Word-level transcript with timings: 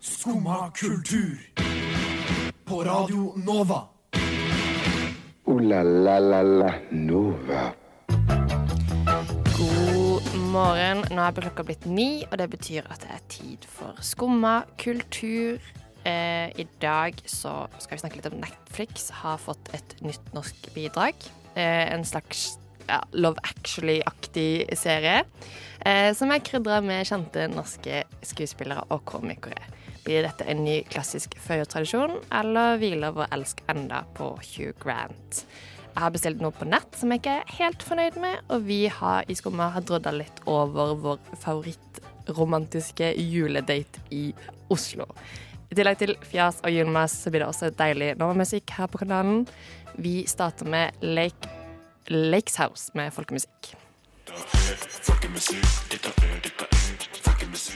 Skumma 0.00 0.70
kultur. 0.74 1.38
På 2.64 2.84
Radio 2.84 3.32
Nova. 3.36 3.88
O-la-la-la-la 5.44 6.74
Nova. 6.90 7.72
God 9.58 10.34
morgen. 10.52 11.04
Nå 11.10 11.22
er 11.22 11.32
klokka 11.40 11.64
blitt 11.66 11.86
ni, 11.86 12.24
og 12.30 12.38
det 12.38 12.50
betyr 12.50 12.86
at 12.90 13.02
det 13.04 13.10
er 13.14 13.26
tid 13.28 13.66
for 13.68 13.98
skumma 14.04 14.62
kultur. 14.78 15.58
Eh, 16.04 16.48
I 16.56 16.66
dag 16.80 17.18
så 17.26 17.66
skal 17.78 17.96
vi 17.96 18.02
snakke 18.04 18.20
litt 18.20 18.30
om 18.32 18.40
Netflix 18.40 19.10
har 19.22 19.40
fått 19.40 19.72
et 19.76 19.96
nytt 20.04 20.34
norsk 20.36 20.70
bidrag. 20.74 21.14
Eh, 21.56 21.92
en 21.92 22.04
slags 22.04 22.59
ja, 22.90 23.00
Love 23.12 23.40
Actually-aktig 23.46 24.66
serie. 24.78 25.22
Eh, 25.86 26.10
som 26.16 26.32
er 26.32 26.42
krydra 26.44 26.80
med 26.84 27.06
kjente 27.08 27.46
norske 27.48 28.02
skuespillere 28.26 28.84
og 28.92 29.04
komikere. 29.08 29.62
Blir 30.04 30.24
dette 30.24 30.46
en 30.48 30.62
ny 30.64 30.80
klassisk 30.90 31.36
føyetradisjon, 31.44 32.18
eller 32.34 32.78
hviler 32.80 33.14
vår 33.16 33.32
elsk 33.36 33.60
enda 33.72 34.02
på 34.16 34.32
Hugh 34.52 34.74
Grant? 34.80 35.44
Jeg 35.90 36.04
har 36.04 36.12
bestilt 36.14 36.40
noe 36.42 36.54
på 36.54 36.68
nett 36.68 36.94
som 36.96 37.10
jeg 37.12 37.20
ikke 37.20 37.36
er 37.40 37.54
helt 37.58 37.84
fornøyd 37.84 38.16
med, 38.22 38.42
og 38.48 38.64
vi 38.68 38.84
har 38.92 39.26
i 39.28 39.36
Skumma 39.36 39.70
har 39.74 39.84
drodda 39.84 40.12
litt 40.14 40.40
over 40.48 40.94
vår 41.02 41.20
favorittromantiske 41.42 43.12
juledate 43.18 44.04
i 44.14 44.30
Oslo. 44.70 45.08
I 45.70 45.76
tillegg 45.78 46.00
til 46.00 46.16
fjas 46.26 46.62
og 46.64 46.72
julemas 46.74 47.14
så 47.14 47.30
blir 47.30 47.44
det 47.44 47.50
også 47.50 47.70
deilig 47.78 48.14
normamusikk 48.18 48.72
her 48.78 48.88
på 48.90 49.02
kanalen. 49.02 49.44
Vi 50.00 50.22
starter 50.30 50.66
med 50.70 51.04
Lake, 51.04 51.50
Lakes 52.10 52.56
House 52.58 52.90
med 52.94 53.12
folkemusikk. 53.14 53.74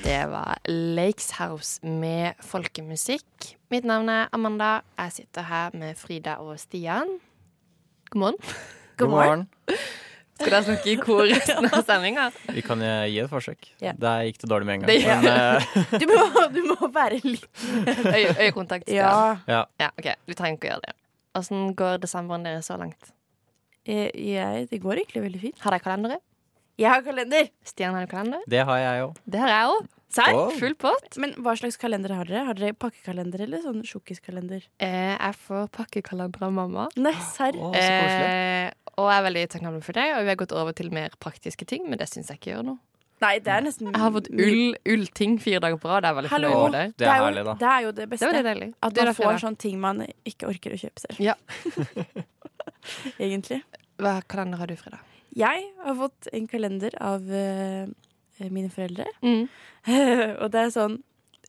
Det 0.05 0.27
var 0.31 0.59
Lakes 0.69 1.31
House 1.39 1.87
med 1.87 2.35
folkemusikk. 2.43 3.55
Mitt 3.71 3.85
navn 3.89 4.09
er 4.11 4.29
Amanda. 4.35 4.81
Jeg 4.99 5.13
sitter 5.21 5.47
her 5.49 5.71
med 5.75 5.95
Frida 5.99 6.37
og 6.43 6.59
Stian. 6.61 7.19
God 8.11 8.19
morgen. 8.21 8.39
God 8.99 9.09
morgen. 9.15 9.47
Skal 10.35 10.51
dere 10.51 10.65
snakke 10.67 10.91
i 10.91 10.97
kor 10.99 11.23
resten 11.31 11.69
av 11.71 11.85
sendinga? 11.87 12.29
Vi 12.51 12.63
kan 12.67 12.81
gi 12.83 13.21
et 13.23 13.31
forsøk. 13.31 13.69
Yeah. 13.83 13.95
Der 14.03 14.25
gikk 14.27 14.41
det 14.43 14.51
dårlig 14.51 14.67
med 14.67 14.75
en 14.75 14.81
gang. 14.85 14.91
Det- 14.91 15.07
Men 15.07 15.27
uh... 15.31 15.99
Du 16.03 16.07
må, 16.11 16.47
du 16.51 16.63
må 16.73 16.89
være 16.95 17.21
litt 17.23 17.47
Øy, 18.11 18.25
øyekontakt. 18.43 18.91
Ja. 18.91 19.37
ja. 19.47 19.63
ja. 19.81 19.91
OK. 19.99 20.11
Du 20.27 20.35
trenger 20.35 20.59
ikke 20.59 20.67
å 20.69 20.73
gjøre 20.75 20.89
det. 20.89 20.97
Åssen 21.39 21.69
går 21.79 22.03
desemberen 22.03 22.47
deres 22.47 22.67
så 22.71 22.77
langt? 22.83 23.15
Eh, 23.87 24.11
Jeg, 24.15 24.69
det 24.71 24.81
går 24.83 25.03
egentlig 25.03 25.23
veldig 25.27 25.41
fint. 25.41 25.59
Har 25.65 25.71
dere 25.77 25.85
kalendere? 25.85 26.21
Jeg 26.79 26.91
har 26.91 27.03
kalender. 27.07 27.51
Stian 27.65 27.95
har 27.95 28.07
kalender. 28.11 28.41
Det 28.51 28.65
har 28.67 28.79
jeg 28.83 29.03
òg. 29.05 29.19
Det 29.31 29.41
har 29.45 29.53
jeg 29.53 29.69
òg. 29.75 29.91
Serr? 30.15 30.37
Oh. 30.39 30.51
Full 30.59 30.75
pott. 30.79 31.17
Men 31.19 31.33
hva 31.43 31.57
slags 31.59 31.77
kalender 31.81 32.13
har 32.15 32.27
dere? 32.29 32.45
Har 32.47 32.55
dere 32.59 32.75
pakkekalender 32.79 33.41
eller 33.47 33.63
sånn 33.65 33.83
sjokkiskalender? 33.87 34.63
Eh, 34.83 35.15
jeg 35.17 35.39
får 35.47 35.69
pakkekalender 35.75 36.43
av 36.47 36.53
mamma. 36.55 36.89
Nei, 36.97 37.15
serr. 37.35 37.59
Oh. 37.59 37.75
Eh, 37.75 38.71
og 38.95 39.09
jeg 39.11 39.19
er 39.19 39.25
veldig 39.29 39.45
takknemlig 39.55 39.83
for 39.87 39.99
det. 39.99 40.09
Og 40.17 40.23
vi 40.27 40.35
har 40.35 40.39
gått 40.45 40.55
over 40.55 40.75
til 40.77 40.91
mer 40.95 41.15
praktiske 41.23 41.67
ting, 41.67 41.89
men 41.91 41.99
det 41.99 42.07
syns 42.13 42.31
jeg 42.31 42.39
ikke 42.43 42.53
gjør 42.55 42.69
noe. 42.73 42.79
Nei, 43.23 43.39
det 43.41 43.51
er 43.55 43.63
nesten 43.65 43.89
Jeg 43.89 44.01
har 44.03 44.11
fått 44.13 44.27
ull, 44.35 44.75
ullting 44.91 45.37
fire 45.41 45.61
dager 45.63 45.79
på 45.81 45.89
rad. 45.89 46.03
Det 46.05 46.11
er 46.11 46.17
veldig 46.19 46.31
Hallo. 46.33 46.49
fornøyd 46.51 46.65
med 46.65 46.75
det. 46.75 46.97
Det 46.99 47.07
er 47.09 47.17
jo, 47.17 47.25
herlig, 47.25 47.45
da. 47.47 47.55
Det 47.63 47.69
er 47.71 47.81
jo 47.85 47.91
det 47.91 47.97
Det 48.03 48.09
beste. 48.11 48.27
var 48.27 48.33
det. 48.43 48.75
At 48.83 48.97
man 48.99 49.15
får 49.15 49.31
jeg- 49.31 49.41
sånne 49.45 49.59
ting 49.59 49.81
man 49.81 50.07
ikke 50.27 50.49
orker 50.51 50.75
å 50.75 50.79
kjøpe 50.83 50.99
selv. 50.99 51.21
Ja. 51.23 51.35
Egentlig. 53.19 53.63
Hva 54.01 54.19
kalender 54.29 54.61
har 54.61 54.71
du, 54.71 54.77
Frida? 54.79 55.01
Jeg 55.35 55.65
har 55.83 55.97
fått 55.99 56.29
en 56.33 56.47
kalender 56.51 56.95
av 57.03 57.25
uh, 57.27 57.91
mine 58.47 58.71
foreldre. 58.71 59.07
Mm. 59.25 59.49
og 60.43 60.47
det 60.55 60.63
er 60.63 60.73
sånn 60.75 61.01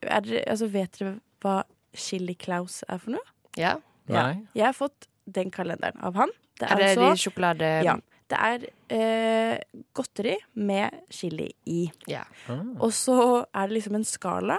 er 0.06 0.26
dere, 0.26 0.42
altså, 0.52 0.70
Vet 0.74 1.00
dere 1.00 1.16
hva 1.44 1.60
Chili 1.96 2.36
Claus 2.40 2.82
er 2.90 3.00
for 3.02 3.16
noe? 3.16 3.34
Ja. 3.56 3.78
ja. 4.12 4.26
Jeg 4.58 4.66
har 4.68 4.76
fått 4.76 5.08
den 5.26 5.52
kalenderen 5.54 6.02
av 6.04 6.18
han. 6.20 6.34
Det 6.60 6.70
Er 6.70 6.82
det 6.82 6.92
altså- 6.94 7.10
de 7.10 7.24
sjokolade... 7.24 7.72
Ja. 7.86 7.96
Det 8.26 8.38
er 8.42 8.64
uh, 8.90 9.84
godteri 9.94 10.34
med 10.58 10.96
chili 11.14 11.52
i. 11.70 11.84
Ja. 12.10 12.24
Ah. 12.50 12.64
Og 12.82 12.90
så 12.98 13.46
er 13.54 13.68
det 13.68 13.76
liksom 13.76 14.00
en 14.00 14.08
skala 14.10 14.58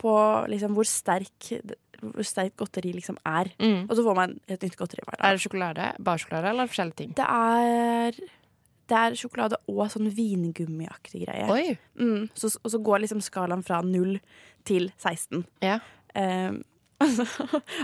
på 0.00 0.14
liksom 0.50 0.74
hvor 0.74 0.88
sterk 0.90 1.52
hvor 2.02 2.26
sterkt 2.26 2.56
godteri 2.60 2.92
liksom 2.96 3.18
er. 3.28 3.50
Mm. 3.60 3.86
Og 3.86 3.96
så 3.96 4.04
får 4.06 4.18
man 4.18 4.36
et 4.48 4.62
nytt 4.66 4.76
godteri 4.78 5.04
hver 5.06 5.18
dag. 5.18 5.24
Er 5.28 5.36
det 5.38 5.44
sjokolade? 5.44 5.88
barsjokolade 6.06 6.52
eller 6.52 6.70
forskjellige 6.70 6.98
ting? 7.02 7.12
Det 7.18 7.26
er, 7.26 8.18
det 8.90 9.02
er 9.02 9.18
sjokolade 9.18 9.60
og 9.70 9.84
sånn 9.92 10.10
vingummiaktig 10.16 11.24
greie. 11.26 11.76
Mm, 12.00 12.28
så, 12.34 12.52
og 12.60 12.74
så 12.74 12.82
går 12.90 13.04
liksom 13.04 13.22
skalaen 13.24 13.64
fra 13.66 13.82
0 13.86 14.18
til 14.68 14.90
16. 14.96 15.44
Ja. 15.64 15.78
Um, 16.14 16.62
og 17.02 17.12
så 17.16 17.24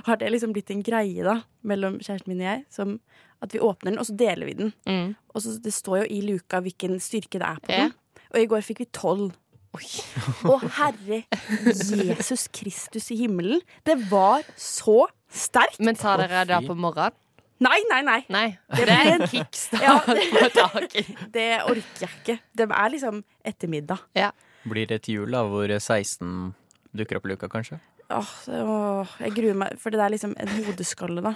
har 0.04 0.18
det 0.20 0.32
liksom 0.34 0.52
blitt 0.52 0.70
en 0.74 0.82
greie 0.84 1.24
da 1.24 1.38
mellom 1.64 2.00
kjæresten 2.02 2.34
min 2.34 2.42
og 2.42 2.50
jeg. 2.50 2.64
Som 2.72 2.98
at 3.44 3.52
vi 3.52 3.60
åpner 3.60 3.92
den, 3.92 4.00
og 4.00 4.08
så 4.08 4.16
deler 4.16 4.48
vi 4.48 4.56
den. 4.58 4.72
Mm. 4.88 5.14
Og 5.34 5.42
så 5.42 5.58
Det 5.62 5.72
står 5.74 6.02
jo 6.02 6.06
i 6.10 6.20
luka 6.24 6.60
hvilken 6.64 7.00
styrke 7.00 7.40
det 7.40 7.48
er 7.48 7.60
på 7.62 7.72
yeah. 7.72 7.88
den. 7.88 8.22
Og 8.32 8.40
i 8.40 8.48
går 8.50 8.64
fikk 8.64 8.80
vi 8.84 8.88
tolv. 8.92 9.34
Å, 9.76 10.56
herre 10.78 11.22
Jesus 11.26 12.46
Kristus 12.54 13.10
i 13.14 13.20
himmelen. 13.22 13.62
Det 13.86 13.98
var 14.10 14.46
så 14.56 15.06
sterkt! 15.32 15.80
Men 15.82 15.98
tar 15.98 16.22
dere 16.24 16.44
det 16.48 16.60
på 16.66 16.76
morgenen? 16.78 17.16
Nei, 17.62 17.78
nei, 17.88 18.02
nei. 18.04 18.18
Nei. 18.28 18.46
Det 18.68 18.84
Det 18.84 18.94
er 18.94 19.10
en 19.14 19.22
kickstart 19.32 19.80
Ja, 19.80 19.94
på 20.04 20.48
dagen. 20.52 21.14
det 21.36 21.46
orker 21.64 22.02
jeg 22.04 22.10
ikke. 22.18 22.38
Det 22.52 22.66
er 22.68 22.90
liksom 22.92 23.22
ettermiddag. 23.48 24.02
Blir 24.66 24.88
det 24.90 25.00
et 25.00 25.08
jul 25.08 25.32
da, 25.32 25.44
hvor 25.48 25.70
16 25.72 26.52
dukker 26.96 27.16
opp 27.20 27.28
i 27.28 27.32
luka, 27.32 27.48
kanskje? 27.48 27.78
Åh, 28.12 28.32
åh, 28.60 29.14
jeg 29.24 29.32
gruer 29.34 29.56
meg, 29.58 29.78
for 29.82 29.94
det 29.94 30.02
er 30.04 30.12
liksom 30.14 30.36
en 30.38 30.52
hodeskalle, 30.68 31.24
da. 31.24 31.32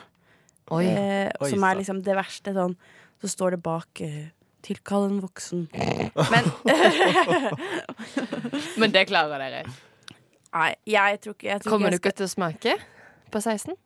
Oi. 0.70 0.84
Eh, 0.86 1.30
Oi, 1.40 1.48
som 1.50 1.64
er 1.66 1.80
liksom 1.80 2.02
det 2.06 2.14
verste. 2.18 2.52
Sånn. 2.54 2.76
Så 3.20 3.32
står 3.32 3.56
det 3.56 3.62
bak 3.64 4.02
eh, 4.04 4.28
'tilkall 4.62 5.08
en 5.08 5.20
voksen'. 5.22 5.68
Men, 6.30 6.50
men 8.80 8.94
det 8.94 9.06
klarer 9.08 9.42
dere. 9.42 9.62
Nei, 10.50 10.74
jeg 10.86 11.20
tror 11.22 11.36
ikke, 11.36 11.46
jeg 11.46 11.62
tror 11.62 11.70
Kommer 11.70 11.90
du 11.90 12.00
ikke 12.00 12.10
jeg 12.10 12.16
ikke 12.16 12.22
til 12.22 12.28
å 12.28 12.34
smake 12.34 12.76
på 13.30 13.40
16? 13.40 13.78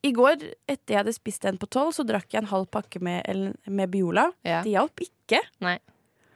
I 0.00 0.14
går, 0.16 0.44
etter 0.64 0.94
jeg 0.94 1.00
hadde 1.02 1.12
spist 1.12 1.44
en 1.44 1.58
på 1.60 1.68
tolv, 1.68 1.92
så 1.92 2.06
drakk 2.08 2.32
jeg 2.32 2.40
en 2.40 2.48
halv 2.48 2.70
pakke 2.72 3.02
med, 3.04 3.26
med 3.68 3.90
Biola. 3.92 4.30
Ja. 4.46 4.62
Det 4.64 4.72
hjalp 4.72 5.02
ikke. 5.04 5.42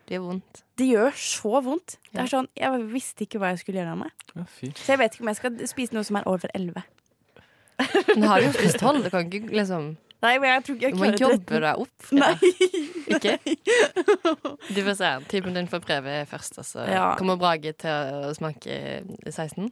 Det 0.04 0.18
gjør 0.18 0.26
vondt. 0.26 0.60
Det 0.76 0.88
gjør 0.90 1.16
så 1.16 1.62
vondt. 1.64 1.96
Det 2.10 2.20
er 2.20 2.28
sånn, 2.28 2.50
Jeg 2.60 2.82
visste 2.92 3.24
ikke 3.24 3.40
hva 3.40 3.54
jeg 3.54 3.62
skulle 3.62 3.80
gjøre 3.80 3.94
av 3.94 4.02
meg. 4.02 4.26
Ja. 4.34 4.44
Så 4.50 4.92
jeg 4.92 5.00
vet 5.00 5.16
ikke 5.16 5.24
om 5.24 5.32
jeg 5.32 5.40
skal 5.40 5.56
spise 5.70 5.96
noe 5.96 6.04
som 6.04 6.20
er 6.20 6.28
over 6.28 6.52
elleve. 6.52 6.84
Men 8.12 8.28
har 8.28 8.42
du 8.42 8.50
jo 8.50 8.52
spist 8.58 8.82
tolv? 8.82 9.06
Du 9.06 9.08
kan 9.10 9.24
ikke 9.24 9.48
liksom 9.56 9.94
Nei, 10.24 10.34
men 10.40 10.48
jeg 10.54 10.64
tror 10.66 10.76
ikke 10.78 10.86
jeg 10.88 10.94
Du 10.94 11.00
må 11.00 11.08
klarer 11.10 11.22
jobbe 11.24 11.60
deg 11.64 11.82
opp. 11.84 12.06
Nei. 12.22 12.34
Ikke? 13.12 13.34
Du 14.74 14.80
får 14.86 14.96
se. 15.00 15.10
Typen 15.30 15.56
din 15.58 15.68
får 15.70 15.82
prøve 15.84 16.14
først, 16.30 16.58
og 16.62 16.68
så 16.68 16.86
Ja. 16.88 17.10
kommer 17.20 17.36
Brage 17.40 17.74
til 17.84 18.14
å 18.24 18.32
smake 18.36 18.78
16. 19.28 19.68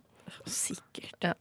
Sikkert. 0.49 1.33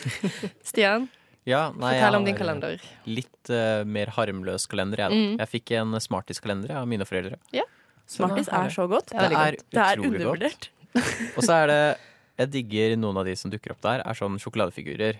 Stian, 0.68 1.08
Ja, 1.48 1.70
nei, 1.72 1.94
fortell 1.96 2.18
om 2.18 2.26
din 2.26 2.36
kalender. 2.36 2.82
Litt 3.08 3.50
uh, 3.54 3.80
mer 3.88 4.10
harmløs 4.18 4.66
kalender, 4.68 5.06
jeg. 5.06 5.14
Mm. 5.16 5.38
Jeg 5.40 5.50
fikk 5.54 5.72
en 5.78 5.96
Smartis-kalender 6.02 6.74
av 6.82 6.88
mine 6.90 7.06
foreldre. 7.08 7.38
Smartis 8.08 8.48
Så 8.48 8.56
er 8.56 8.74
så 8.74 8.86
godt. 8.90 9.10
Det 9.12 9.20
er 9.20 9.32
veldig 9.32 9.38
Det 9.38 9.46
er 9.46 9.56
Det 9.70 9.86
er 9.86 10.02
utrolig 10.02 10.28
godt. 10.50 10.68
Og 11.36 11.42
så 11.44 11.56
er 11.62 11.66
det 11.70 11.80
Jeg 12.38 12.50
digger 12.54 12.94
noen 13.00 13.18
av 13.20 13.26
de 13.28 13.34
som 13.36 13.50
dukker 13.52 13.74
opp 13.74 13.82
der, 13.84 14.02
er 14.06 14.14
sånn 14.18 14.38
sjokoladefigurer. 14.38 15.18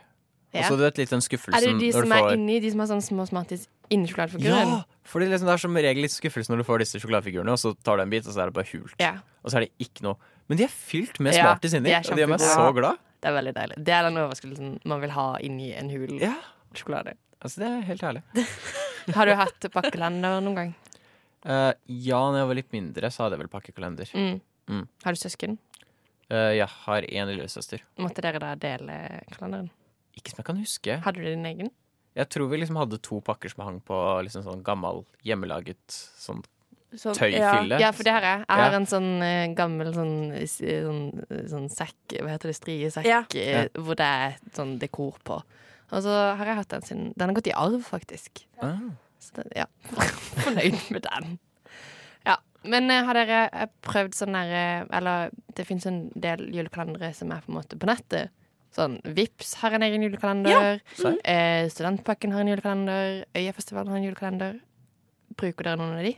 Og 0.54 0.64
så 0.64 0.76
du 0.78 0.84
vet 0.86 1.00
litt 1.00 1.10
den 1.12 1.20
Er 1.20 1.60
det 1.60 1.74
de 1.80 1.90
som 1.92 2.08
du 2.08 2.14
er 2.16 2.30
inni, 2.34 2.60
de 2.64 2.70
som 2.72 2.80
har 2.80 2.88
sånn 2.88 3.04
små 3.04 3.26
smarties 3.28 3.66
inni 3.92 4.08
sjokoladefiguren? 4.08 4.72
Ja! 4.78 4.84
for 5.08 5.24
liksom, 5.24 5.48
det 5.48 5.54
er 5.54 5.62
som 5.62 5.76
regel 5.76 6.04
litt 6.04 6.12
skuffelse 6.12 6.52
når 6.52 6.62
du 6.62 6.66
får 6.68 6.82
disse 6.82 7.00
sjokoladefigurene, 7.00 7.52
og 7.54 7.60
så 7.60 7.72
tar 7.84 8.00
du 8.00 8.04
en 8.04 8.10
bit, 8.12 8.26
og 8.28 8.34
så 8.34 8.42
er 8.44 8.50
det 8.50 8.56
bare 8.58 8.68
hult. 8.74 8.96
Ja. 9.00 9.14
Og 9.40 9.52
så 9.52 9.60
er 9.60 9.66
det 9.66 9.86
ikke 9.88 10.04
noe 10.04 10.18
Men 10.48 10.60
de 10.60 10.64
er 10.64 10.72
fylt 10.72 11.18
med 11.20 11.36
Ja, 11.36 11.44
Smarties 11.44 11.76
inni, 11.76 11.92
og 11.92 12.10
de 12.16 12.22
gjør 12.24 12.30
meg 12.32 12.40
så 12.40 12.66
glad. 12.76 13.00
Det 13.20 13.28
er 13.28 13.34
veldig 13.36 13.54
deilig. 13.56 13.78
Det 13.84 13.94
er 13.94 14.04
den 14.06 14.20
overraskelsen 14.20 14.74
man 14.88 15.00
vil 15.02 15.12
ha 15.12 15.24
inni 15.44 15.70
en 15.76 15.90
hul 15.92 16.14
Ja, 16.22 16.34
sjokolade. 16.72 17.16
altså 17.40 17.60
Det 17.60 17.68
er 17.68 17.80
helt 17.88 18.04
herlig. 18.06 18.22
Har 19.16 19.28
du 19.28 19.34
hatt 19.36 19.68
pakkelender 19.72 20.40
noen 20.44 20.56
gang? 20.56 20.74
Uh, 21.44 21.72
ja, 21.86 22.18
når 22.18 22.42
jeg 22.42 22.48
var 22.50 22.58
litt 22.58 22.72
mindre, 22.74 23.10
så 23.12 23.24
hadde 23.24 23.36
jeg 23.38 23.44
vel 23.44 23.50
pakkekalender. 23.52 24.10
Mm. 24.12 24.40
Mm. 24.68 24.84
Har 25.04 25.16
du 25.16 25.20
søsken? 25.20 25.56
Uh, 26.28 26.52
jeg 26.56 26.68
har 26.68 27.06
én 27.08 27.30
lillesøster. 27.30 27.84
Måtte 28.00 28.24
dere 28.24 28.40
da 28.42 28.52
dele 28.60 28.98
kalenderen? 29.32 29.70
Ikke 30.18 30.32
som 30.34 30.42
jeg 30.42 30.48
kan 30.50 30.60
huske. 30.60 30.98
Hadde 31.06 31.22
du 31.22 31.28
din 31.30 31.46
egen? 31.48 31.70
Jeg 32.18 32.28
tror 32.34 32.48
vi 32.50 32.58
liksom 32.58 32.78
hadde 32.80 32.98
to 33.06 33.20
pakker 33.22 33.52
som 33.52 33.62
hang 33.66 33.80
på 33.86 33.96
liksom 34.26 34.42
sånn 34.46 34.62
gammel, 34.66 35.04
hjemmelaget 35.26 35.78
sånn 36.18 36.40
så, 36.96 37.12
tøyfylle. 37.14 37.78
Ja, 37.78 37.90
for 37.92 38.02
det 38.08 38.14
har 38.16 38.24
jeg. 38.24 38.38
Jeg 38.48 38.58
har 38.58 38.72
Ja. 38.72 38.76
en 38.80 38.86
sånn 38.88 39.22
eh, 39.22 39.54
gammel 39.54 39.92
sånn, 39.94 40.14
sånn, 40.48 41.02
sånn 41.52 41.68
sekk, 41.70 42.16
hva 42.24 42.32
heter 42.32 42.48
det, 42.50 42.56
striesekk, 42.56 43.04
Ja. 43.06 43.20
eh, 43.36 43.68
hvor 43.76 43.94
det 43.94 44.06
er 44.08 44.36
sånn 44.56 44.78
dekor 44.80 45.18
på. 45.22 45.42
Og 45.92 46.02
så 46.02 46.14
har 46.36 46.44
jeg 46.44 46.56
hatt 46.56 46.68
den 46.68 46.82
siden 46.82 47.12
Den 47.16 47.28
har 47.30 47.34
gått 47.36 47.46
i 47.46 47.52
arv, 47.56 47.80
faktisk. 47.84 48.42
Ah. 48.60 48.78
Så 49.20 49.34
den, 49.36 49.52
ja. 49.54 49.66
Fornøyd 50.42 50.90
med 50.90 51.02
den. 51.06 51.38
Ja. 52.26 52.36
Men 52.64 52.90
eh, 52.90 53.04
har 53.04 53.14
dere 53.14 53.68
prøvd 53.82 54.12
sånn 54.16 54.32
derre 54.36 54.86
Eller 54.90 55.30
det 55.54 55.66
fins 55.66 55.86
en 55.86 56.10
del 56.18 56.48
julekalendere 56.52 57.14
som 57.14 57.30
er 57.32 57.40
på 57.44 57.52
en 57.52 57.60
måte 57.60 57.78
på 57.78 57.86
nettet. 57.88 58.30
Sånn 58.76 58.98
Vips 59.16 59.54
har 59.62 59.72
en 59.78 59.82
egen 59.86 60.02
julekalender. 60.04 60.80
Serr? 60.94 61.16
eh, 61.24 61.68
Studentpakken 61.72 62.32
har 62.34 62.40
en 62.44 62.50
julekalender. 62.52 63.24
Øyafestivalen 63.34 63.88
har 63.92 63.96
en 64.00 64.04
julekalender. 64.08 64.58
Bruker 65.38 65.64
dere 65.70 65.78
noen 65.80 65.96
av 65.98 66.04
de? 66.04 66.16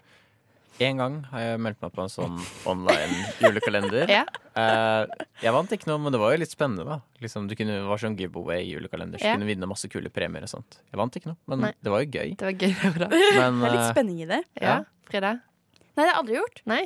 En 0.81 0.97
gang 0.97 1.17
har 1.29 1.41
jeg 1.45 1.61
meldt 1.61 1.81
meg 1.85 1.91
på 1.93 2.01
en 2.07 2.09
sånn 2.13 2.37
online 2.67 3.25
julekalender. 3.43 4.09
Ja. 4.17 4.25
Eh, 4.61 5.27
jeg 5.45 5.53
vant 5.55 5.71
ikke 5.73 5.87
noe, 5.89 6.01
men 6.03 6.13
det 6.13 6.19
var 6.21 6.33
jo 6.35 6.41
litt 6.43 6.51
spennende, 6.53 6.85
da. 6.89 6.97
Liksom, 7.23 7.47
du 7.49 7.55
kunne, 7.57 7.77
det 7.81 7.87
var 7.89 8.01
sånn 8.03 8.17
giveaway-julekalender, 8.19 9.21
så 9.21 9.29
Ja. 9.31 9.35
kunne 9.37 9.47
vinne 9.49 9.69
masse 9.71 9.89
kule 9.93 10.11
premier 10.11 10.43
og 10.43 10.51
sånt. 10.51 10.81
Jeg 10.91 10.99
vant 11.01 11.15
ikke 11.17 11.31
noe, 11.31 11.39
men 11.53 11.61
Nei. 11.69 11.73
det 11.81 11.93
var 11.93 12.03
jo 12.03 12.11
gøy. 12.17 12.33
Det 12.37 12.49
var 12.49 12.57
gøy, 12.59 12.75
det 12.83 13.03
da. 13.05 13.09
Men 13.13 13.61
Det 13.61 13.69
er 13.69 13.77
litt 13.77 13.85
eh, 13.85 13.93
spenning 13.93 14.19
i 14.25 14.29
det. 14.33 14.41
Ja. 14.61 14.75
Frida? 15.09 15.33
Nei, 15.39 15.93
det 15.95 16.03
har 16.03 16.11
jeg 16.11 16.19
aldri 16.25 16.39
gjort. 16.41 16.63
Nei. 16.73 16.81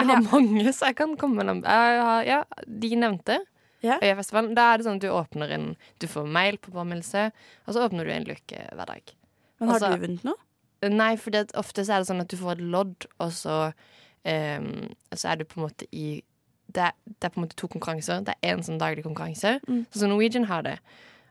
Jeg 0.00 0.06
har 0.06 0.22
mange, 0.30 0.72
så 0.72 0.86
jeg 0.90 0.96
kan 1.02 1.16
komme 1.20 1.42
med 1.42 1.50
dem. 1.50 1.60
Ja, 1.66 2.38
de 2.66 2.90
nevnte. 2.96 3.40
Ja. 3.84 3.96
Øyafestivalen. 4.02 4.54
Da 4.58 4.70
er 4.72 4.80
det 4.80 4.86
sånn 4.86 5.00
at 5.00 5.04
du 5.04 5.10
åpner 5.14 5.54
en 5.56 5.66
Du 6.02 6.06
får 6.10 6.28
mail 6.28 6.58
på 6.60 6.72
påminnelse, 6.74 7.30
og 7.66 7.74
så 7.74 7.86
åpner 7.86 8.04
du 8.04 8.12
en 8.14 8.28
luke 8.28 8.64
hver 8.76 8.86
dag. 8.86 9.14
Men 9.60 9.68
har 9.68 9.80
Også, 9.80 9.92
du 9.94 10.06
vunnet 10.06 10.24
noe? 10.24 10.40
Nei, 10.90 11.12
for 11.20 11.36
ofte 11.60 11.84
så 11.84 11.96
er 11.96 12.02
det 12.02 12.08
sånn 12.08 12.22
at 12.22 12.32
du 12.32 12.38
får 12.40 12.56
et 12.56 12.64
lodd, 12.72 13.06
og 13.20 13.32
så, 13.36 13.56
um, 14.24 14.70
så 15.12 15.32
er 15.32 15.40
du 15.40 15.44
på 15.44 15.60
en 15.60 15.66
måte 15.66 15.88
i 15.92 16.22
det 16.70 16.84
er, 16.86 16.92
det 17.04 17.26
er 17.26 17.32
på 17.34 17.40
en 17.40 17.44
måte 17.48 17.58
to 17.58 17.66
konkurranser. 17.66 18.20
Det 18.22 18.34
er 18.36 18.52
én 18.54 18.60
sånn 18.62 18.78
daglig 18.78 19.02
konkurranse. 19.02 19.56
Mm. 19.66 19.84
Sånn 19.90 20.04
som 20.04 20.12
Norwegian 20.12 20.46
har 20.46 20.62
det. 20.62 20.76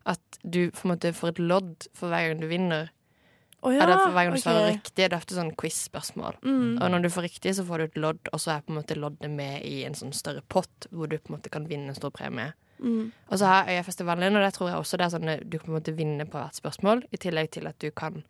At 0.10 0.40
du 0.44 0.66
på 0.75 0.84
en 0.84 0.92
måte 0.92 1.13
får 1.16 1.31
et 1.31 1.40
lodd 1.40 1.88
for 1.96 2.12
hver 2.12 2.28
gang 2.28 2.42
du 2.42 2.50
vinner. 2.51 2.90
Å 3.59 3.73
ja, 3.75 3.83
for 3.91 4.15
hver 4.15 4.27
gang 4.27 4.31
du 4.33 4.38
okay. 4.38 4.45
svarer 4.45 4.69
riktig. 4.71 4.95
Det 4.95 5.09
er 5.09 5.17
ofte 5.17 5.35
sånn 5.35 5.51
quiz-spørsmål. 5.59 6.39
Mm. 6.45 6.77
Og 6.79 6.91
når 6.94 7.03
du 7.03 7.09
får 7.11 7.25
riktig, 7.27 7.53
så 7.57 7.65
får 7.67 7.81
du 7.81 7.85
et 7.89 8.00
lodd, 8.06 8.31
og 8.31 8.39
så 8.39 8.53
er 8.53 8.63
på 8.63 8.71
en 8.71 8.79
måte 8.79 8.95
loddet 8.95 9.31
med 9.33 9.65
i 9.67 9.81
en 9.88 9.97
sånn 10.00 10.15
større 10.15 10.44
pott, 10.47 10.88
hvor 10.95 11.11
du 11.11 11.17
på 11.17 11.33
en 11.33 11.38
måte 11.38 11.51
kan 11.51 11.67
vinne 11.67 11.91
en 11.91 11.97
stor 11.97 12.13
premie. 12.15 12.53
Mm. 12.79 13.09
Og 13.11 13.41
så 13.41 13.50
har 13.50 13.67
Øyafestivalen, 13.67 14.38
og 14.39 14.45
det 14.45 14.53
tror 14.56 14.71
jeg 14.71 14.79
også 14.79 15.00
det 15.00 15.07
er 15.09 15.15
sånn 15.15 15.33
at 15.33 15.44
du 15.44 15.57
kan 15.57 15.67
på 15.67 15.73
en 15.73 15.79
måte 15.81 15.95
vinne 15.97 16.29
på 16.29 16.39
hvert 16.39 16.61
spørsmål, 16.61 17.03
i 17.11 17.19
tillegg 17.19 17.51
til 17.57 17.67
at 17.67 17.79
du 17.83 17.89
kan 17.91 18.23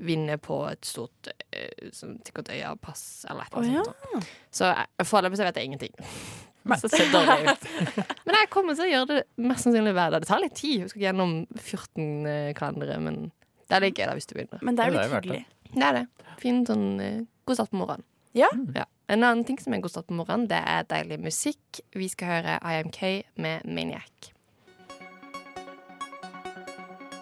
vinne 0.00 0.36
på 0.38 0.60
et 0.68 0.86
stort 0.86 1.32
eh, 1.50 1.90
sånn, 1.96 2.20
sikkert 2.26 2.52
Øya-pass 2.54 3.24
eller 3.30 3.48
et 3.48 3.56
eller 3.56 3.72
ja. 3.72 3.80
annet 3.82 4.06
sånt. 4.12 4.30
Så 4.60 4.70
jeg- 4.70 5.08
foreløpig 5.08 5.40
så 5.40 5.48
vet 5.48 5.56
jeg 5.56 5.70
ingenting. 5.70 5.96
Så 6.76 6.88
det 6.88 6.90
ser 6.92 7.08
dårlig 7.08 7.48
ut. 7.48 7.62
Men 8.28 8.36
jeg 8.36 8.48
kommer 8.52 8.76
til 8.76 8.84
å 8.84 8.90
gjøre 8.90 9.06
det 9.08 9.46
mest 9.48 9.64
sannsynlig 9.64 9.94
hver 9.96 10.12
dag. 10.12 10.20
Det 10.20 10.28
tar 10.28 10.42
litt 10.42 10.54
tid. 10.58 10.82
Jeg 10.82 10.90
skal 10.92 11.06
gjennom 11.06 11.32
14 11.56 12.26
eh, 12.28 12.50
kalendere, 12.54 12.98
men 13.00 13.30
det 13.70 13.76
er 13.76 13.84
litt 13.84 13.98
gøy 13.98 14.08
da 14.08 14.14
hvis 14.18 14.26
du 14.26 14.34
begynner. 14.34 14.62
Men 14.66 14.76
det 14.76 14.82
er 14.82 14.90
jo 14.90 14.96
litt 14.96 15.04
er 15.04 15.12
hyggelig. 15.14 15.42
Det 15.70 15.86
er 15.86 15.98
det. 16.00 16.06
Fin 16.42 16.64
sånn 16.66 16.88
uh, 16.98 17.20
god 17.46 17.60
start 17.60 17.70
på 17.70 17.78
morgenen. 17.78 18.06
Ja. 18.34 18.48
Ja. 18.74 18.86
En 19.10 19.22
annen 19.26 19.44
ting 19.46 19.58
som 19.62 19.74
er 19.74 19.82
god 19.82 19.94
start 19.94 20.08
på 20.10 20.16
morgenen, 20.18 20.48
det 20.50 20.58
er 20.58 20.88
deilig 20.90 21.20
musikk. 21.22 21.80
Vi 21.94 22.10
skal 22.10 22.34
høre 22.34 22.58
IMK 22.66 23.00
med 23.42 23.66
Maniac. 23.70 24.32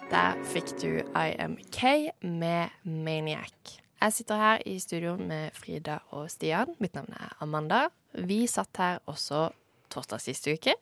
Der 0.09 0.41
fikk 0.49 0.73
du 0.81 0.89
IMK 1.13 1.79
med 2.25 2.73
Maniac. 2.83 3.77
Jeg 3.99 4.13
sitter 4.15 4.41
her 4.41 4.61
i 4.65 4.77
studio 4.81 5.17
med 5.21 5.53
Frida 5.53 5.99
og 6.15 6.31
Stian. 6.33 6.73
Mitt 6.79 6.95
navn 6.97 7.13
er 7.13 7.33
Amanda. 7.43 7.87
Vi 8.13 8.47
satt 8.49 8.81
her 8.81 9.01
også 9.05 9.49
torsdag 9.93 10.23
siste 10.23 10.53
uke 10.57 10.73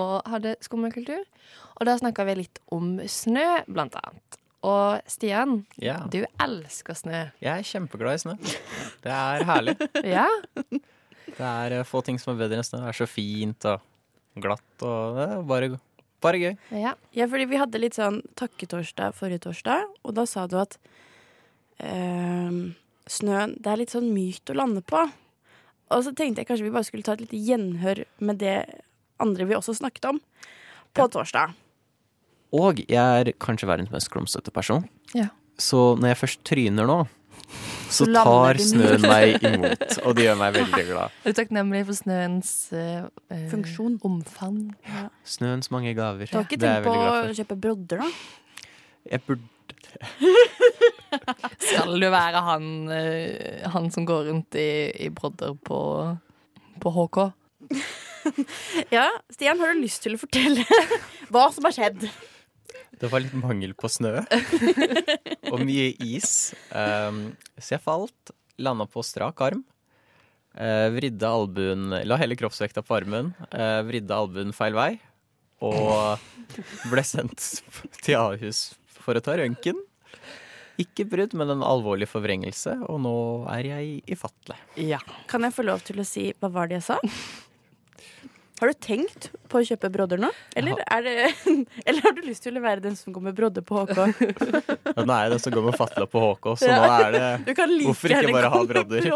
og 0.00 0.22
hadde 0.30 0.54
skummakultur. 0.64 1.24
Og 1.76 1.88
da 1.88 1.96
snakka 2.00 2.24
vi 2.28 2.38
litt 2.44 2.62
om 2.72 2.94
snø, 3.04 3.64
blant 3.68 3.96
annet. 4.00 4.38
Og 4.62 5.02
Stian, 5.10 5.64
ja, 5.82 5.96
du 6.06 6.20
elsker 6.40 6.94
snø. 6.94 7.22
jeg 7.42 7.50
er 7.50 7.66
kjempeglad 7.66 8.14
i 8.14 8.22
snø. 8.22 8.34
Det 9.02 9.14
er 9.14 9.46
herlig. 9.48 9.74
Ja? 10.16 10.26
Det 11.32 11.46
er 11.48 11.78
eh, 11.78 11.86
få 11.88 12.02
ting 12.06 12.18
som 12.20 12.34
er 12.34 12.44
bedre 12.44 12.60
enn 12.60 12.66
snø. 12.66 12.82
Det 12.84 12.92
er 12.92 12.98
så 13.00 13.08
fint 13.10 13.66
og 13.70 13.82
glatt 14.42 14.84
og 14.86 15.16
det 15.18 15.24
er 15.26 15.42
bare, 15.48 15.70
bare 16.22 16.40
gøy. 16.42 16.52
Ja. 16.78 16.94
Ja, 17.16 17.26
fordi 17.26 17.48
vi 17.50 17.58
hadde 17.60 17.80
litt 17.82 17.98
sånn 17.98 18.20
takketorsdag 18.38 19.16
forrige 19.18 19.42
torsdag, 19.48 19.88
og 20.06 20.14
da 20.16 20.26
sa 20.30 20.46
du 20.46 20.56
at 20.62 20.78
ehm, 21.82 22.72
snøen 23.10 23.56
Det 23.58 23.72
er 23.72 23.80
litt 23.82 23.92
sånn 23.94 24.12
mykt 24.14 24.52
å 24.52 24.56
lande 24.56 24.84
på. 24.86 25.02
Og 25.92 26.04
så 26.06 26.14
tenkte 26.16 26.40
jeg 26.42 26.48
kanskje 26.48 26.68
vi 26.68 26.74
bare 26.74 26.86
skulle 26.88 27.04
ta 27.04 27.16
et 27.16 27.24
lite 27.26 27.40
gjenhør 27.42 28.04
med 28.24 28.38
det 28.40 28.56
andre 29.22 29.46
vi 29.48 29.58
også 29.58 29.74
snakket 29.76 30.06
om 30.12 30.22
på 30.96 31.08
torsdag. 31.12 31.52
Og 32.52 32.82
jeg 32.84 33.00
er 33.00 33.32
kanskje 33.40 33.68
verdens 33.70 33.92
mest 33.94 34.10
klumsete 34.12 34.52
person. 34.54 34.84
Ja. 35.16 35.30
Så 35.60 35.92
når 36.00 36.12
jeg 36.12 36.20
først 36.22 36.42
tryner 36.48 36.88
nå, 36.88 36.98
så 37.92 38.06
tar 38.08 38.56
snøen 38.60 39.02
meg 39.04 39.42
imot, 39.44 39.82
og 40.06 40.14
det 40.16 40.24
gjør 40.24 40.38
meg 40.40 40.54
veldig 40.56 40.84
glad. 40.90 41.16
Er 41.24 41.34
du 41.34 41.36
takknemlig 41.36 41.82
for 41.90 41.98
snøens 41.98 42.52
eh, 42.76 43.02
Funksjon. 43.52 43.98
omfang? 44.08 44.60
Snøens 45.28 45.68
mange 45.74 45.92
gaver. 45.96 46.28
Du 46.30 46.38
har 46.38 46.46
ikke 46.48 46.60
tenkt 46.62 46.88
på 46.88 46.94
å 46.96 47.34
kjøpe 47.36 47.58
brodder, 47.60 48.04
da? 48.04 48.10
Jeg 49.12 49.24
burde 49.26 49.48
Skal 51.60 51.92
du 52.00 52.06
være 52.08 52.40
han, 52.46 52.66
eh, 52.96 53.64
han 53.74 53.90
som 53.92 54.06
går 54.08 54.30
rundt 54.30 54.56
i, 54.56 54.88
i 55.04 55.10
brodder 55.12 55.52
på, 55.68 55.80
på 56.80 56.94
HK? 56.96 57.22
Ja, 58.94 59.08
Stian, 59.34 59.58
har 59.58 59.72
du 59.74 59.80
lyst 59.82 60.04
til 60.04 60.14
å 60.14 60.18
fortelle 60.20 60.62
hva 61.34 61.48
som 61.50 61.66
har 61.66 61.74
skjedd? 61.74 62.04
Det 63.02 63.10
var 63.10 63.24
litt 63.24 63.34
mangel 63.34 63.72
på 63.74 63.88
snø 63.90 64.20
og 65.52 65.62
mye 65.66 65.88
is. 66.06 66.52
Um, 66.70 67.32
så 67.58 67.74
jeg 67.74 67.82
falt, 67.82 68.30
landa 68.62 68.86
på 68.86 69.02
strak 69.02 69.42
arm. 69.42 69.64
Uh, 70.54 70.86
vridde 70.94 71.26
albuen 71.26 71.96
La 72.06 72.18
hele 72.20 72.36
kroppsvekta 72.38 72.84
på 72.86 72.94
armen. 73.00 73.32
Uh, 73.50 73.80
vridde 73.88 74.14
albuen 74.14 74.54
feil 74.54 74.78
vei. 74.78 74.92
Og 75.66 76.22
ble 76.92 77.02
sendt 77.06 77.42
til 78.04 78.20
Ahus 78.20 78.68
for 79.02 79.18
å 79.18 79.24
ta 79.24 79.34
røntgen. 79.40 79.82
Ikke 80.82 81.04
brudd, 81.06 81.34
men 81.38 81.50
en 81.52 81.66
alvorlig 81.66 82.06
forvrengelse, 82.10 82.78
og 82.86 83.02
nå 83.02 83.16
er 83.52 83.66
jeg 83.68 83.98
i 84.06 84.16
fatle. 84.18 84.56
Ja. 84.78 85.02
Kan 85.30 85.42
jeg 85.46 85.54
få 85.58 85.66
lov 85.66 85.82
til 85.86 85.98
å 85.98 86.06
si 86.06 86.30
hva 86.38 86.50
var 86.54 86.70
det 86.70 86.78
jeg 86.80 86.86
sa? 86.92 87.00
Har 88.62 88.70
du 88.70 88.78
tenkt 88.78 89.32
på 89.52 89.60
å 89.60 89.66
kjøpe 89.68 89.90
brodder 89.92 90.20
nå? 90.22 90.30
Eller, 90.58 90.80
er 90.96 91.04
det, 91.06 91.14
eller 91.86 92.00
har 92.06 92.14
du 92.16 92.22
lyst 92.26 92.42
til 92.46 92.56
å 92.58 92.62
være 92.64 92.82
den 92.84 92.96
som 92.98 93.12
går 93.14 93.26
med 93.28 93.36
brodder 93.38 93.64
på 93.68 93.82
HK? 93.84 94.00
Ja, 94.00 95.04
nå 95.06 95.12
er 95.14 95.26
jeg 95.26 95.34
den 95.36 95.42
som 95.44 95.54
går 95.54 95.66
med 95.68 95.76
fatla 95.78 96.08
på 96.10 96.24
HK, 96.26 96.48
så 96.62 96.70
Ja. 96.70 96.80
nå 96.80 96.90
er 96.96 97.16
det 97.16 97.22
Du 97.50 97.52
kan 97.58 97.72
like 97.72 97.90
Hvorfor 97.90 98.16
ikke 98.16 98.34
bare 98.38 98.52
ha 98.56 98.62
brodder? 98.72 99.08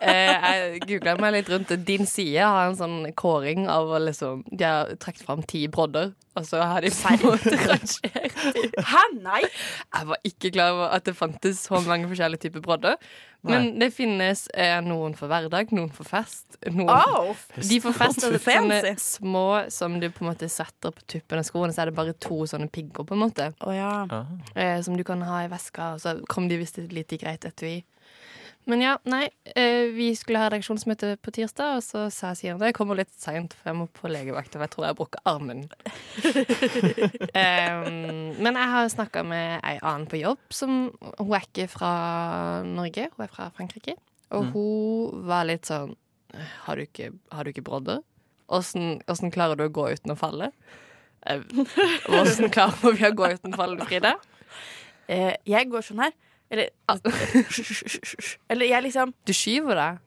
Eh, 0.00 0.32
jeg 0.32 0.82
googla 0.86 1.16
meg 1.20 1.36
litt 1.38 1.50
rundt. 1.52 1.72
Din 1.86 2.06
side 2.08 2.42
har 2.46 2.68
en 2.70 2.78
sånn 2.78 2.98
kåring 3.18 3.66
av 3.70 3.90
å 3.92 4.00
liksom 4.02 4.44
De 4.50 4.66
har 4.66 4.92
trukket 5.02 5.26
fram 5.26 5.42
ti 5.48 5.64
brodder, 5.72 6.12
og 6.38 6.46
så 6.48 6.62
har 6.64 6.84
de 6.84 6.90
rangert 6.92 7.98
Hæ, 8.92 9.02
nei? 9.22 9.42
Jeg 9.44 10.08
var 10.08 10.22
ikke 10.26 10.50
klar 10.54 10.72
over 10.76 10.94
at 10.96 11.06
det 11.08 11.14
fantes 11.18 11.66
så 11.68 11.80
mange 11.86 12.08
forskjellige 12.10 12.46
typer 12.48 12.64
brodder. 12.64 12.96
Men 13.42 13.72
det 13.80 13.88
finnes 13.94 14.44
eh, 14.54 14.76
noen 14.86 15.16
for 15.18 15.26
hverdag, 15.30 15.72
noen 15.74 15.90
for 15.94 16.06
fest. 16.06 16.46
Noen 16.70 16.92
oh, 16.92 17.32
De 17.58 17.80
for 17.82 17.96
fest 17.96 18.22
er 18.22 18.36
Fancy. 18.38 18.76
sånne 18.78 18.91
små 19.00 19.70
som 19.70 20.00
du 20.00 20.08
på 20.10 20.24
en 20.24 20.30
måte 20.32 20.48
setter 20.50 20.90
på 20.92 21.00
tuppen 21.06 21.38
av 21.38 21.44
skoene, 21.48 21.72
så 21.72 21.82
er 21.82 21.90
det 21.90 21.96
bare 21.96 22.12
to 22.20 22.42
sånne 22.50 22.68
pigger, 22.72 23.04
på 23.08 23.14
en 23.16 23.22
måte. 23.24 23.52
Oh, 23.64 23.72
ja. 23.76 24.06
Ah. 24.10 24.26
Eh, 24.58 24.80
som 24.82 24.96
du 24.96 25.04
kan 25.04 25.22
ha 25.22 25.44
i 25.44 25.48
veska, 25.52 25.94
og 25.94 26.00
så 26.04 26.16
kom 26.28 26.48
de 26.48 26.58
visst 26.60 26.78
et 26.78 26.92
lite 26.92 27.16
greit 27.22 27.44
etui. 27.48 27.84
Men 28.70 28.78
ja, 28.80 28.92
nei. 29.10 29.24
Eh, 29.58 29.88
vi 29.90 30.12
skulle 30.14 30.38
ha 30.38 30.46
redaksjonsmøte 30.46 31.16
på 31.18 31.32
tirsdag, 31.34 31.80
og 31.80 31.82
så 31.82 32.04
sa 32.14 32.30
Sian 32.38 32.60
det. 32.60 32.68
Jeg 32.70 32.76
kommer 32.76 32.94
litt 33.00 33.10
seint, 33.18 33.56
for 33.58 33.72
jeg 33.72 33.78
må 33.80 33.88
på 33.90 34.06
legevakt, 34.12 34.52
for 34.54 34.62
jeg 34.62 34.70
tror 34.70 34.84
jeg 34.86 34.92
har 34.92 35.00
brukket 35.00 35.26
armen. 35.26 35.64
um, 37.34 38.36
men 38.44 38.58
jeg 38.60 38.70
har 38.74 38.88
snakka 38.92 39.24
med 39.26 39.60
ei 39.66 39.78
annen 39.82 40.06
på 40.10 40.20
jobb 40.20 40.38
som 40.54 40.76
Hun 41.18 41.34
er 41.34 41.42
ikke 41.46 41.66
fra 41.72 41.90
Norge, 42.66 43.08
hun 43.16 43.24
er 43.26 43.32
fra 43.34 43.50
Frankrike. 43.56 43.96
Og 44.32 44.44
Mm. 44.46 44.52
hun 44.54 45.26
var 45.28 45.44
litt 45.44 45.66
sånn 45.68 45.96
Har 46.64 46.76
du 46.76 46.82
ikke, 46.86 47.10
har 47.30 47.44
du 47.44 47.50
ikke 47.50 47.62
brodder? 47.66 47.98
Åssen 48.52 49.32
klarer 49.34 49.56
du 49.56 49.64
å 49.66 49.72
gå 49.72 49.86
uten 49.94 50.12
å 50.12 50.18
falle? 50.18 50.50
Eh, 51.26 51.40
Åssen 52.20 52.50
klarer 52.52 52.92
vi 52.98 53.06
å 53.08 53.12
gå 53.16 53.30
uten 53.32 53.54
å 53.54 53.60
falle, 53.60 53.86
Frida? 53.88 54.16
Eh, 55.08 55.34
jeg 55.48 55.70
går 55.72 55.84
sånn 55.86 56.02
her. 56.04 56.12
Eller 56.52 56.68
Eller 58.52 58.66
jeg 58.68 58.84
liksom 58.84 59.14
Du 59.24 59.32
skyver 59.32 59.78
deg? 59.78 60.00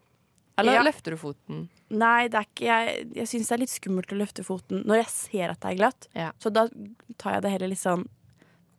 Eller 0.62 0.78
Ja. 0.78 0.84
løfter 0.86 1.12
du 1.16 1.18
foten? 1.18 1.64
Nei, 1.90 2.28
det 2.32 2.38
er 2.40 2.46
ikke 2.46 2.66
jeg 2.70 3.08
Jeg 3.18 3.28
syns 3.28 3.50
det 3.50 3.56
er 3.56 3.64
litt 3.64 3.74
skummelt 3.74 4.14
å 4.14 4.20
løfte 4.20 4.44
foten 4.46 4.84
når 4.86 5.02
jeg 5.04 5.10
ser 5.14 5.50
at 5.56 5.60
det 5.62 5.72
er 5.74 5.80
glatt. 5.82 6.08
Ja. 6.16 6.32
Så 6.40 6.52
da 6.54 6.68
tar 7.18 7.34
jeg 7.38 7.42
det 7.44 7.52
heller 7.56 7.74
litt 7.74 7.82
sånn 7.82 8.06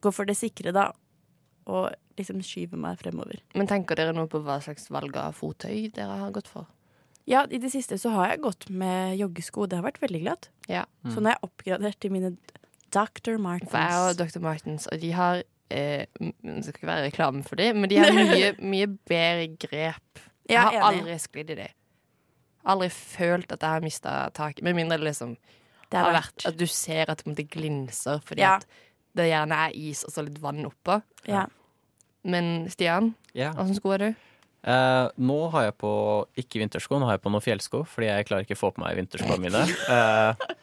Går 0.05 0.13
for 0.13 0.25
det 0.29 0.37
sikre, 0.37 0.73
da. 0.77 0.93
Og 1.67 1.91
liksom 2.19 2.39
skyver 2.45 2.79
meg 2.79 2.99
fremover. 3.01 3.41
Men 3.57 3.67
tenker 3.67 3.97
dere 3.99 4.13
noe 4.15 4.29
på 4.31 4.39
hva 4.45 4.61
slags 4.63 4.87
valg 4.93 5.17
av 5.17 5.35
fottøy 5.35 5.91
dere 5.97 6.19
har 6.21 6.31
gått 6.37 6.47
for? 6.53 6.67
Ja, 7.27 7.43
i 7.51 7.59
det 7.59 7.73
siste 7.73 7.99
så 7.99 8.13
har 8.15 8.29
jeg 8.31 8.43
gått 8.45 8.69
med 8.71 9.17
joggesko. 9.19 9.67
Det 9.67 9.81
har 9.81 9.87
vært 9.89 9.99
veldig 10.03 10.21
glatt. 10.23 10.49
Ja. 10.71 10.85
Så 11.11 11.19
nå 11.21 11.31
er 11.31 11.35
jeg 11.37 11.43
oppgradert 11.49 11.99
til 12.01 12.13
mine 12.15 12.37
Dr. 12.95 13.37
Martens. 13.43 13.71
For 13.73 13.83
jeg 13.83 14.05
og 14.13 14.21
Dr. 14.21 14.43
Martens, 14.45 14.87
og 14.93 15.01
de 15.03 15.11
har 15.17 15.43
eh, 15.75 16.07
Det 16.23 16.63
skal 16.63 16.77
ikke 16.77 16.87
være 16.87 17.09
reklame 17.09 17.43
for 17.45 17.59
dem, 17.59 17.81
men 17.83 17.91
de 17.91 17.99
har 17.99 18.15
mye, 18.15 18.53
mye 18.75 18.87
bedre 19.11 19.49
grep 19.59 20.23
Jeg 20.49 20.63
har 20.63 20.79
aldri 20.87 21.19
sklidd 21.19 21.51
i 21.51 21.59
det. 21.65 21.69
Aldri 22.67 22.89
følt 22.95 23.51
at 23.55 23.63
jeg 23.63 23.75
har 23.75 23.83
mista 23.85 24.15
taket. 24.35 24.63
Med 24.67 24.79
mindre 24.79 24.99
det 24.99 25.09
liksom 25.11 25.35
Det 25.91 25.99
har 25.99 26.15
vært 26.15 26.47
at 26.47 26.57
du 26.59 26.67
ser 26.71 27.11
at 27.11 27.23
det 27.27 27.49
glinser 27.51 28.23
fordi 28.27 28.43
Ja. 28.47 28.57
at 28.57 28.67
det 29.17 29.29
gjerne 29.31 29.59
er 29.67 29.75
is 29.75 30.05
og 30.05 30.13
så 30.15 30.23
litt 30.27 30.39
vann 30.43 30.63
oppå. 30.69 31.01
Ja. 31.27 31.47
Men 32.27 32.69
Stian, 32.71 33.15
Ja. 33.35 33.53
åssen 33.55 33.75
sko 33.79 33.91
er 33.95 33.99
du? 33.99 34.15
Eh, 34.67 35.09
nå 35.23 35.37
har 35.53 35.69
jeg 35.69 35.75
på 35.79 35.91
ikke 36.43 36.59
vintersko, 36.63 36.99
nå 36.99 37.07
har 37.07 37.19
jeg 37.19 37.23
på 37.27 37.31
noen 37.31 37.45
fjellsko, 37.45 37.83
fordi 37.87 38.09
jeg 38.09 38.27
klarer 38.29 38.47
ikke 38.47 38.57
å 38.57 38.63
få 38.65 38.71
på 38.75 38.83
meg 38.83 38.97
vinterskoene 38.99 39.43
mine. 39.45 39.65
Eh, 39.93 40.57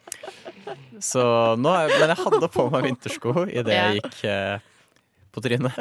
så 1.03 1.23
nå 1.59 1.71
har 1.71 1.87
jeg, 1.87 1.99
men 2.01 2.11
jeg 2.13 2.19
hadde 2.23 2.49
på 2.51 2.65
meg 2.73 2.87
vintersko 2.89 3.33
idet 3.47 3.75
jeg 3.77 3.99
gikk 4.01 4.17
eh, 4.31 4.65
på 5.35 5.43
trynet. 5.45 5.77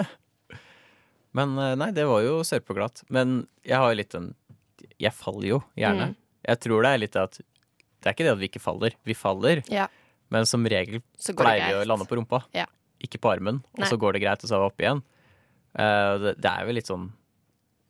Men 1.32 1.54
nei, 1.80 1.88
det 1.96 2.04
var 2.04 2.20
jo 2.26 2.42
sørpeglatt. 2.44 3.04
Men 3.14 3.46
jeg 3.64 3.78
har 3.80 3.88
jo 3.88 3.96
litt 3.96 4.14
en 4.18 4.26
Jeg 5.00 5.14
faller 5.16 5.46
jo 5.48 5.60
gjerne. 5.80 6.10
Mm. 6.10 6.16
Jeg 6.44 6.60
tror 6.66 6.82
det 6.84 6.90
er 6.92 7.00
litt 7.00 7.16
at 7.16 7.38
Det 7.40 8.10
er 8.10 8.12
ikke 8.16 8.26
det 8.26 8.34
at 8.34 8.40
vi 8.42 8.48
ikke 8.50 8.60
faller. 8.60 8.96
Vi 9.08 9.14
faller, 9.16 9.62
Ja. 9.72 9.86
men 10.28 10.44
som 10.50 10.66
regel 10.68 11.00
pleier 11.38 11.70
vi 11.70 11.78
å 11.80 11.86
lande 11.88 12.04
på 12.10 12.18
rumpa. 12.18 12.42
Ja. 12.52 12.66
Ikke 13.00 13.18
på 13.22 13.30
armen. 13.32 13.62
Og 13.78 13.86
så 13.88 13.96
går 13.96 14.12
det 14.18 14.22
greit, 14.26 14.44
og 14.44 14.50
så 14.50 14.58
er 14.58 14.62
vi 14.64 14.68
oppe 14.68 14.84
igjen. 14.84 15.02
Det, 15.72 16.34
det 16.42 16.50
er 16.52 16.66
jo 16.68 16.76
litt 16.76 16.90
sånn 16.90 17.08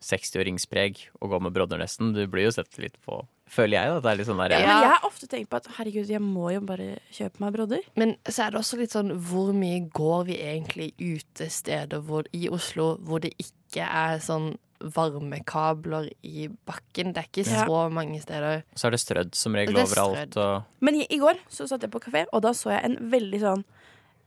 60-åringspreg 0.03 0.99
å 1.23 1.29
gå 1.31 1.39
med 1.43 1.55
brodder 1.55 1.79
nesten. 1.81 2.13
Du 2.17 2.27
blir 2.31 2.49
jo 2.49 2.55
sett 2.59 2.79
litt 2.83 2.99
på 3.07 3.23
Føler 3.53 3.77
jeg, 3.77 3.89
da. 3.93 3.97
Det 4.01 4.09
er 4.09 4.17
litt 4.17 4.27
sånn 4.31 4.39
der 4.41 4.53
Ja. 4.55 4.59
Ja. 4.65 4.77
Jeg 4.81 4.91
har 4.95 5.03
ofte 5.05 5.27
tenkt 5.29 5.51
på 5.53 5.59
at 5.59 5.67
herregud, 5.77 6.09
jeg 6.09 6.23
må 6.25 6.47
jo 6.55 6.63
bare 6.65 6.87
kjøpe 7.13 7.43
meg 7.43 7.53
brodder. 7.53 7.83
Men 8.01 8.15
så 8.25 8.47
er 8.47 8.51
det 8.55 8.61
også 8.63 8.79
litt 8.81 8.95
sånn 8.95 9.11
hvor 9.29 9.51
mye 9.53 9.83
går 9.93 10.23
vi 10.31 10.37
egentlig 10.41 10.87
utesteder 10.97 12.01
hvor, 12.01 12.25
i 12.33 12.49
Oslo 12.49 12.95
hvor 13.05 13.21
det 13.21 13.35
ikke 13.37 13.85
er 13.85 14.23
sånn 14.25 14.55
varmekabler 14.81 16.09
i 16.25 16.49
bakken? 16.67 17.13
Det 17.13 17.23
er 17.23 17.29
ikke 17.29 17.45
Ja. 17.51 17.67
så 17.67 17.91
mange 17.93 18.21
steder. 18.23 18.63
Så 18.75 18.87
er 18.87 18.91
det 18.97 19.01
strødd 19.01 19.35
som 19.35 19.53
regel 19.55 19.77
er 19.77 19.85
overalt. 19.85 20.37
Og, 20.37 20.65
Men 20.81 20.95
i, 20.95 21.07
i 21.11 21.19
går 21.19 21.37
så 21.51 21.69
satt 21.69 21.83
jeg 21.83 21.91
på 21.91 22.01
kafé, 22.01 22.25
og 22.33 22.43
da 22.43 22.51
så 22.53 22.71
jeg 22.73 22.85
en 22.85 23.11
veldig 23.11 23.41
sånn 23.41 23.65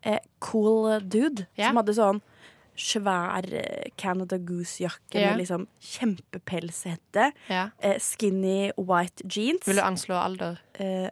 eh, 0.03 0.19
cool 0.39 0.99
dude 1.01 1.47
Ja. 1.57 1.69
som 1.69 1.77
hadde 1.77 1.93
sånn 1.97 2.21
svær 2.75 3.47
eh, 3.55 3.91
Canada 3.97 4.37
Goose-jakke 4.37 5.19
yeah. 5.19 5.31
med 5.31 5.43
liksom 5.43 5.67
kjempepelshette. 5.93 7.31
Ja. 7.51 7.69
Eh, 7.79 7.97
skinny 8.03 8.71
white 8.77 9.25
jeans. 9.27 9.67
Vil 9.67 9.79
du 9.79 9.85
anslå 9.85 10.19
alder? 10.19 10.59
Eh, 10.73 11.09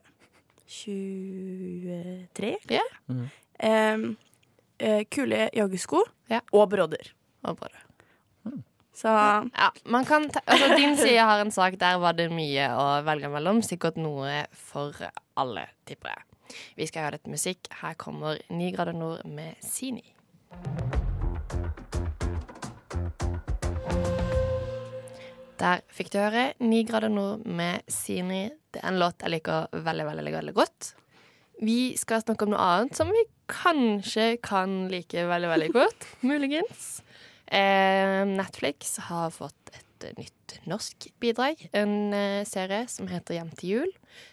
23? 0.67 2.55
Yeah. 2.71 2.99
Mm. 3.07 3.25
Eh, 3.59 4.05
eh, 4.79 5.01
kule 5.11 5.49
joggesko 5.53 6.03
yeah. 6.31 6.43
og 6.51 6.69
brodder. 6.69 7.13
Og 7.43 7.57
brodder. 7.57 7.79
det. 7.79 7.89
Så 8.93 9.07
Ja, 9.07 9.71
man 9.85 10.05
kan 10.05 10.29
ta, 10.29 10.39
altså 10.45 10.75
Din 10.77 10.97
side 10.97 11.17
har 11.17 11.41
en 11.41 11.51
sak 11.51 11.79
der 11.79 11.97
var 11.97 12.13
det 12.13 12.29
mye 12.31 12.67
å 12.77 13.01
velge 13.05 13.29
mellom. 13.29 13.63
Sikkert 13.65 13.97
noe 13.97 14.45
for 14.53 14.93
alle, 15.35 15.67
tipper 15.89 16.13
jeg. 16.13 16.29
Vi 16.77 16.87
skal 16.87 17.07
høre 17.07 17.17
litt 17.17 17.31
musikk. 17.31 17.71
Her 17.81 17.97
kommer 17.97 18.37
9 18.49 18.75
grader 18.75 18.93
nord 18.93 19.25
med 19.25 19.57
Sini. 19.65 20.13
Der 25.59 25.83
fikk 25.93 26.09
du 26.13 26.17
høre 26.17 26.51
Ni 26.63 26.83
grader 26.87 27.11
nord 27.13 27.45
med 27.45 27.85
Sini. 27.91 28.47
Det 28.73 28.81
er 28.81 28.89
en 28.89 28.99
låt 29.01 29.21
jeg 29.21 29.35
liker 29.35 29.69
veldig, 29.73 30.05
veldig, 30.09 30.33
veldig 30.33 30.53
godt. 30.57 30.93
Vi 31.63 31.93
skal 31.99 32.23
snakke 32.23 32.47
om 32.47 32.53
noe 32.55 32.63
annet 32.63 32.97
som 32.97 33.11
vi 33.13 33.21
kanskje 33.51 34.37
kan 34.43 34.87
like 34.91 35.25
veldig, 35.29 35.49
veldig 35.51 35.71
godt. 35.75 36.07
Muligens. 36.29 37.03
Eh, 37.45 38.23
Netflix 38.25 38.97
har 39.09 39.29
fått 39.35 39.75
et 39.77 40.07
nytt 40.17 40.57
norsk 40.69 41.11
bidrag. 41.21 41.61
En 41.77 42.13
eh, 42.17 42.41
serie 42.49 42.87
som 42.91 43.07
heter 43.11 43.37
Hjem 43.37 43.51
til 43.59 43.75
jul, 43.75 43.91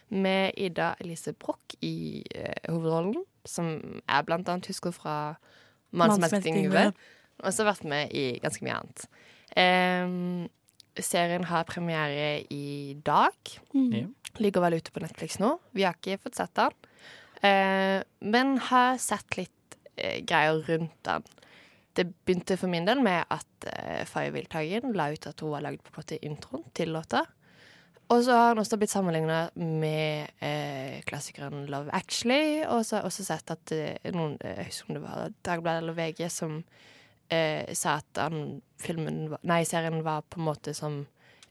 med 0.08 0.56
Ida 0.58 0.94
Elise 1.04 1.34
Broch 1.36 1.76
i 1.84 2.22
eh, 2.34 2.70
hovedrollen. 2.70 3.20
Som 3.48 3.74
jeg 4.00 4.28
blant 4.28 4.48
annet 4.48 4.70
husker 4.72 4.94
fra 4.96 5.16
Mann 5.92 6.16
som 6.16 6.24
elsket 6.24 6.48
Yngve. 6.48 6.90
Og 7.44 7.52
så 7.52 7.62
har 7.64 7.74
vært 7.74 7.86
med 7.88 8.16
i 8.16 8.24
ganske 8.40 8.64
mye 8.64 8.80
annet. 8.80 9.06
Eh, 9.58 10.48
serien 10.98 11.44
har 11.50 11.68
premiere 11.68 12.42
i 12.50 12.96
dag. 13.06 13.36
Mm. 13.74 14.14
Ligger 14.42 14.64
vel 14.64 14.78
ute 14.80 14.94
på 14.94 15.02
Netflix 15.02 15.38
nå. 15.42 15.56
Vi 15.76 15.86
har 15.86 15.98
ikke 15.98 16.20
fått 16.22 16.40
sett 16.40 16.54
den. 16.58 16.76
Eh, 17.42 17.98
men 18.20 18.56
har 18.70 18.98
sett 19.00 19.38
litt 19.38 19.78
eh, 19.96 20.20
greier 20.26 20.60
rundt 20.66 20.96
den. 21.06 21.26
Det 21.96 22.06
begynte 22.24 22.58
for 22.60 22.70
min 22.70 22.86
del 22.86 23.02
med 23.02 23.24
at 23.32 23.68
eh, 23.72 24.02
Faye 24.08 24.32
Wiltagen 24.34 24.94
la 24.96 25.10
ut 25.12 25.26
at 25.26 25.42
hun 25.42 25.56
har 25.56 25.64
lagd 25.66 25.82
på 25.84 25.96
måte 25.96 26.20
introen 26.26 26.66
til 26.76 26.92
låta. 26.94 27.24
Og 28.10 28.24
så 28.26 28.34
har 28.34 28.48
hun 28.52 28.58
også 28.58 28.76
blitt 28.78 28.90
sammenligna 28.90 29.40
med 29.54 30.32
eh, 30.42 30.98
klassikeren 31.06 31.66
Love 31.70 31.94
Actually. 31.94 32.64
Og 32.66 32.82
så 32.84 32.96
har 32.96 33.04
jeg 33.04 33.12
også 33.12 33.26
sett 33.28 33.52
at 33.54 33.74
eh, 33.76 34.10
noen, 34.14 34.34
eh, 34.42 34.56
jeg 34.58 34.70
husker 34.72 34.90
om 34.90 34.96
det 34.98 35.02
var 35.04 35.36
Dagbladet 35.46 35.84
eller 35.84 35.98
VG 35.98 36.24
som 36.34 36.56
eh, 37.30 37.72
sa 37.74 37.96
at 38.00 38.04
den 38.14 38.62
filmen, 38.78 39.30
var- 39.30 39.40
nei, 39.42 39.62
serien 39.64 40.02
var 40.04 40.22
på 40.22 40.38
en 40.40 40.44
måte 40.46 40.74
som 40.74 41.06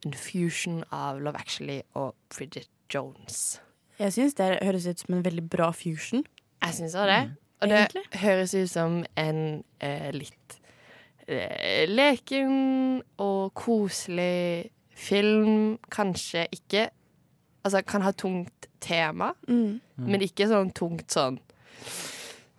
en 0.05 0.13
fusion 0.13 0.83
av 0.91 1.19
Love 1.21 1.35
Actually 1.39 1.81
og 1.95 2.15
Bridget 2.29 2.67
Jones. 2.93 3.59
jeg 3.99 4.13
syns 4.13 4.33
det 4.35 4.59
høres 4.63 4.87
ut 4.87 4.99
som 4.99 5.15
en 5.15 5.23
veldig 5.23 5.49
bra 5.49 5.71
fusion. 5.71 6.23
Jeg 6.63 6.73
syns 6.73 6.95
også 6.95 7.05
det. 7.07 7.31
Og 7.61 7.67
det 7.69 7.77
Egentlig. 7.77 8.19
høres 8.21 8.53
ut 8.55 8.69
som 8.69 9.05
en 9.17 9.63
eh, 9.81 10.11
litt 10.11 10.59
eh, 11.27 11.85
leken 11.87 13.01
og 13.19 13.53
koselig 13.53 14.69
film. 14.95 15.77
Kanskje 15.91 16.47
ikke 16.51 16.89
Altså 17.65 17.81
kan 17.85 18.01
ha 18.01 18.11
tungt 18.11 18.67
tema, 18.79 19.33
Mm. 19.47 19.81
men 19.97 20.21
ikke 20.21 20.47
sånn 20.47 20.71
tungt 20.73 21.07
sånn 21.11 21.39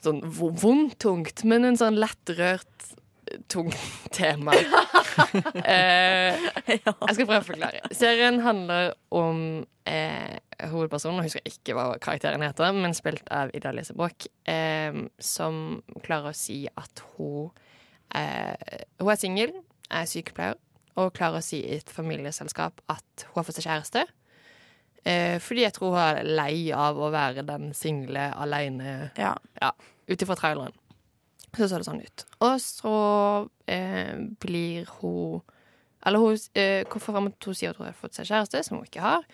Sånn 0.03 0.21
vondt 0.23 0.99
tungt, 0.99 1.43
men 1.45 1.65
en 1.65 1.77
sånn 1.77 1.97
lettrørt 1.99 2.95
tungt 3.49 3.77
tema. 4.17 4.55
eh, 5.65 6.37
jeg 6.67 6.81
skal 6.85 7.27
prøve 7.27 7.41
å 7.43 7.47
forklare. 7.47 7.81
Serien 7.97 8.41
handler 8.45 8.93
om 9.17 9.43
eh, 9.89 10.39
hovedpersonen, 10.71 11.23
jeg 11.25 11.31
husker 11.31 11.51
ikke 11.53 11.77
hva 11.79 11.87
karakteren 12.03 12.45
heter, 12.45 12.73
men 12.77 12.95
spilt 12.97 13.27
av 13.35 13.53
Ida 13.57 13.73
Lise 13.77 13.95
Broch, 13.97 14.29
eh, 14.51 14.95
som 15.23 15.81
klarer 16.05 16.33
å 16.33 16.37
si 16.37 16.63
at 16.71 17.05
hun 17.17 17.51
eh, 18.15 18.55
Hun 19.01 19.13
er 19.15 19.21
singel, 19.21 19.55
er 19.91 20.09
sykepleier, 20.11 20.59
og 21.01 21.13
klarer 21.17 21.39
å 21.41 21.45
si 21.45 21.63
i 21.65 21.77
et 21.79 21.91
familieselskap 21.91 22.83
at 22.91 23.29
hun 23.31 23.39
har 23.41 23.47
fått 23.47 23.61
seg 23.61 23.69
kjæreste. 23.71 24.03
Eh, 25.09 25.39
fordi 25.41 25.63
jeg 25.65 25.73
tror 25.79 25.95
hun 25.95 26.03
er 26.03 26.27
lei 26.29 26.67
av 26.77 26.99
å 27.01 27.09
være 27.15 27.47
den 27.49 27.71
single 27.75 28.27
aleine 28.37 29.11
Ja. 29.17 29.33
ut 30.11 30.23
ifra 30.27 30.37
traileren. 30.37 30.75
Så 31.57 31.67
så 31.69 31.79
det 31.81 31.87
sånn 31.89 32.03
ut. 32.05 32.25
Og 32.47 32.61
så 32.63 32.95
eh, 33.67 34.17
blir 34.41 34.87
hun 35.01 35.41
Eller 36.07 36.19
hun 36.23 36.37
eh, 36.55 36.85
hvorfor 36.89 37.13
frem 37.13 37.27
at 37.29 37.45
hun 37.49 37.55
sier 37.59 37.71
at 37.75 37.77
hun 37.81 37.87
har 37.91 37.97
fått 37.99 38.15
seg 38.17 38.29
kjæreste, 38.31 38.63
som 38.65 38.79
hun 38.79 38.87
ikke 38.87 39.03
har. 39.05 39.25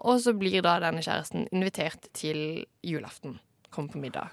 Og 0.00 0.16
så 0.24 0.32
blir 0.34 0.62
da 0.64 0.78
denne 0.82 1.02
kjæresten 1.04 1.44
invitert 1.52 2.08
til 2.16 2.64
julaften. 2.82 3.36
Kommer 3.70 3.92
på 3.92 4.00
middag. 4.02 4.32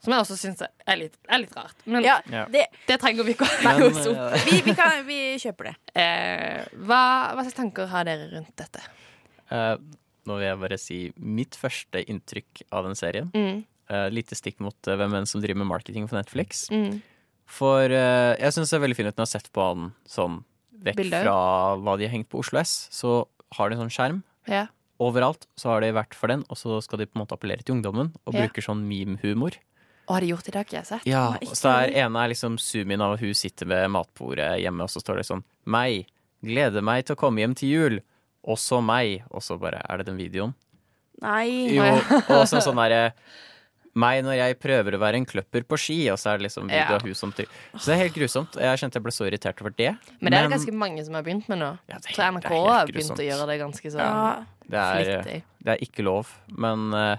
Som 0.00 0.14
jeg 0.14 0.22
også 0.24 0.36
syns 0.40 0.62
er, 0.64 0.96
litt- 0.96 1.18
er 1.28 1.42
litt 1.42 1.52
rart. 1.54 1.76
Men 1.84 2.02
ja, 2.02 2.16
det 2.48 2.64
det 2.88 2.96
trenger 3.02 3.22
vi 3.28 3.34
ikke 3.36 3.44
å 3.44 3.58
henge 3.60 3.90
opp. 3.90 3.98
eh, 4.08 4.46
vi, 4.48 4.60
vi, 4.64 4.74
kan, 4.74 5.04
vi 5.06 5.18
kjøper 5.42 5.70
det. 5.70 5.74
Eh, 6.00 6.64
hva, 6.86 7.00
hva 7.36 7.42
slags 7.44 7.58
tanker 7.58 7.86
har 7.92 8.06
dere 8.08 8.30
rundt 8.32 8.54
dette? 8.56 8.80
eh, 9.52 9.74
nå 10.26 10.36
vil 10.38 10.46
jeg 10.46 10.58
bare 10.62 10.78
si 10.80 10.98
mitt 11.18 11.56
første 11.58 12.00
inntrykk 12.08 12.62
av 12.72 12.86
den 12.88 12.96
serien. 12.96 13.28
Mm, 13.36 13.60
Eh, 13.90 14.06
lite 14.14 14.36
stikk 14.38 14.60
mot 14.62 14.76
uh, 14.86 14.94
hvem 14.94 15.16
enn 15.18 15.26
som 15.26 15.42
driver 15.42 15.58
med 15.64 15.66
marketing 15.72 16.04
for 16.06 16.14
Netflix. 16.20 16.68
mm, 16.70 17.00
For 17.50 17.90
uh, 17.90 18.36
jeg 18.38 18.54
syns 18.54 18.70
det 18.70 18.76
er 18.78 18.84
veldig 18.84 18.96
fint 19.00 19.08
at 19.10 19.16
hun 19.18 19.24
har 19.26 19.30
sett 19.32 19.48
på 19.50 19.64
den 19.74 19.88
sånn 20.06 20.36
vekk 20.80 21.00
Bilder. 21.00 21.24
fra 21.26 21.38
hva 21.82 21.96
de 21.98 22.06
har 22.06 22.12
hengt 22.14 22.28
på 22.30 22.38
Oslo 22.38 22.60
S, 22.62 22.86
så 22.94 23.24
har 23.58 23.68
de 23.72 23.76
en 23.76 23.82
sånn 23.88 23.96
skjerm. 23.96 24.20
ja. 24.48 24.68
Overalt 25.00 25.46
så 25.56 25.70
har 25.72 25.80
de 25.80 25.88
vært 25.96 26.12
for 26.12 26.28
den, 26.28 26.42
og 26.52 26.58
så 26.60 26.76
skal 26.84 27.00
de 27.00 27.06
på 27.08 27.16
en 27.16 27.22
måte 27.22 27.32
appellere 27.32 27.64
til 27.64 27.72
ungdommen, 27.78 28.10
og 28.28 28.34
Ja. 28.36 28.42
bruker 28.44 28.60
sånn 28.60 28.82
meme-humor. 28.84 29.54
Og 30.06 30.12
har 30.12 30.20
de 30.20 30.28
gjort 30.28 30.44
det? 30.44 30.54
Har 30.58 30.64
ikke 30.68 30.76
jeg 30.76 30.86
sett. 30.90 31.06
Ja, 31.08 31.22
så 31.56 31.70
er 31.72 31.94
ene 32.04 32.20
er 32.20 32.28
liksom 32.28 32.58
zoom-in 32.60 33.00
av 33.00 33.14
at 33.14 33.20
hun 33.24 33.32
sitter 33.32 33.64
ved 33.64 33.88
matbordet 33.88 34.60
hjemme, 34.60 34.82
og 34.84 34.90
så 34.92 35.00
står 35.00 35.16
det 35.22 35.24
sånn 35.30 35.42
Meg. 35.64 36.04
Gleder 36.44 36.84
meg 36.84 37.06
til 37.06 37.16
å 37.16 37.18
komme 37.18 37.40
hjem 37.40 37.56
til 37.56 37.68
jul. 37.72 38.00
Også 38.44 38.82
meg. 38.84 39.22
Og 39.30 39.40
så 39.40 39.56
bare 39.58 39.80
Er 39.88 39.96
det 40.02 40.06
den 40.12 40.18
videoen? 40.20 40.52
Nei. 41.22 41.72
Jo, 41.72 41.82
og 42.36 42.44
så 42.48 42.60
sånn 42.60 42.76
derre 42.76 43.14
meg 43.94 44.22
når 44.24 44.36
jeg 44.38 44.58
prøver 44.62 44.94
å 44.94 45.00
være 45.02 45.14
en 45.18 45.26
kløpper 45.26 45.64
på 45.66 45.78
ski, 45.78 45.96
og 46.12 46.18
så 46.18 46.30
er 46.34 46.38
det 46.38 46.46
liksom 46.48 46.68
video 46.68 46.78
Ja. 46.78 46.94
av 46.94 47.02
hun 47.02 47.14
som 47.14 47.32
trykker. 47.32 47.50
Så 47.74 47.86
det 47.90 47.94
er 47.96 48.02
helt 48.04 48.14
grusomt. 48.14 48.52
Jeg 48.54 48.78
kjente 48.78 48.94
jeg 49.00 49.02
ble 49.02 49.12
så 49.12 49.26
irritert 49.26 49.60
over 49.60 49.70
det. 49.76 49.96
Men 50.20 50.30
det 50.32 50.38
er 50.38 50.48
det 50.48 50.52
ganske 50.58 50.72
mange 50.74 51.04
som 51.04 51.14
har 51.14 51.22
begynt 51.26 51.48
med 51.48 51.58
nå. 51.58 51.78
Ja, 51.88 51.96
er 51.96 52.00
Så 52.00 52.22
NRK 52.22 52.42
det 52.42 52.50
helt 52.50 52.68
har 52.70 52.86
begynt 52.86 52.94
grusomt. 52.94 53.18
å 53.18 53.26
gjøre 53.30 53.46
det 53.50 53.58
ganske 53.60 53.90
sånn 53.90 53.98
Ja. 53.98 54.44
det 54.70 54.78
er, 54.78 55.42
det 55.64 55.68
er 55.74 55.76
ikke 55.84 56.02
lov. 56.06 56.30
Men 56.48 56.94
uh, 56.94 57.16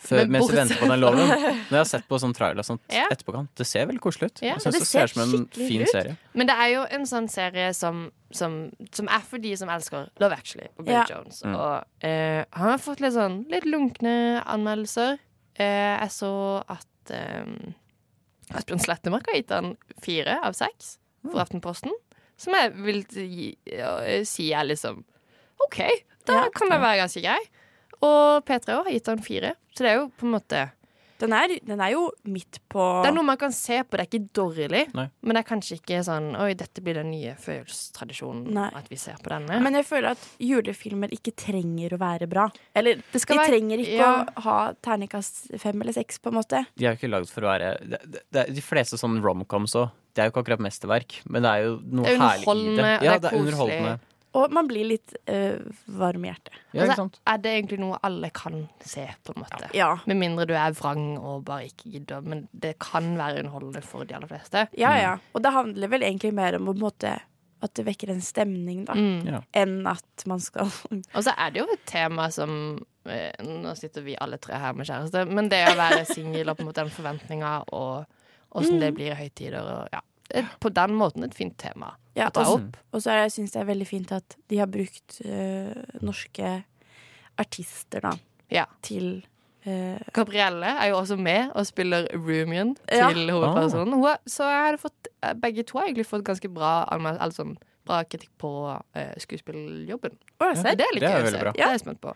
Før, 0.00 0.22
Men 0.24 0.30
mens 0.32 0.48
vi 0.50 0.56
venter 0.56 0.76
på 0.80 0.88
den 0.88 1.00
loven. 1.00 1.18
Når 1.68 1.68
jeg 1.68 1.76
har 1.76 1.84
sett 1.84 2.06
på 2.08 2.16
sånn 2.18 2.32
trailer 2.34 2.58
og 2.60 2.64
sånt 2.64 2.80
Ja. 2.90 3.08
etterpå, 3.12 3.46
det 3.54 3.66
ser 3.66 3.84
veldig 3.86 4.00
koselig 4.00 4.30
ut. 4.32 4.40
Ja, 4.42 4.54
jeg 4.54 4.62
synes 4.64 4.72
det 4.72 4.80
det, 4.80 4.88
ser 4.88 5.06
ser 5.06 5.12
som 5.12 5.22
en 5.36 5.46
fin 5.52 5.82
ut. 5.82 5.88
serie. 5.92 6.16
Men 6.32 6.46
det 6.48 6.56
er 6.56 6.68
jo 6.72 6.86
en 6.96 7.04
sånn 7.04 7.28
serie 7.28 7.74
som, 7.74 8.10
som, 8.32 8.72
som 8.90 9.06
er 9.08 9.20
for 9.20 9.36
de 9.38 9.54
som 9.54 9.68
elsker 9.68 10.08
Love 10.18 10.32
Actually 10.32 10.68
og 10.78 10.84
Bill 10.86 10.94
Ja. 10.94 11.04
Jones. 11.10 11.42
Mm. 11.44 11.54
Og 11.56 11.84
eh, 12.08 12.44
han 12.52 12.70
har 12.70 12.78
fått 12.78 13.00
litt 13.04 13.12
sånn 13.12 13.44
litt 13.52 13.64
lunkne 13.68 14.42
anmeldelser. 14.46 15.18
Eh, 15.60 15.94
jeg 15.98 16.12
så 16.14 16.32
at 16.72 17.12
eh, 17.14 17.48
Asbjørn 18.52 18.82
Slettemark 18.82 19.28
har 19.30 19.38
gitt 19.38 19.54
han 19.54 19.74
fire 20.04 20.38
av 20.44 20.56
seks 20.56 20.96
for 21.28 21.42
Aftenposten. 21.42 21.94
Som 22.40 22.56
jeg 22.58 22.72
vil 22.82 23.02
si 24.26 24.48
er 24.50 24.66
liksom 24.66 25.02
OK, 25.62 25.78
da 26.26 26.48
kan 26.54 26.72
det 26.72 26.80
være 26.82 27.02
ganske 27.04 27.22
grei. 27.22 27.38
Og 28.02 28.42
P3 28.48 28.58
også 28.74 28.86
har 28.88 28.94
gitt 28.96 29.10
han 29.12 29.22
fire. 29.22 29.52
Så 29.70 29.84
det 29.84 29.92
er 29.92 30.00
jo 30.00 30.08
på 30.18 30.26
en 30.26 30.34
måte 30.34 30.62
Den 31.22 31.34
er, 31.36 31.54
den 31.62 31.80
er 31.82 31.92
jo 31.94 32.06
midt 32.26 32.58
på 32.72 32.82
Det 33.04 33.12
er 33.12 33.14
noe 33.14 33.26
man 33.26 33.38
kan 33.40 33.54
se 33.54 33.78
på, 33.84 33.96
det 33.96 34.04
er 34.04 34.10
ikke 34.10 34.34
dårlig. 34.34 34.82
Nei. 34.96 35.06
Men 35.22 35.36
det 35.36 35.42
er 35.44 35.48
kanskje 35.48 35.78
ikke 35.78 36.00
sånn 36.06 36.32
Oi, 36.42 36.50
dette 36.58 36.82
blir 36.84 36.98
den 36.98 37.12
nye 37.12 37.34
følelstradisjonen 37.40 38.58
At 38.66 38.90
vi 38.90 38.98
ser 39.00 39.20
på 39.22 39.32
denne. 39.32 39.60
Men 39.62 39.78
jeg 39.78 39.86
føler 39.88 40.16
at 40.16 40.26
julefilmer 40.42 41.12
ikke 41.14 41.34
trenger 41.38 41.96
å 41.96 42.00
være 42.02 42.28
bra. 42.30 42.48
Eller 42.78 43.00
det 43.02 43.22
de 43.22 43.38
være 43.38 43.52
trenger 43.52 43.84
ikke 43.84 43.98
ja. 44.00 44.12
å 44.24 44.46
ha 44.46 44.58
terningkast 44.84 45.44
fem 45.62 45.82
eller 45.84 45.96
seks, 45.96 46.18
på 46.22 46.32
en 46.32 46.38
måte. 46.40 46.64
De 46.78 46.86
er 46.86 46.94
jo 46.94 47.00
ikke 47.00 47.12
lagd 47.12 47.32
for 47.32 47.46
å 47.46 47.52
være 47.52 47.74
det, 47.86 48.22
det, 48.34 48.46
De 48.56 48.64
fleste 48.64 48.98
sånn 49.00 49.20
romcoms 49.24 49.76
òg. 49.78 49.90
Det 50.12 50.20
er 50.20 50.28
jo 50.28 50.34
ikke 50.34 50.42
akkurat 50.44 50.60
mesterverk, 50.66 51.20
men 51.32 51.44
det 51.44 51.50
er 51.50 51.62
jo 51.64 51.76
noe 51.88 52.04
Det 52.04 52.16
er 52.16 52.20
herlig 52.20 52.64
i 52.66 52.74
det. 52.76 52.88
Ja, 52.88 52.96
det 52.98 52.98
er 52.98 53.02
det 53.02 53.14
er 53.14 53.22
koselig. 53.22 53.44
underholdende. 53.46 53.94
Og 54.38 54.52
man 54.54 54.68
blir 54.68 54.86
litt 54.88 55.12
øh, 55.28 55.60
varm 55.92 56.24
i 56.24 56.30
hjertet. 56.30 56.54
Ja, 56.72 56.86
altså. 56.86 57.08
Er 57.28 57.40
det 57.42 57.50
egentlig 57.52 57.80
noe 57.82 57.98
alle 58.06 58.30
kan 58.34 58.62
se, 58.80 59.04
på 59.26 59.34
en 59.34 59.42
måte? 59.44 59.68
Ja. 59.76 59.90
Med 60.08 60.20
mindre 60.22 60.46
du 60.48 60.54
er 60.56 60.72
vrang 60.76 61.18
og 61.18 61.44
bare 61.48 61.68
ikke 61.68 61.92
gidder. 61.96 62.24
Men 62.24 62.46
det 62.52 62.78
kan 62.82 63.12
være 63.18 63.42
underholdende 63.42 63.84
for 63.84 64.08
de 64.08 64.16
aller 64.16 64.30
fleste. 64.30 64.66
Ja, 64.78 64.94
ja. 64.96 65.12
Og 65.36 65.44
det 65.44 65.52
handler 65.52 65.92
vel 65.92 66.06
egentlig 66.08 66.32
mer 66.36 66.56
om 66.56 66.70
på 66.70 66.76
en 66.78 66.82
måte 66.86 67.12
at 67.62 67.74
det 67.78 67.84
vekker 67.86 68.10
en 68.10 68.22
stemning, 68.24 68.82
da. 68.88 68.94
Mm. 68.98 69.28
Ja. 69.28 69.40
Enn 69.54 69.84
at 69.86 70.24
man 70.26 70.40
skal 70.42 70.70
Og 71.16 71.22
så 71.22 71.34
er 71.36 71.52
det 71.52 71.62
jo 71.62 71.68
et 71.70 71.84
tema 71.86 72.26
som 72.34 72.54
eh, 73.06 73.30
Nå 73.46 73.76
sitter 73.78 74.02
vi 74.02 74.16
alle 74.18 74.40
tre 74.42 74.58
her 74.58 74.74
med 74.74 74.88
kjæreste, 74.88 75.26
men 75.30 75.50
det 75.52 75.62
å 75.70 75.76
være 75.78 76.02
singel 76.08 76.50
og 76.50 76.58
på 76.58 76.64
en 76.64 76.72
måte 76.72 76.82
den 76.82 76.94
forventninga 76.94 77.52
og 77.70 78.58
åssen 78.58 78.82
det 78.82 78.90
blir 78.96 79.14
i 79.14 79.20
høytider 79.20 79.62
og 79.62 79.94
ja. 79.94 80.02
Er 80.34 80.48
På 80.60 80.70
den 80.72 80.94
måten 80.96 81.24
et 81.24 81.34
fint 81.34 81.56
tema 81.58 81.94
Ja, 82.16 82.28
å 82.28 82.32
ta 82.32 82.40
og- 82.46 82.60
opp. 82.60 82.76
Og 82.92 83.00
så 83.02 83.10
syns 83.30 83.52
jeg 83.52 83.52
det 83.52 83.60
er 83.62 83.74
veldig 83.74 83.86
fint 83.86 84.12
at 84.12 84.36
de 84.48 84.56
har 84.58 84.66
brukt 84.66 85.20
eh, 85.24 85.74
norske 86.02 86.64
artister, 87.38 88.00
da, 88.00 88.12
Ja. 88.50 88.66
til 88.82 89.24
Uh, 89.64 89.96
Gabrielle 90.12 90.64
er 90.66 90.88
jo 90.88 90.96
også 90.96 91.16
med 91.16 91.52
og 91.54 91.64
spiller 91.64 92.08
roomien 92.16 92.76
Ja. 92.90 93.08
til 93.12 93.30
hovedpersonen. 93.30 93.92
Hun 93.94 94.16
så 94.26 94.42
jeg 94.50 94.72
hadde 94.72 94.78
fått, 94.82 95.06
eh, 95.22 95.34
begge 95.34 95.62
to 95.64 95.78
har 95.78 95.86
egentlig 95.86 96.04
fått 96.08 96.24
ganske 96.24 96.52
bra, 96.52 96.84
anmeld- 96.90 97.20
sånn, 97.32 97.56
bra 97.86 98.02
kritikk 98.02 98.30
på 98.40 98.50
uh, 98.96 99.14
skuespilljobben. 99.18 100.18
Så 100.40 100.62
det 100.76 100.80
er 100.80 100.92
litt 100.94 101.00
Det 101.00 101.10
er 101.12 101.20
å 101.20 101.22
veldig 101.22 101.30
se. 101.30 101.38
bra. 101.44 101.52
Det 101.52 101.60
er 101.62 101.70
jeg 101.78 101.80
spent 101.80 102.00
på. 102.00 102.12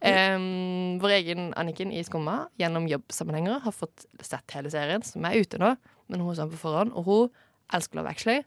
Um, 0.00 0.98
vår 0.98 1.10
egen 1.22 1.52
Anniken 1.54 1.92
i 1.92 2.02
Skumma 2.02 2.48
gjennom 2.58 2.88
jobbsammenhenger 2.88 3.60
har 3.60 3.72
fått 3.72 4.06
sett 4.22 4.50
hele 4.52 4.70
serien, 4.70 5.02
som 5.04 5.22
er 5.26 5.34
ute 5.34 5.58
nå, 5.58 5.76
men 6.08 6.20
hun 6.20 6.30
er 6.30 6.34
sånn 6.46 6.50
på 6.50 6.56
forhånd, 6.56 6.92
og 6.96 7.04
hun 7.04 7.30
elsker 7.74 7.98
Love 7.98 8.12
Actually. 8.12 8.44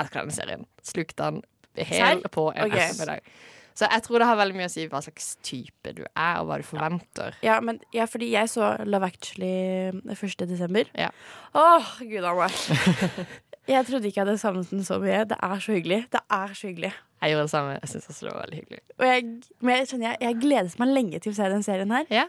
Elsker 0.00 0.22
denne 0.22 0.36
serien. 0.36 0.64
Slukte 0.84 1.28
den 1.28 1.44
hel 1.76 2.22
på 2.32 2.48
en 2.54 2.68
okay. 2.68 2.88
ettermiddag. 2.88 3.36
Så 3.76 3.88
jeg 3.92 4.02
tror 4.06 4.22
det 4.22 4.26
har 4.30 4.38
veldig 4.38 4.56
mye 4.56 4.68
å 4.70 4.72
si 4.72 4.86
hva 4.88 5.02
slags 5.04 5.34
type 5.44 5.90
du 5.92 6.00
er, 6.06 6.38
og 6.40 6.46
hva 6.48 6.56
du 6.56 6.64
forventer. 6.64 7.34
Ja, 7.44 7.58
men, 7.60 7.82
ja, 7.92 8.06
fordi 8.08 8.30
jeg 8.32 8.48
så 8.48 8.70
Love 8.88 9.10
Actually 9.10 9.90
1. 10.08 10.46
desember. 10.48 10.88
Ja. 10.96 11.10
Åh, 11.52 11.90
gud 12.08 12.24
a 12.24 12.32
meg. 12.38 12.56
Jeg 13.66 13.82
trodde 13.88 14.06
ikke 14.06 14.20
jeg 14.20 14.26
hadde 14.28 14.38
savnet 14.38 14.68
den 14.70 14.84
så 14.86 15.00
mye. 15.02 15.24
Det 15.26 15.36
er 15.42 15.58
så 15.58 15.72
hyggelig. 15.74 15.96
Det 16.12 16.20
er 16.30 16.52
så 16.54 16.68
hyggelig. 16.68 16.92
Jeg 17.18 17.32
gjorde 17.32 17.46
det 17.48 17.50
samme. 17.50 17.72
Jeg 17.80 17.90
syns 17.90 18.04
også 18.12 18.26
det 18.26 18.30
var 18.30 18.44
veldig 18.44 18.58
hyggelig. 18.60 18.82
Og 18.94 19.06
jeg, 19.08 19.24
men 19.58 19.72
jeg, 19.74 19.88
skjønner, 19.90 20.06
jeg, 20.06 20.18
jeg 20.22 20.38
gledet 20.44 20.78
meg 20.78 20.92
lenge 20.92 21.20
til 21.24 21.32
å 21.32 21.38
se 21.40 21.48
den 21.50 21.66
serien 21.66 21.94
her. 21.96 22.06
Ja. 22.14 22.26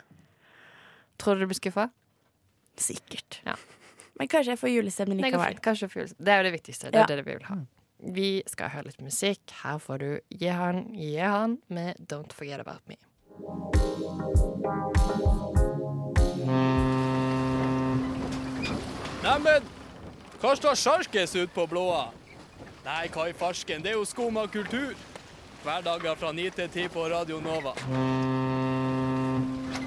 Tror 1.21 1.37
du 1.37 1.43
du 1.45 1.51
blir 1.51 1.59
skuffa? 1.59 1.85
Sikkert. 2.81 3.37
Ja. 3.45 3.53
Men 4.19 4.27
kanskje 4.27 4.55
jeg 4.55 4.59
får 4.59 4.69
julestemning 4.73 5.21
likevel. 5.21 5.53
Det, 5.57 5.61
Kanskje 5.61 5.89
følelse. 5.89 6.15
Det 6.19 6.33
er 6.33 6.37
jo 6.37 6.43
det 6.49 6.53
viktigste. 6.57 6.91
Det 6.91 6.95
er 6.95 6.99
Ja. 6.99 7.05
det 7.15 7.25
vi 7.25 7.33
vil 7.33 7.43
ha. 7.45 7.55
Vi 7.99 8.43
skal 8.47 8.69
høre 8.69 8.85
litt 8.85 9.01
musikk. 9.01 9.41
Her 9.63 9.77
får 9.79 9.97
du 9.99 10.19
Gi 10.29 10.47
han, 10.47 10.93
gi 10.93 11.15
han 11.17 11.57
med 11.69 11.95
Don't 12.11 12.33
Forget 12.33 12.59
About 12.59 12.81
Me. 12.87 12.95
Neimen, 19.23 19.63
hva 20.41 20.53
står 20.57 20.77
sjarkes 20.79 21.35
ut 21.35 21.53
på 21.55 21.65
blåa? 21.69 22.07
Nei, 22.85 23.07
hva 23.11 23.25
i 23.29 23.33
farsken, 23.35 23.81
det 23.83 23.91
er 23.91 23.97
jo 23.97 24.05
skum 24.07 24.37
av 24.39 24.47
kultur. 24.53 24.93
Hverdager 25.65 26.15
fra 26.19 26.31
9 26.31 26.49
til 26.55 26.69
10 26.69 26.91
på 26.93 27.07
Radio 27.11 27.39
Nova. 27.43 27.73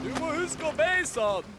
Du 0.02 0.10
må 0.18 0.34
huske 0.36 0.66
å 0.68 0.74
beise 0.76 1.24
han! 1.24 1.56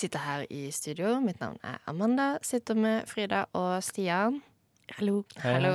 Sitter 0.00 0.22
her 0.24 0.46
i 0.50 0.70
studio. 0.72 1.18
Mitt 1.20 1.40
navn 1.42 1.58
er 1.66 1.78
Amanda. 1.90 2.32
Sitter 2.46 2.78
med 2.78 3.08
Frida 3.10 3.44
og 3.58 3.82
Stian. 3.84 4.38
Hallo. 4.96 5.22
Hei, 5.42 5.54
Hallo. 5.58 5.72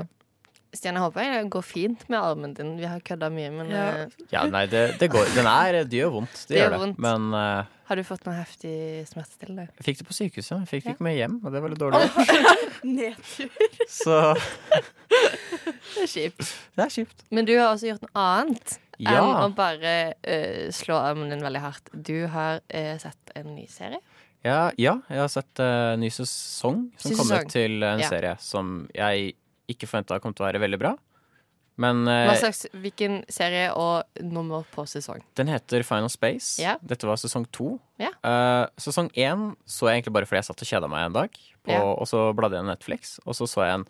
Stian, 0.75 0.97
jeg 0.97 1.05
håper 1.05 1.29
det 1.31 1.43
går 1.53 1.63
fint 1.63 2.01
med 2.11 2.17
armen 2.19 2.53
din. 2.57 2.73
Vi 2.79 2.87
har 2.89 2.99
kødda 3.05 3.29
mye, 3.31 3.51
men 3.53 3.69
Ja. 3.71 3.83
eh, 4.01 4.07
Ja, 4.33 4.41
nei, 4.51 4.65
det, 4.67 4.97
det 4.99 5.09
går. 5.11 5.29
Den 5.35 5.45
er 5.47 5.83
Det 5.85 5.93
gjør 6.01 6.09
vondt. 6.17 6.33
Det, 6.33 6.47
Det 6.49 6.57
gjør 6.57 6.63
gjør 6.65 6.71
det. 6.73 6.79
vondt. 6.79 6.99
Men 6.99 7.33
uh, 7.33 7.63
har 7.87 7.95
du 7.95 8.03
fått 8.03 8.25
noe 8.25 8.33
heftig 8.35 9.07
smertestillende? 9.07 9.67
jeg 9.77 9.85
fikk 9.85 9.97
det 10.01 10.07
på 10.07 10.13
sykehuset. 10.17 10.59
Jeg 10.59 10.67
fikk 10.67 10.83
det 10.83 10.89
Ja. 10.89 10.95
ikke 10.95 11.03
med 11.07 11.15
hjem, 11.15 11.37
og 11.45 11.51
det 11.53 11.61
var 11.61 11.69
litt 11.69 11.79
dårlig. 11.79 12.09
Nedtur. 12.83 13.49
Så 13.87 14.35
Det 15.95 16.01
er 16.03 16.07
kjipt. 16.11 16.55
det 16.75 16.83
er 16.83 16.89
kjipt. 16.89 17.23
Men 17.31 17.45
du 17.45 17.53
har 17.59 17.69
også 17.71 17.87
gjort 17.93 18.01
noe 18.01 18.25
annet 18.25 18.79
enn 18.99 19.31
å 19.43 19.47
bare 19.55 19.95
uh, 20.27 20.71
slå 20.71 20.95
armen 20.97 21.29
din 21.29 21.41
veldig 21.43 21.61
hardt. 21.61 21.89
Du 21.93 22.27
har 22.27 22.59
uh, 22.73 22.97
sett 22.99 23.31
en 23.35 23.53
ny 23.55 23.65
serie. 23.71 23.99
Ja, 24.45 24.69
ja, 24.77 24.99
jeg 25.09 25.17
har 25.23 25.31
sett 25.33 25.59
en 25.63 25.99
ny 26.03 26.11
sesong 26.13 26.83
som 27.01 27.11
Ny 27.11 27.17
kom 27.17 27.31
ut 27.33 27.49
til 27.49 27.81
en 27.83 27.99
Ja. 28.03 28.09
serie 28.11 28.35
som 28.39 28.87
jeg 28.93 29.33
ikke 29.71 29.87
forventa 29.89 30.19
kom 30.21 30.33
til 30.37 30.45
å 30.45 30.51
være 30.51 30.61
veldig 30.61 30.79
bra. 30.79 30.93
Men 31.81 32.07
eh, 32.07 32.29
Hva 32.29 32.35
slags, 32.39 32.61
hvilken 32.71 33.25
serie 33.27 33.73
og 33.75 34.05
nummer 34.23 34.63
på 34.71 34.85
sesong? 34.87 35.23
den 35.35 35.47
heter 35.51 35.83
Final 35.83 36.07
Space. 36.13 36.61
Ja. 36.61 36.77
Dette 36.85 37.03
var 37.09 37.17
sesong 37.19 37.47
to. 37.51 37.79
Ja. 37.99 38.11
Eh, 38.23 38.67
sesong 38.79 39.09
én 39.17 39.55
så 39.67 39.89
jeg 39.89 40.03
egentlig 40.03 40.13
bare 40.15 40.25
fordi 40.29 40.39
jeg 40.39 40.47
satt 40.51 40.61
og 40.63 40.69
kjeda 40.69 40.87
meg 40.93 41.07
en 41.09 41.17
dag. 41.17 41.29
På, 41.65 41.71
Ja. 41.73 41.81
Og 41.81 42.05
så 42.07 42.29
bladde 42.37 42.55
jeg 42.55 42.63
i 42.63 42.69
Netflix, 42.69 43.19
og 43.25 43.33
så 43.35 43.47
så 43.49 43.65
jeg 43.65 43.73
en 43.81 43.85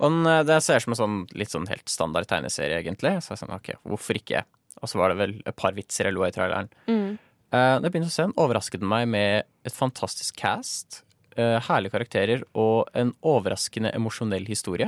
Og 0.00 0.10
den, 0.10 0.26
eh, 0.26 0.42
det 0.48 0.62
ser 0.62 0.76
ut 0.76 0.82
som 0.82 0.92
en 0.94 0.96
sånn 0.96 1.36
litt 1.36 1.50
sånn 1.52 1.68
helt 1.68 1.86
standard 1.86 2.26
tegneserie, 2.26 2.80
egentlig. 2.82 3.20
Så 3.20 3.36
jeg 3.36 3.40
sånn, 3.44 3.54
ok, 3.54 3.74
hvorfor 3.84 4.16
ikke? 4.16 4.44
Og 4.82 4.88
så 4.88 4.96
var 4.96 5.10
det 5.10 5.18
vel 5.18 5.42
et 5.44 5.54
par 5.56 5.72
vitser 5.72 6.04
jeg 6.08 6.14
lo 6.14 6.24
i 6.24 6.30
traileren. 6.30 6.70
Mm. 6.88 7.18
Eh, 7.50 7.76
da 7.80 7.82
jeg 7.82 7.90
begynte 7.90 8.10
å 8.10 8.14
se 8.14 8.26
den, 8.28 8.36
overrasket 8.38 8.82
den 8.82 8.90
meg 8.90 9.08
med 9.10 9.48
et 9.66 9.74
fantastisk 9.74 10.36
cast, 10.38 11.02
uh, 11.34 11.58
herlige 11.66 11.94
karakterer 11.94 12.44
og 12.58 12.90
en 12.96 13.10
overraskende 13.26 13.90
emosjonell 13.96 14.46
historie. 14.48 14.86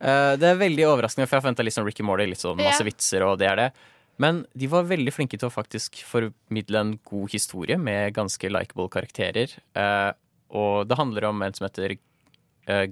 Uh, 0.00 0.32
det 0.40 0.48
er 0.48 0.60
veldig 0.60 0.86
overraskende, 0.88 1.28
for 1.28 1.36
jeg 1.36 1.44
forventa 1.44 1.66
litt 1.66 1.76
sånn 1.76 1.86
Ricky 1.86 2.06
Morty, 2.06 2.26
litt 2.30 2.40
sånn 2.40 2.60
masse 2.60 2.86
vitser, 2.86 3.26
og 3.26 3.36
det 3.42 3.50
er 3.50 3.60
det. 3.60 3.68
Men 4.22 4.44
de 4.56 4.70
var 4.70 4.88
veldig 4.88 5.12
flinke 5.12 5.36
til 5.40 5.50
å 5.50 5.52
faktisk 5.52 6.00
formidle 6.06 6.80
en 6.80 6.94
god 7.04 7.34
historie 7.34 7.76
med 7.80 8.14
ganske 8.16 8.50
likeable 8.50 8.86
karakterer. 8.94 9.56
Og 10.54 10.86
det 10.86 10.98
handler 11.00 11.26
om 11.32 11.42
en 11.42 11.56
som 11.56 11.66
heter 11.66 11.96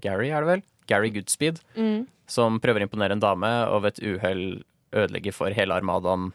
Gary, 0.03 0.33
er 0.35 0.43
det 0.43 0.49
vel? 0.49 0.65
Gary 0.91 1.13
Goodspeed. 1.15 1.61
Mm. 1.79 2.09
Som 2.27 2.59
prøver 2.59 2.83
å 2.83 2.89
imponere 2.89 3.15
en 3.15 3.23
dame, 3.23 3.53
og 3.71 3.85
ved 3.85 3.95
et 3.95 4.03
uhell 4.03 4.45
ødelegger 4.91 5.37
for 5.37 5.55
hele 5.55 5.79
armadaen 5.79 6.33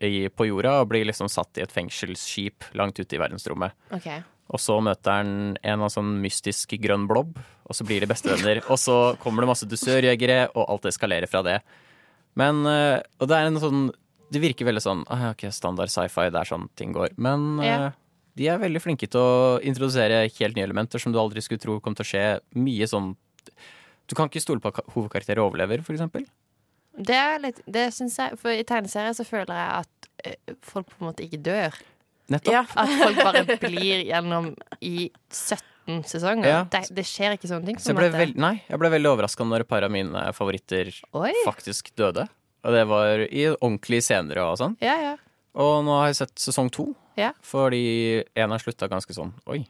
i, 0.00 0.28
på 0.28 0.46
jorda, 0.48 0.80
og 0.82 0.88
blir 0.90 1.06
liksom 1.08 1.28
satt 1.32 1.56
i 1.58 1.62
et 1.64 1.72
fengselsskip 1.72 2.64
langt 2.76 2.98
ute 3.00 3.16
i 3.16 3.20
verdensrommet. 3.20 3.72
Okay. 3.96 4.22
Og 4.52 4.60
så 4.62 4.76
møter 4.84 5.10
han 5.18 5.30
en 5.66 5.82
av 5.82 5.90
sånn 5.90 6.20
mystisk 6.22 6.76
grønn 6.82 7.08
blobb, 7.10 7.38
og 7.66 7.74
så 7.74 7.82
blir 7.86 8.04
de 8.04 8.06
bestevenner. 8.10 8.60
og 8.70 8.78
så 8.78 9.16
kommer 9.22 9.42
det 9.42 9.48
masse 9.50 9.66
dusørjegere, 9.66 10.50
og 10.54 10.68
alt 10.70 10.86
eskalerer 10.92 11.26
fra 11.30 11.42
det. 11.42 11.60
Men 12.36 12.64
eh, 12.68 13.00
Og 13.18 13.28
det 13.30 13.36
er 13.38 13.46
en 13.48 13.56
sånn 13.56 13.86
Det 14.28 14.42
virker 14.42 14.66
veldig 14.68 14.82
sånn 14.84 15.04
ah, 15.08 15.30
ok, 15.30 15.46
standard 15.54 15.88
sci-fi, 15.88 16.26
det 16.30 16.40
er 16.42 16.50
sånn 16.50 16.68
ting 16.76 16.92
går. 16.92 17.14
Men 17.16 17.58
eh, 17.60 17.66
Ja. 17.66 17.90
de 18.36 18.48
er 18.52 18.58
veldig 18.60 18.82
flinke 18.84 19.08
til 19.08 19.20
å 19.22 19.58
introdusere 19.64 20.26
helt 20.28 20.56
nye 20.58 20.66
elementer 20.66 21.00
som 21.00 21.12
du 21.14 21.18
aldri 21.18 21.40
skulle 21.40 21.62
tro 21.62 21.78
kom 21.80 21.94
til 21.96 22.04
å 22.04 22.10
skje. 22.10 22.24
Mye 22.54 22.86
sånn 22.90 23.14
Du 24.06 24.14
kan 24.14 24.28
ikke 24.28 24.42
stole 24.44 24.60
på 24.60 24.68
at 24.68 24.84
hovedkarakterer 24.94 25.40
overlever, 25.42 25.82
for 25.82 25.94
eksempel. 25.96 26.26
Det 26.96 27.16
er 27.16 27.38
litt 27.42 27.58
Det 27.68 27.90
syns 27.92 28.14
jeg 28.16 28.38
For 28.40 28.54
i 28.56 28.64
tegneserier 28.64 29.12
så 29.16 29.24
føler 29.28 29.52
jeg 29.58 29.82
at 29.82 30.08
eh, 30.24 30.54
folk 30.64 30.88
på 30.88 31.00
en 31.02 31.08
måte 31.10 31.24
ikke 31.26 31.42
dør. 31.44 31.76
Nettopp. 32.32 32.52
Ja. 32.54 32.62
At 32.74 32.92
folk 33.02 33.20
bare 33.22 33.42
blir 33.68 34.06
gjennom 34.08 34.48
i 34.80 35.10
17 35.30 36.00
sesonger. 36.08 36.48
Ja. 36.50 36.62
Det, 36.72 36.80
det 36.96 37.04
skjer 37.06 37.36
ikke 37.36 37.50
sånne 37.50 37.68
ting. 37.70 37.78
Så 37.78 37.92
jeg 37.92 37.98
ble, 38.00 38.08
veld, 38.14 38.40
nei, 38.42 38.56
jeg 38.66 38.80
ble 38.82 38.90
veldig 38.96 39.12
overraska 39.12 39.46
når 39.46 39.62
et 39.66 39.70
par 39.70 39.86
av 39.86 39.92
mine 39.94 40.24
favoritter 40.34 40.90
Oi. 41.14 41.30
faktisk 41.46 41.92
døde. 41.98 42.26
Og 42.66 42.74
det 42.74 42.82
var 42.90 43.22
i 43.28 43.44
ordentlige 43.52 44.02
scener 44.08 44.40
og 44.42 44.56
sånn. 44.58 44.74
Ja, 44.82 44.96
ja. 44.98 45.14
Og 45.56 45.84
nå 45.86 45.94
har 46.00 46.10
jeg 46.10 46.18
sett 46.18 46.34
sesong 46.42 46.68
to, 46.74 46.88
Ja. 47.16 47.30
fordi 47.46 48.24
en 48.36 48.50
har 48.52 48.60
slutta 48.60 48.90
ganske 48.90 49.14
sånn 49.14 49.30
Oi, 49.48 49.62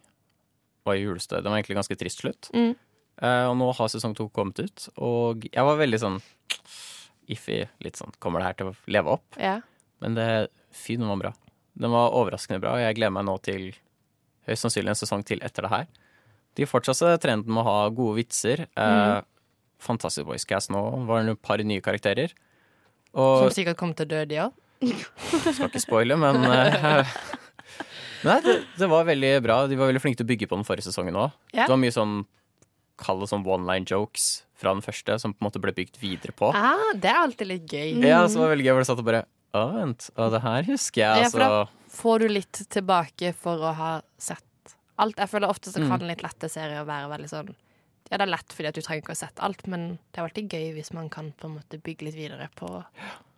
oi 0.89 0.97
julestøy. 0.99 1.43
Det 1.43 1.51
var 1.51 1.59
egentlig 1.61 1.77
ganske 1.79 1.99
trist 2.01 2.25
slutt. 2.25 2.49
Mm. 2.57 2.73
Uh, 3.23 3.45
og 3.51 3.55
nå 3.61 3.69
har 3.77 3.93
sesong 3.93 4.17
to 4.17 4.27
kommet 4.35 4.59
ut, 4.65 4.89
og 4.97 5.45
jeg 5.47 5.65
var 5.69 5.79
veldig 5.79 6.01
sånn 6.01 6.19
iffy. 7.33 7.63
Litt 7.85 7.99
sånn 8.01 8.15
Kommer 8.23 8.43
det 8.43 8.51
her 8.51 8.59
til 8.61 8.71
å 8.71 8.77
leve 8.93 9.17
opp? 9.19 9.39
Ja. 9.41 9.59
Men 10.05 10.17
det, 10.19 10.27
fy, 10.75 10.97
den 11.01 11.09
var 11.11 11.21
bra. 11.21 11.33
Den 11.77 11.93
var 11.93 12.15
overraskende 12.17 12.61
bra, 12.63 12.75
og 12.77 12.85
jeg 12.85 12.97
gleder 12.99 13.15
meg 13.17 13.27
nå 13.29 13.37
til 13.45 13.71
høyst 14.47 14.65
sannsynlig 14.65 14.95
en 14.95 15.01
sesong 15.01 15.25
til 15.27 15.43
etter 15.45 15.67
det 15.67 15.73
her. 15.73 15.89
De 16.57 16.69
fortsatte 16.69 17.17
trenden 17.21 17.53
med 17.53 17.65
å 17.65 17.67
ha 17.69 17.89
gode 17.93 18.17
vitser. 18.21 18.65
Eh, 18.73 19.17
Fantastic 19.85 20.25
Voice 20.25 20.49
Cast 20.49 20.71
nå 20.73 20.81
var 21.09 21.25
det 21.27 21.35
et 21.37 21.43
par 21.45 21.61
nye 21.61 21.83
karakterer. 21.85 22.33
Og 23.17 23.47
Som 23.47 23.57
sikkert 23.57 23.77
kommer 23.81 23.97
til 23.99 24.09
å 24.09 24.13
dø, 24.15 24.23
de 24.29 24.41
òg. 24.47 24.63
skal 25.57 25.69
ikke 25.71 25.83
spoile, 25.85 26.17
men 26.21 26.41
eh, 26.49 27.13
Nei, 28.27 28.39
det, 28.45 28.55
det 28.81 28.89
var 28.91 29.05
veldig 29.09 29.33
bra. 29.45 29.59
De 29.71 29.77
var 29.79 29.91
veldig 29.91 30.03
flinke 30.03 30.19
til 30.21 30.27
å 30.27 30.31
bygge 30.33 30.49
på 30.51 30.57
den 30.59 30.67
forrige 30.67 30.89
sesongen 30.89 31.19
òg. 31.21 31.35
Ja. 31.53 31.67
Det 31.67 31.73
var 31.75 31.81
mye 31.81 31.95
sånn 31.95 32.17
Kall 32.99 33.21
det 33.21 33.29
sånn 33.29 33.45
one 33.47 33.67
line 33.69 33.85
jokes 33.85 34.45
fra 34.57 34.73
den 34.73 34.81
første, 34.83 35.19
som 35.21 35.35
på 35.35 35.43
en 35.45 35.51
måte 35.51 35.61
ble 35.61 35.73
bygd 35.77 35.99
videre 36.01 36.33
på. 36.33 36.49
Ah, 36.57 36.93
det 36.97 37.11
er 37.11 37.19
alltid 37.21 37.47
litt 37.51 37.67
gøy. 37.69 37.91
Ja, 38.07 38.23
så 38.27 38.39
var 38.41 38.49
det 38.49 38.57
veldig 38.57 38.67
gøy 38.69 38.73
hvor 38.73 38.81
det 38.85 38.89
satt 38.89 39.03
og 39.03 39.09
bare 39.11 39.25
Å, 39.57 39.61
vent. 39.75 40.11
Å, 40.17 40.31
det 40.33 40.41
her 40.43 40.63
husker 40.69 41.01
jeg. 41.03 41.23
Ja, 41.23 41.29
for 41.33 41.39
da- 41.39 41.51
altså. 41.61 41.73
Får 41.97 42.19
du 42.21 42.29
litt 42.29 42.59
tilbake 42.73 43.35
for 43.35 43.57
å 43.65 43.75
ha 43.75 43.91
sett 44.21 44.75
alt? 44.99 45.17
Jeg 45.17 45.29
føler 45.29 45.49
ofte 45.49 45.71
så 45.73 45.81
Mm. 45.81 45.89
kan 45.89 46.07
litt 46.09 46.23
lette 46.23 46.49
serier 46.51 46.85
være 46.85 47.09
veldig 47.09 47.29
sånn 47.31 47.55
Ja, 48.11 48.19
det 48.19 48.23
er 48.29 48.31
lett 48.31 48.53
fordi 48.55 48.69
at 48.69 48.75
du 48.75 48.81
trenger 48.83 49.03
ikke 49.03 49.11
å 49.11 49.17
ha 49.19 49.27
sett 49.27 49.41
alt, 49.43 49.67
men 49.67 49.99
det 50.13 50.21
er 50.21 50.25
alltid 50.29 50.49
gøy 50.49 50.75
hvis 50.77 50.93
man 50.95 51.09
kan 51.11 51.33
på 51.41 51.47
en 51.49 51.57
måte 51.57 51.81
bygge 51.83 52.03
litt 52.07 52.15
videre 52.15 52.49
på 52.55 52.69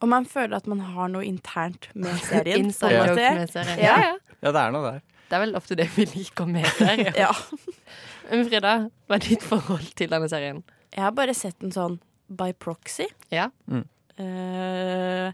Og 0.02 0.08
man 0.08 0.24
føler 0.26 0.56
at 0.56 0.66
man 0.66 0.80
har 0.80 1.08
noe 1.08 1.22
internt 1.24 1.88
med 1.94 2.14
serien. 2.30 2.66
inside 2.66 2.92
joke 2.92 3.16
med 3.34 3.48
serien. 3.50 3.78
Ja. 3.78 3.96
Ja, 3.96 3.96
ja. 4.12 4.16
Ja, 4.42 4.52
det 4.52 4.60
er 4.60 4.70
noe 4.72 4.90
der. 4.92 5.00
Det 5.28 5.36
er 5.36 5.42
vel 5.44 5.56
ofte 5.58 5.76
det 5.76 5.88
vi 5.94 6.06
liker 6.08 6.48
med 6.48 6.66
serier. 6.78 7.12
Ja. 7.24 7.32
Men 8.28 8.44
Frida, 8.48 8.72
hva 9.08 9.16
er 9.16 9.24
ditt 9.24 9.44
forhold 9.44 9.92
til 9.96 10.10
denne 10.12 10.28
serien? 10.28 10.62
Jeg 10.94 11.04
har 11.04 11.12
bare 11.16 11.34
sett 11.36 11.58
den 11.62 11.72
sånn 11.72 11.98
by 12.28 12.52
proxy. 12.60 13.06
Ja. 13.32 13.48
Eh, 14.18 15.32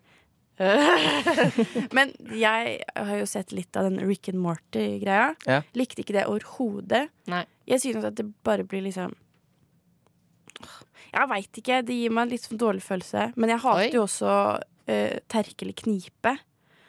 Men 1.96 2.12
jeg 2.30 2.76
har 2.94 3.16
jo 3.18 3.26
sett 3.26 3.50
litt 3.54 3.74
av 3.74 3.88
den 3.88 3.98
Rick 4.06 4.30
and 4.30 4.38
Morty-greia. 4.42 5.32
Ja. 5.50 5.60
Likte 5.74 6.04
ikke 6.04 6.14
det 6.14 6.28
overhodet. 6.30 7.08
Jeg 7.66 7.82
synes 7.82 8.06
at 8.06 8.18
det 8.20 8.28
bare 8.46 8.66
blir 8.66 8.84
liksom 8.86 9.14
Jeg 11.14 11.30
veit 11.30 11.58
ikke. 11.58 11.82
Det 11.86 11.96
gir 11.98 12.14
meg 12.14 12.26
en 12.26 12.34
litt 12.34 12.46
sånn 12.46 12.60
dårlig 12.62 12.82
følelse. 12.86 13.32
Men 13.34 13.54
jeg 13.54 13.62
hater 13.66 13.88
Oi. 13.88 13.94
jo 13.94 14.04
også 14.06 14.34
uh, 14.58 15.16
Terkel 15.30 15.74
knipe 15.78 16.36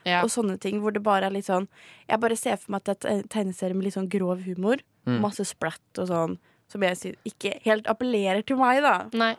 Ja. 0.05 0.19
og 0.21 0.29
sånne 0.29 0.59
ting 0.61 0.83
hvor 0.83 0.93
det 0.93 1.01
bare 1.01 1.25
er 1.25 1.33
litt 1.33 1.47
sånn 1.47 1.63
Jeg 2.05 2.21
bare 2.21 2.35
ser 2.37 2.59
for 2.61 2.75
meg 2.75 2.83
at 2.85 3.01
det 3.01 3.09
er 3.09 3.23
tegneserie 3.33 3.73
med 3.73 3.87
litt 3.87 3.95
sånn 3.95 4.09
grov 4.11 4.43
humor. 4.45 4.83
Mm. 5.09 5.19
Masse 5.23 5.45
splatt 5.49 6.01
og 6.01 6.09
sånn. 6.11 6.37
Som 6.69 6.85
jeg 6.85 6.97
synes 6.97 7.29
ikke 7.29 7.55
helt 7.65 7.89
appellerer 7.89 8.45
til 8.45 8.57
meg, 8.61 8.81
da. 8.85 8.95
Nei. 9.17 9.33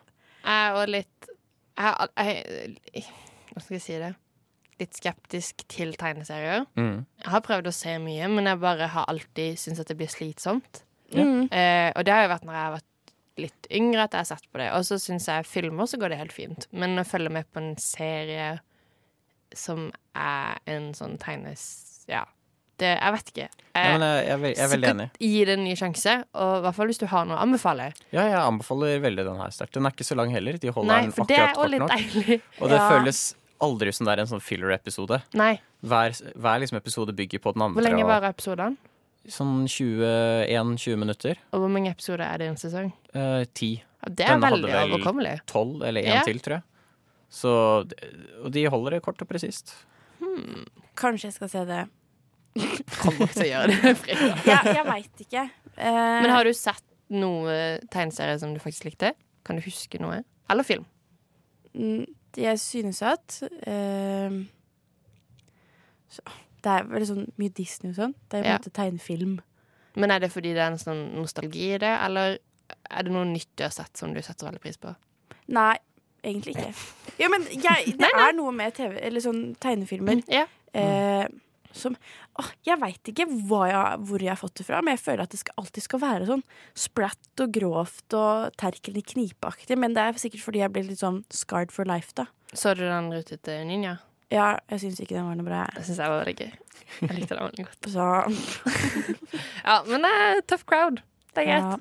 Jeg 0.46 0.62
er 0.62 0.76
også 0.78 0.92
litt 0.94 1.30
jeg, 1.76 2.08
jeg, 2.94 3.04
Hva 3.52 3.62
skal 3.62 3.76
jeg 3.76 3.84
si 3.84 4.00
det? 4.02 4.12
Litt 4.80 4.98
skeptisk 4.98 5.64
til 5.72 5.94
tegneserier. 5.96 6.66
Mm. 6.76 7.06
Jeg 7.22 7.32
har 7.32 7.44
prøvd 7.46 7.70
å 7.70 7.74
se 7.74 7.94
mye, 8.02 8.28
men 8.28 8.50
jeg 8.50 8.60
bare 8.60 8.90
har 8.92 9.08
alltid 9.08 9.56
syntes 9.60 9.80
at 9.82 9.88
det 9.88 9.96
blir 9.96 10.10
slitsomt. 10.12 10.82
Mm. 11.14 11.46
Eh, 11.48 11.90
og 11.94 12.04
det 12.04 12.12
har 12.12 12.26
jo 12.26 12.32
vært 12.34 12.44
når 12.44 12.58
jeg 12.58 12.64
har 12.66 12.74
vært 12.74 12.92
litt 13.40 13.68
yngre 13.78 14.04
at 14.04 14.14
jeg 14.16 14.24
har 14.24 14.28
sett 14.34 14.48
på 14.52 14.60
det. 14.60 14.68
Og 14.76 14.84
så 14.88 14.98
syns 15.00 15.28
jeg 15.30 15.48
filmer 15.48 15.88
så 15.88 16.00
går 16.00 16.12
det 16.12 16.20
helt 16.20 16.36
fint. 16.36 16.68
Men 16.76 17.00
å 17.00 17.06
følge 17.08 17.32
med 17.32 17.48
på 17.52 17.62
en 17.62 17.74
serie 17.80 18.56
som 19.54 19.90
er 20.14 20.58
en 20.66 20.92
sånn 20.94 21.18
tegnes... 21.18 22.04
Ja. 22.08 22.24
Det, 22.76 22.90
jeg 23.00 23.12
vet 23.14 23.30
ikke. 23.32 23.44
Ja, 23.72 23.80
Jeg, 23.80 23.92
men 23.98 24.02
jeg, 24.04 24.26
jeg, 24.28 24.40
jeg 24.56 24.64
er 24.66 24.68
veldig 24.74 24.88
enig. 24.90 25.06
gi 25.18 25.44
det 25.48 25.54
en 25.56 25.62
ny 25.64 25.74
sjanse, 25.80 26.12
og 26.36 26.58
i 26.58 26.60
hvert 26.66 26.74
fall 26.76 26.86
hvis 26.90 26.98
du 27.00 27.06
har 27.08 27.24
noe 27.24 27.38
å 27.38 27.40
anbefale. 27.46 27.86
Ja, 28.12 28.26
jeg 28.28 28.36
anbefaler 28.36 28.98
veldig 29.00 29.24
den 29.24 29.40
her 29.40 29.50
sterkt. 29.56 29.72
Den 29.78 29.86
er 29.88 29.94
ikke 29.96 30.04
så 30.04 30.14
lang 30.18 30.30
heller. 30.34 30.58
De 30.60 30.68
holder 30.76 30.92
Nei, 30.92 31.00
den 31.06 31.14
akkurat 31.16 31.56
kort 31.56 31.78
nok. 31.80 31.94
deilig. 31.94 32.40
Og 32.60 32.68
det 32.68 32.76
Ja. 32.76 32.88
føles 32.90 33.22
aldri 33.64 33.92
som 33.96 34.04
det 34.04 34.12
er 34.12 34.20
en 34.26 34.28
sånn 34.34 34.44
filler-episode. 34.44 35.22
Hver, 35.32 36.20
hver 36.36 36.60
liksom 36.60 36.76
episode 36.82 37.16
bygger 37.16 37.40
på 37.40 37.54
den 37.56 37.62
andre. 37.64 37.80
Hvor 37.80 37.88
lenge 37.88 38.04
varer 38.04 38.28
episoden? 38.36 38.76
Sånn 39.26 39.64
21-20 39.66 40.96
minutter. 41.00 41.40
Og 41.56 41.64
hvor 41.64 41.72
mange 41.72 41.90
episoder 41.96 42.26
er 42.28 42.38
det 42.42 42.46
i 42.48 42.52
en 42.52 42.60
sesong? 42.60 42.92
Eh, 43.16 43.44
10. 43.56 43.72
Ja, 43.80 44.10
det 44.12 44.26
er 44.28 44.34
Denne 44.36 44.50
hadde 44.50 44.52
veldig 44.52 44.72
vel- 44.76 44.92
overkommelig. 44.92 45.34
12 45.50 45.82
eller 45.88 46.00
én 46.02 46.14
Ja. 46.20 46.22
til, 46.28 46.38
tror 46.44 46.58
jeg. 46.60 46.62
Så, 47.32 47.50
og 48.44 48.50
de 48.54 48.64
holder 48.70 48.96
det 48.96 49.02
kort 49.04 49.20
og 49.24 49.28
presist. 49.28 49.72
Kanskje 50.96 51.28
jeg 51.28 51.36
skal 51.36 51.50
se 51.52 51.64
det. 51.68 51.82
Kan 53.02 53.18
nok 53.20 53.32
til 53.34 53.44
å 53.44 53.48
gjøre 53.50 53.72
det. 53.74 53.94
Frida. 54.00 54.28
Jeg, 54.48 54.74
jeg 54.78 54.84
veit 54.88 55.24
ikke. 55.26 55.42
Uh... 55.76 56.20
Men 56.24 56.30
har 56.32 56.46
du 56.48 56.52
sett 56.56 56.84
noe 57.12 57.56
tegneserier 57.92 58.38
som 58.40 58.54
du 58.56 58.60
faktisk 58.62 58.86
likte? 58.88 59.10
Kan 59.44 59.58
du 59.60 59.64
huske 59.66 60.00
noe? 60.00 60.22
Eller 60.50 60.64
film? 60.66 60.86
mm, 61.76 62.06
Jeg 62.40 62.58
synes 62.62 63.02
at 63.04 63.36
uh... 63.68 64.38
så, 66.16 66.24
Det 66.64 66.72
er 66.78 66.88
veldig 66.88 67.08
sånn 67.10 67.26
mye 67.40 67.52
Disney 67.60 67.92
og 67.92 67.98
sånn. 68.00 68.16
Det 68.30 68.38
er 68.38 68.40
jo 68.40 68.46
på 68.46 68.48
en 68.48 68.52
Ja. 68.54 68.58
måte 68.62 68.74
tegnefilm. 68.80 69.36
Men 69.96 70.12
er 70.12 70.20
det 70.24 70.32
fordi 70.32 70.54
det 70.56 70.60
er 70.64 70.72
en 70.72 70.80
sånn 70.80 71.04
nostalgi 71.16 71.70
i 71.74 71.78
det, 71.80 71.92
eller 72.04 72.38
er 72.90 73.04
det 73.06 73.12
noe 73.14 73.24
nytt 73.28 73.48
du 73.56 73.62
har 73.64 73.72
sett 73.72 73.96
som 73.96 74.12
du 74.12 74.20
setter 74.24 74.48
veldig 74.48 74.60
pris 74.64 74.76
på? 74.80 74.90
Nei, 75.56 75.76
egentlig 76.26 76.56
ikke. 76.56 76.72
Ja, 77.22 77.30
men 77.32 77.46
jeg, 77.48 77.94
det 77.96 78.08
er 78.12 78.34
noe 78.36 78.52
med 78.52 78.74
TV, 78.76 78.98
eller 79.00 79.22
sånn 79.24 79.42
tegnefilmer 79.62 80.18
Ja. 80.28 80.42
eh, 80.76 81.24
som 81.76 81.94
åh, 82.40 82.50
Jeg 82.64 82.76
veit 82.80 83.08
ikke 83.08 83.24
jeg, 83.24 83.30
hvor 83.48 84.20
jeg 84.20 84.28
har 84.28 84.36
fått 84.40 84.58
det 84.60 84.66
fra, 84.68 84.82
men 84.84 84.96
jeg 84.96 85.02
føler 85.04 85.24
at 85.24 85.32
det 85.32 85.40
skal, 85.40 85.56
alltid 85.62 85.84
skal 85.86 86.02
være 86.02 86.28
sånn 86.28 86.42
splatt 86.76 87.42
og 87.44 87.54
grovt 87.56 88.16
og 88.16 88.52
terkelen 88.60 89.00
i 89.00 89.04
knipeaktig. 89.14 89.78
Men 89.80 89.96
det 89.96 90.04
er 90.04 90.20
sikkert 90.20 90.44
fordi 90.44 90.60
jeg 90.64 90.72
blir 90.74 90.84
litt 90.90 91.00
sånn 91.00 91.22
scarred 91.32 91.72
for 91.72 91.88
life, 91.88 92.12
da. 92.16 92.26
Så 92.52 92.74
du 92.76 92.84
den 92.84 93.08
rutete 93.16 93.58
ninja? 93.68 93.96
Ja, 94.32 94.58
jeg 94.72 94.82
syns 94.82 95.00
ikke 95.00 95.16
den 95.16 95.28
var 95.28 95.36
noe 95.38 95.46
bra. 95.48 95.64
Jeg 95.78 95.88
syns 95.88 96.00
jeg 96.02 96.12
var 96.12 96.24
veldig 96.24 96.36
gøy. 96.42 96.54
Jeg 97.00 97.16
likte 97.16 97.36
den 97.36 97.48
veldig 97.48 97.66
godt. 97.68 97.88
Så 97.96 98.06
Ja, 99.66 99.80
men 99.88 100.02
det 100.04 100.12
er 100.20 100.40
tough 100.48 100.64
crowd. 100.68 101.00
Det 101.36 101.44
er 101.44 101.58
ja. 101.60 101.76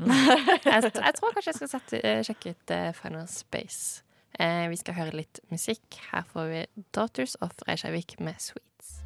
Jeg, 0.65 0.91
jeg 0.91 1.13
tror 1.19 1.31
kanskje 1.35 1.51
jeg 1.53 1.59
skal 1.61 1.71
sette, 1.71 1.99
eh, 2.03 2.19
sjekke 2.27 2.51
ut 2.55 2.73
uh, 2.75 2.89
Final 2.97 3.27
Space. 3.31 4.01
Eh, 4.39 4.69
vi 4.69 4.75
skal 4.75 4.97
høre 4.97 5.15
litt 5.15 5.39
musikk. 5.51 5.99
Her 6.11 6.25
får 6.27 6.47
vi 6.51 6.61
Daughters 6.95 7.35
of 7.41 7.55
Reykjavik 7.67 8.17
med 8.19 8.35
Sweets. 8.39 8.99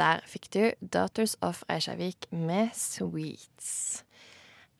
Der 0.00 0.20
fikk 0.28 0.48
du 0.52 0.62
Daughters 0.80 1.36
of 1.40 1.62
Reykjavik 1.70 2.28
med 2.32 2.68
Sweets. 2.76 4.04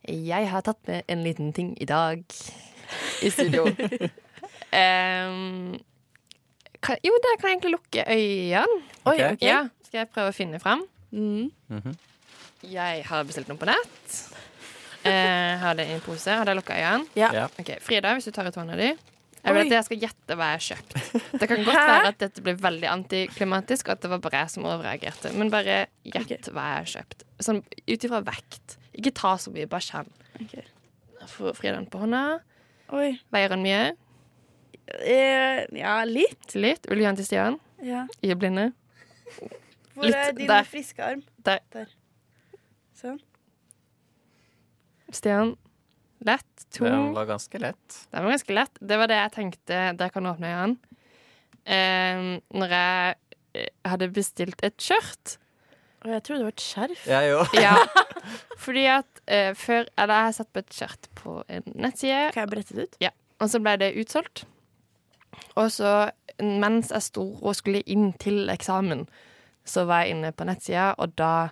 Jeg 0.09 0.49
har 0.51 0.65
tatt 0.65 0.81
med 0.89 1.03
en 1.09 1.23
liten 1.25 1.53
ting 1.53 1.75
i 1.81 1.89
dag 1.89 2.25
i 3.23 3.31
studio. 3.31 3.67
um, 4.81 5.77
kan, 6.81 6.97
jo, 7.05 7.13
der 7.25 7.37
kan 7.41 7.49
jeg 7.49 7.57
egentlig 7.57 7.75
lukke 7.77 8.05
øynene. 8.09 8.81
Okay. 9.05 9.27
Ok. 9.27 9.33
OK. 9.33 9.43
Ja, 9.43 9.67
skal 9.85 9.99
jeg 10.05 10.13
prøve 10.13 10.33
å 10.33 10.37
finne 10.37 10.61
fram? 10.61 10.85
Mm. 11.11 11.51
Jeg 12.71 13.05
har 13.09 13.25
bestilt 13.29 13.49
noe 13.49 13.61
på 13.61 13.69
nett. 13.69 14.21
Eh, 15.05 15.55
har 15.63 15.75
det 15.79 15.87
i 15.89 15.95
en 15.97 16.01
pose. 16.05 16.29
Har 16.31 16.45
dere 16.45 16.59
lukka 16.59 16.75
øynene? 16.77 17.07
Ja. 17.17 17.31
Ja. 17.33 17.47
Ok, 17.59 17.71
Frida, 17.81 18.13
hvis 18.17 18.27
du 18.29 18.35
tar 18.37 18.49
ut 18.51 18.59
hånda 18.61 18.77
di. 18.77 18.91
Jeg 19.41 19.55
vil 19.57 19.63
at 19.63 19.73
jeg 19.73 19.85
skal 19.87 20.01
gjette 20.03 20.37
hva 20.37 20.47
jeg 20.51 20.59
har 20.59 20.65
kjøpt. 20.67 20.97
Det 21.41 21.47
kan 21.49 21.63
godt 21.65 21.77
Hæ? 21.79 21.85
være 21.89 22.09
at 22.11 22.19
dette 22.21 22.43
blir 22.45 22.59
veldig 22.61 22.89
antiklimatisk, 22.93 23.89
og 23.89 23.95
at 23.95 24.03
det 24.05 24.11
var 24.13 24.19
bare 24.27 24.43
jeg 24.43 24.51
som 24.53 24.67
overreagerte. 24.69 25.33
Men 25.33 25.49
bare 25.55 25.79
gjett 26.05 26.51
hva 26.53 26.67
jeg 26.67 26.77
har 26.83 26.91
kjøpt. 26.93 27.25
Sånn 27.47 27.63
ut 27.65 28.05
ifra 28.05 28.21
vekt. 28.27 28.77
Ikke 29.01 29.15
ta 29.17 29.33
så 29.41 29.49
mye, 29.55 29.65
bare 29.71 29.87
kjenn. 29.87 30.11
Okay. 30.45 30.67
Frida 31.57 31.79
den 31.79 31.89
på 31.89 32.03
hånda. 32.03 32.21
Oi. 32.93 33.15
Veier 33.33 33.55
den 33.55 33.65
mye? 33.65 33.81
Eh, 35.01 35.65
ja, 35.79 35.97
litt. 36.05 36.53
Litt. 36.59 36.85
Vil 36.91 37.01
du 37.01 37.05
gi 37.05 37.09
den 37.09 37.21
til 37.23 37.29
Stian? 37.31 37.57
Ja. 37.87 38.05
I 38.21 38.35
blinde? 38.37 38.73
Hvor 39.95 40.05
Litt 40.05 40.17
er 40.21 40.33
din 40.37 40.49
der. 40.51 40.69
friske 40.69 41.01
arm? 41.05 41.25
Der. 41.47 41.89
Sånn. 43.01 43.17
Stian. 45.17 45.57
Lett. 46.27 46.67
Den 46.77 47.15
var 47.17 47.27
ganske 47.31 47.59
lett. 47.59 48.01
Det 48.11 48.21
var 48.23 48.35
ganske 48.35 48.55
lett. 48.55 48.81
Det 48.81 48.99
var 49.01 49.09
det 49.09 49.17
jeg 49.17 49.33
tenkte. 49.39 49.79
Der 49.97 50.13
kan 50.13 50.27
du 50.27 50.31
åpne 50.35 50.51
øynene. 50.53 50.99
Eh, 51.65 52.41
når 52.57 52.75
jeg 52.75 53.15
eh, 53.55 53.71
hadde 53.89 54.11
bestilt 54.13 54.61
et 54.67 54.77
skjørt. 54.81 55.39
Og 56.05 56.13
jeg 56.15 56.23
trodde 56.25 56.41
det 56.41 56.49
var 56.49 56.55
et 56.57 56.65
skjerf. 56.65 57.07
Jeg 57.09 57.35
òg. 57.37 57.57
Ja, 57.61 57.75
fordi 58.65 58.85
at 58.89 59.21
eh, 59.29 59.51
før 59.57 59.85
Eller 59.97 60.15
jeg 60.15 60.29
har 60.29 60.37
sett 60.39 60.53
på 60.53 60.63
et 60.63 60.77
skjørt 60.77 61.11
på 61.19 61.35
en 61.49 61.67
nettside, 61.75 62.31
Kan 62.33 62.47
jeg 62.47 62.53
brette 62.55 62.77
det 62.77 62.87
ut? 62.89 63.11
og 63.41 63.49
så 63.49 63.61
ble 63.65 63.77
det 63.81 63.95
utsolgt. 63.97 64.43
Og 65.57 65.71
så, 65.73 66.11
mens 66.41 66.91
jeg 66.93 67.05
sto 67.07 67.23
og 67.41 67.55
skulle 67.57 67.81
inn 67.89 68.11
til 68.21 68.51
eksamen, 68.53 69.07
så 69.65 69.87
var 69.89 70.05
jeg 70.05 70.17
inne 70.17 70.33
på 70.37 70.45
nettsida, 70.45 70.91
og 71.01 71.15
da 71.17 71.49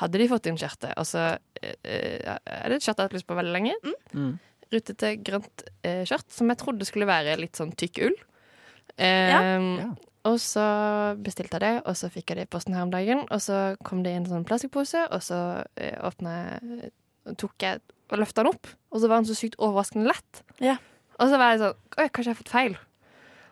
hadde 0.00 0.20
de 0.20 0.28
fått 0.30 0.48
inn 0.50 0.58
skjørtet. 0.60 0.92
Og 1.00 1.06
så 1.08 1.24
eh, 1.62 1.74
eh, 1.84 2.36
er 2.36 2.68
det 2.72 2.80
et 2.80 2.84
skjørt 2.84 2.96
jeg 2.96 3.04
har 3.04 3.10
hatt 3.10 3.16
lyst 3.18 3.28
på 3.28 3.38
veldig 3.38 3.54
lenge. 3.54 3.76
Mm. 4.14 4.34
Rutete, 4.70 5.14
grønt 5.26 5.64
eh, 5.86 6.04
skjørt 6.08 6.30
som 6.34 6.50
jeg 6.52 6.60
trodde 6.60 6.86
skulle 6.88 7.08
være 7.10 7.38
litt 7.40 7.58
sånn 7.58 7.74
tykk 7.78 8.04
ull. 8.08 8.16
Um, 9.00 9.72
Ja. 9.80 9.90
Og 10.28 10.36
så 10.36 10.60
bestilte 11.24 11.56
jeg 11.56 11.62
det, 11.64 11.76
og 11.88 11.94
så 11.96 12.10
fikk 12.12 12.28
jeg 12.28 12.36
det 12.36 12.42
i 12.44 12.50
posten 12.52 12.74
her 12.76 12.84
om 12.84 12.90
dagen. 12.92 13.22
Og 13.32 13.40
så 13.40 13.60
kom 13.88 14.02
det 14.04 14.12
i 14.12 14.18
en 14.18 14.26
sånn 14.28 14.44
plastikkpose, 14.44 15.06
og 15.16 15.22
så 15.24 15.38
eh, 15.80 15.96
åpna 16.04 16.34
jeg 16.60 17.36
tok 17.40 17.64
jeg 17.64 17.80
og 18.10 18.20
løfta 18.20 18.42
den 18.42 18.50
opp, 18.52 18.68
og 18.90 19.00
så 19.00 19.08
var 19.08 19.22
den 19.22 19.28
så 19.30 19.36
sykt 19.38 19.56
overraskende 19.62 20.10
lett. 20.10 20.42
Ja. 20.60 20.76
Og 21.16 21.30
så 21.30 21.40
var 21.40 21.54
jeg 21.54 21.62
sånn 21.62 21.78
Oi, 22.00 22.06
kanskje 22.08 22.28
jeg 22.28 22.34
har 22.34 22.40
fått 22.42 22.52
feil? 22.52 22.76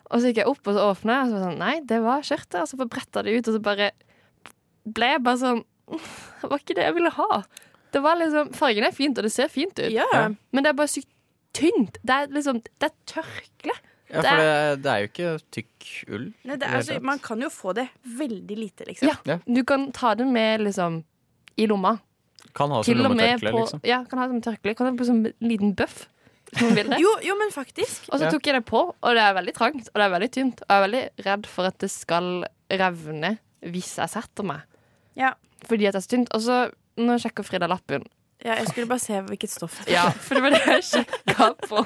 Og 0.09 0.21
så 0.21 0.31
gikk 0.31 0.43
jeg 0.43 0.51
opp, 0.51 0.61
og 0.65 0.77
så 0.77 0.85
åpna 0.91 1.17
og 1.23 1.31
så 1.31 1.35
var 1.35 1.41
jeg 1.41 1.47
sånn 1.47 1.63
Nei, 1.63 1.75
det 1.89 1.99
var 2.05 2.29
skjørtet. 2.29 2.61
Og 2.61 2.69
så 2.71 2.89
bretta 2.89 3.25
det 3.25 3.35
ut, 3.37 3.49
og 3.49 3.57
så 3.57 3.65
bare 3.65 3.89
ble 4.99 5.11
jeg 5.15 5.25
bare 5.25 5.41
sånn 5.41 5.65
Det 5.91 6.51
var 6.51 6.59
ikke 6.63 6.75
det 6.79 6.85
jeg 6.85 6.95
ville 6.95 7.11
ha. 7.17 7.43
Det 7.93 8.03
var 8.05 8.19
liksom 8.21 8.51
Fargen 8.55 8.85
er 8.85 8.93
fint, 8.93 9.19
og 9.19 9.25
det 9.25 9.33
ser 9.33 9.49
fint 9.49 9.79
ut, 9.79 9.91
Ja. 9.91 10.29
men 10.53 10.65
det 10.65 10.71
er 10.71 10.77
bare 10.79 10.89
sykt 10.93 11.09
tynt. 11.57 11.97
Det 12.05 12.11
er 12.15 12.27
liksom 12.35 12.61
Det 12.63 12.91
er 12.91 12.95
tørkle. 13.07 13.77
Ja, 14.09 14.23
for 14.25 14.41
det, 14.41 14.83
det 14.83 14.91
er 14.93 14.99
jo 15.03 15.09
ikke 15.11 15.31
tykk 15.53 15.87
ull. 16.17 16.27
Nei, 16.49 16.57
det 16.57 16.65
er 16.69 16.77
det 16.79 16.87
så, 16.87 17.01
man 17.05 17.19
kan 17.21 17.41
jo 17.45 17.49
få 17.53 17.75
det 17.77 17.89
veldig 18.05 18.57
lite, 18.57 18.87
liksom. 18.89 19.09
Ja. 19.11 19.17
Ja. 19.29 19.39
Du 19.45 19.63
kan 19.69 19.91
ta 19.93 20.15
det 20.17 20.25
med 20.27 20.63
liksom 20.65 21.03
i 21.61 21.67
lomma. 21.69 21.99
Kan 22.57 22.71
ha 22.73 22.79
som 22.83 22.89
Til 22.89 23.05
og 23.05 23.11
med 23.13 23.19
lommetørkle, 23.19 23.51
på 23.53 23.59
liksom. 23.65 23.81
Ja, 23.85 23.99
kan 24.09 24.19
ha 24.23 24.27
det 24.31 24.39
som 24.39 24.45
tørkle. 24.53 24.75
Kan 24.79 24.87
ha 24.87 24.93
det 24.95 24.99
på 25.03 25.05
som 25.11 25.27
en 25.27 25.35
liten 25.45 25.75
bøff. 25.77 26.07
Hvis 26.53 26.63
man 26.65 26.75
vil 26.79 26.89
det. 26.95 26.99
Jo, 27.05 27.11
jo, 27.27 27.35
men 27.37 27.51
faktisk. 27.53 28.09
Og 28.09 28.17
så 28.21 28.25
Ja. 28.25 28.31
tok 28.33 28.47
jeg 28.49 28.55
det 28.57 28.65
på, 28.65 28.81
og 29.03 29.15
det 29.19 29.21
er 29.27 29.35
veldig 29.37 29.55
trangt 29.59 29.89
og 29.93 29.95
det 30.01 30.07
er 30.07 30.15
veldig 30.17 30.31
tynt. 30.33 30.63
Og 30.63 30.69
jeg 30.73 30.79
er 30.79 30.87
veldig 30.89 31.05
redd 31.27 31.47
for 31.47 31.69
at 31.69 31.79
det 31.85 31.91
skal 31.93 32.31
revne 32.71 33.35
hvis 33.61 33.93
jeg 33.99 34.09
setter 34.09 34.43
meg. 34.45 34.63
Ja. 35.21 35.35
Fordi 35.67 35.89
at 35.89 35.97
det 35.97 36.03
er 36.03 36.07
så 36.07 36.15
tynt. 36.15 36.31
Og 36.37 36.45
så, 36.45 36.61
nå 37.01 37.19
sjekker 37.23 37.47
Frida 37.47 37.69
lappen. 37.71 38.07
Ja, 38.45 38.55
jeg 38.55 38.69
skulle 38.69 38.87
bare 38.87 39.03
se 39.03 39.19
hvilket 39.27 39.51
stoff. 39.51 39.81
Ja, 39.91 40.05
for 40.15 40.39
det 40.39 40.45
var 40.45 40.55
det 40.55 40.61
jeg 40.63 40.85
sjekka 40.87 41.49
på, 41.65 41.83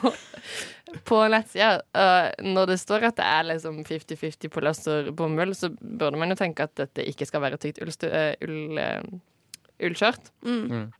på 1.09 1.21
nettsida. 1.33 1.79
Uh, 1.97 2.29
når 2.45 2.75
det 2.75 2.79
står 2.83 3.07
at 3.09 3.17
det 3.17 3.29
er 3.29 3.47
liksom 3.49 3.79
50-50 3.89 4.53
polyester 4.53 5.09
bomull, 5.17 5.55
så 5.57 5.71
burde 5.73 6.21
man 6.21 6.35
jo 6.35 6.37
tenke 6.37 6.67
at 6.69 6.75
dette 6.77 7.07
ikke 7.09 7.29
skal 7.31 7.45
være 7.47 7.61
tykt 7.63 7.81
ullskjørt. 7.81 8.13
eh, 8.13 8.35
ull, 8.45 8.83
eh, 8.83 9.87
ullskjørt. 9.89 10.29
Mm. 10.45 10.91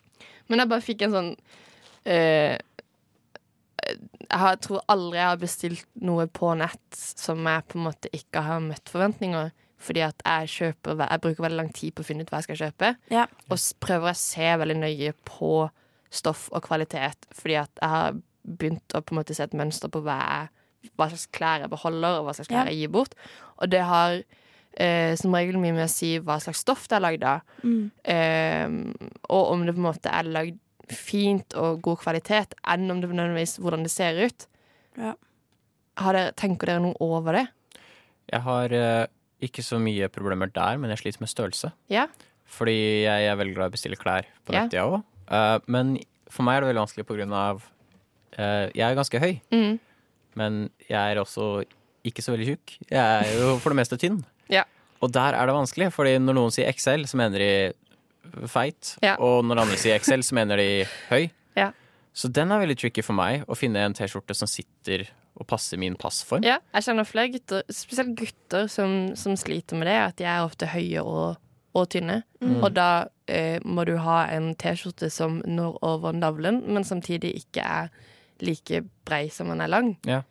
Men 0.49 0.65
jeg 0.65 0.73
bare 0.73 0.85
fikk 0.85 1.05
en 1.05 1.17
sånn 1.17 1.31
eh, 2.09 2.57
Jeg 3.85 4.41
har, 4.41 4.57
tror 4.63 4.85
aldri 4.93 5.21
jeg 5.21 5.29
har 5.29 5.41
bestilt 5.41 5.87
noe 6.01 6.27
på 6.33 6.55
nett 6.57 6.97
som 6.97 7.45
jeg 7.45 7.69
på 7.69 7.77
en 7.77 7.87
måte 7.91 8.13
ikke 8.17 8.45
har 8.47 8.65
møtt 8.65 8.89
forventninger. 8.89 9.53
Fordi 9.83 10.03
at 10.07 10.23
jeg 10.23 10.51
kjøper 10.53 11.01
Jeg 11.09 11.21
bruker 11.25 11.43
veldig 11.47 11.59
lang 11.59 11.73
tid 11.75 11.95
på 11.97 12.05
å 12.05 12.07
finne 12.07 12.23
ut 12.23 12.31
hva 12.31 12.39
jeg 12.41 12.49
skal 12.51 12.61
kjøpe. 12.67 12.93
Ja. 13.11 13.25
Og 13.51 13.59
prøver 13.83 14.13
å 14.13 14.19
se 14.19 14.51
veldig 14.63 14.77
nøye 14.79 15.15
på 15.29 15.53
stoff 16.13 16.49
og 16.53 16.63
kvalitet. 16.69 17.27
Fordi 17.35 17.57
at 17.63 17.73
jeg 17.81 17.91
har 17.91 18.21
begynt 18.43 18.95
å 18.95 19.01
på 19.03 19.15
en 19.15 19.21
måte 19.23 19.35
se 19.35 19.45
et 19.47 19.57
mønster 19.59 19.91
på 19.93 20.03
hva, 20.05 20.19
jeg, 20.23 20.91
hva 20.99 21.09
slags 21.11 21.27
klær 21.35 21.65
jeg 21.65 21.71
beholder, 21.73 22.21
og 22.21 22.29
hva 22.29 22.35
slags 22.39 22.51
klær 22.51 22.67
Ja. 22.67 22.71
jeg 22.73 22.83
gir 22.85 22.93
bort. 22.95 23.15
Og 23.59 23.71
det 23.71 23.83
har 23.87 24.17
eh, 24.79 25.15
som 25.21 25.35
regel 25.35 25.59
mye 25.63 25.75
med 25.77 25.85
å 25.87 25.93
si 25.93 26.15
hva 26.19 26.39
slags 26.43 26.63
stoff 26.65 26.87
det 26.91 26.97
er 26.99 27.05
lagd 27.07 27.25
av. 27.29 27.43
Mm. 27.63 27.91
Eh, 28.05 29.17
og 29.31 29.51
om 29.55 29.67
det 29.67 29.75
på 29.77 29.83
en 29.83 29.89
måte 29.91 30.13
er 30.13 30.31
lagd 30.31 30.59
fint 30.93 31.55
og 31.57 31.81
god 31.85 32.01
kvalitet, 32.03 32.55
enn 32.69 32.91
om 32.91 33.01
det 33.01 33.09
nødvendigvis 33.11 33.59
hvordan 33.63 33.87
det 33.87 33.93
ser 33.95 34.19
ut. 34.27 34.47
Ja. 34.99 35.15
Har 36.03 36.17
dere, 36.17 36.33
tenker 36.37 36.69
dere 36.69 36.83
noe 36.85 36.97
over 37.01 37.37
det? 37.39 37.47
Jeg 38.33 38.43
har 38.45 38.73
eh, 38.77 39.07
ikke 39.43 39.63
så 39.67 39.79
mye 39.83 40.09
problemer 40.13 40.51
der, 40.55 40.79
men 40.81 40.91
jeg 40.95 40.99
sliter 41.03 41.21
med 41.25 41.31
størrelse. 41.33 41.73
Ja. 41.93 42.07
Fordi 42.53 42.75
jeg 43.05 43.27
er 43.31 43.37
veldig 43.41 43.55
glad 43.57 43.69
i 43.71 43.73
å 43.73 43.77
bestille 43.77 43.97
klær 44.01 44.27
på 44.45 44.53
nettet, 44.55 44.73
nett, 44.73 44.77
jeg 44.79 44.85
òg. 44.85 45.63
men 45.73 45.95
for 46.33 46.45
meg 46.47 46.57
er 46.59 46.61
det 46.65 46.69
veldig 46.73 46.83
vanskelig 46.85 47.07
på 47.09 47.17
grunn 47.19 47.33
av 47.37 47.63
uh, 48.39 48.67
Jeg 48.73 48.85
er 48.91 48.95
ganske 48.99 49.21
høy, 49.21 49.35
Mm. 49.53 49.79
men 50.37 50.71
jeg 50.89 50.97
er 51.13 51.21
også 51.21 51.65
ikke 52.05 52.23
så 52.25 52.33
veldig 52.35 52.47
tjukk. 52.53 52.77
Jeg 52.91 52.99
er 52.99 53.33
jo 53.39 53.59
for 53.63 53.71
det 53.71 53.77
meste 53.79 53.99
tynn. 54.01 54.25
Ja. 54.51 54.65
Og 55.03 55.13
der 55.13 55.35
er 55.39 55.47
det 55.47 55.55
vanskelig, 55.55 55.93
fordi 55.95 56.17
når 56.19 56.35
noen 56.35 56.51
sier 56.55 56.71
XL, 56.73 57.05
så 57.07 57.17
mener 57.21 57.39
de 57.39 58.47
feit. 58.51 58.97
Ja. 59.03 59.17
Og 59.23 59.45
når 59.47 59.61
andre 59.65 59.77
sier 59.81 59.99
XL, 60.03 60.23
så 60.27 60.35
mener 60.35 60.57
de 60.61 60.85
høy. 61.11 61.31
Ja. 61.59 61.71
Så 62.15 62.29
den 62.33 62.51
er 62.53 62.61
veldig 62.63 62.77
tricky 62.81 63.03
for 63.05 63.17
meg, 63.17 63.45
å 63.49 63.57
finne 63.57 63.85
en 63.87 63.95
T-skjorte 63.97 64.35
som 64.37 64.49
sitter 64.51 65.07
og 65.41 65.49
passer 65.49 65.81
min 65.81 65.97
passform. 65.99 66.45
Ja, 66.47 66.59
jeg 66.77 66.87
kjenner 66.87 67.09
flere 67.09 67.33
gutter, 67.33 67.63
spesielt 67.73 68.15
gutter, 68.19 68.69
som, 68.71 69.15
som 69.19 69.37
sliter 69.41 69.79
med 69.81 69.89
det. 69.89 69.97
At 69.97 70.19
de 70.21 70.27
er 70.29 70.45
ofte 70.45 70.69
høye 70.73 71.03
og, 71.03 71.39
og 71.79 71.89
tynne. 71.93 72.23
Mm. 72.43 72.59
Og 72.61 72.69
da 72.77 72.89
eh, 73.31 73.57
må 73.65 73.87
du 73.89 73.95
ha 74.05 74.27
en 74.35 74.53
T-skjorte 74.61 75.09
som 75.13 75.41
når 75.49 75.79
over 75.89 76.17
navlen, 76.17 76.63
men 76.69 76.85
samtidig 76.85 77.33
ikke 77.45 77.65
er 77.65 77.89
like 78.43 78.83
brei 79.07 79.25
som 79.33 79.51
den 79.53 79.65
er 79.65 79.73
lang. 79.73 79.95
Ja. 80.09 80.23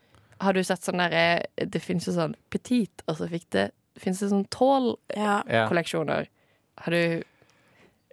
Har 0.41 0.57
du 0.57 0.63
sett 0.65 0.81
sånn 0.81 0.97
derre 0.97 1.43
Det 1.69 1.77
fins 1.83 2.07
jo 2.07 2.15
sånn 2.15 2.31
petit, 2.49 3.03
og 3.05 3.19
så 3.19 3.27
fikk 3.29 3.51
det 3.53 3.67
Fins 4.01 4.21
det 4.23 4.31
sånn 4.31 4.47
tål-kolleksjoner? 4.49 6.23
Ja. 6.25 6.81
Har 6.81 6.95
du 6.95 7.01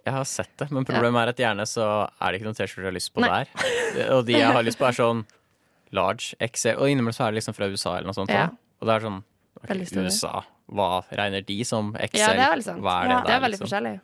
Jeg 0.03 0.13
har 0.13 0.25
sett 0.27 0.51
det, 0.59 0.67
men 0.75 0.85
problemet 0.85 1.23
er 1.23 1.31
at 1.31 1.39
gjerne 1.41 1.65
så 1.69 1.85
er 2.05 2.29
det 2.29 2.39
ikke 2.39 2.49
noen 2.49 2.57
T-skjorte 2.57 2.83
jeg 2.83 2.89
har 2.89 2.97
lyst 2.97 3.11
på 3.15 3.23
Nei. 3.23 3.29
der. 3.31 4.11
Og 4.17 4.25
de 4.27 4.35
jeg 4.35 4.51
har 4.57 4.65
lyst 4.67 4.79
på, 4.79 4.85
er 4.89 4.97
sånn 4.97 5.23
large, 5.91 6.35
XL, 6.39 6.77
og 6.77 6.89
innimellom 6.89 7.15
så 7.15 7.25
er 7.27 7.31
det 7.33 7.39
liksom 7.41 7.55
fra 7.57 7.67
USA 7.71 7.95
eller 7.97 8.09
noe 8.11 8.17
sånt. 8.17 8.29
Ja. 8.33 8.47
Og 8.79 8.87
det 8.87 8.95
er 8.95 9.05
sånn 9.07 9.23
okay, 9.63 10.05
USA, 10.05 10.43
hva 10.71 10.89
regner 11.11 11.41
de 11.45 11.59
som 11.65 11.93
XL? 11.97 12.17
Ja, 12.21 12.31
det 12.37 12.45
er 12.45 12.53
veldig 12.55 12.67
sant. 12.67 12.81
Hva 12.85 12.95
er 13.03 13.07
det 13.07 13.11
Ja. 13.11 13.19
der, 13.19 13.27
Det 13.27 13.35
er 13.35 13.39
veldig 13.45 13.59
liksom? 13.59 13.67
forskjellig. 13.67 14.01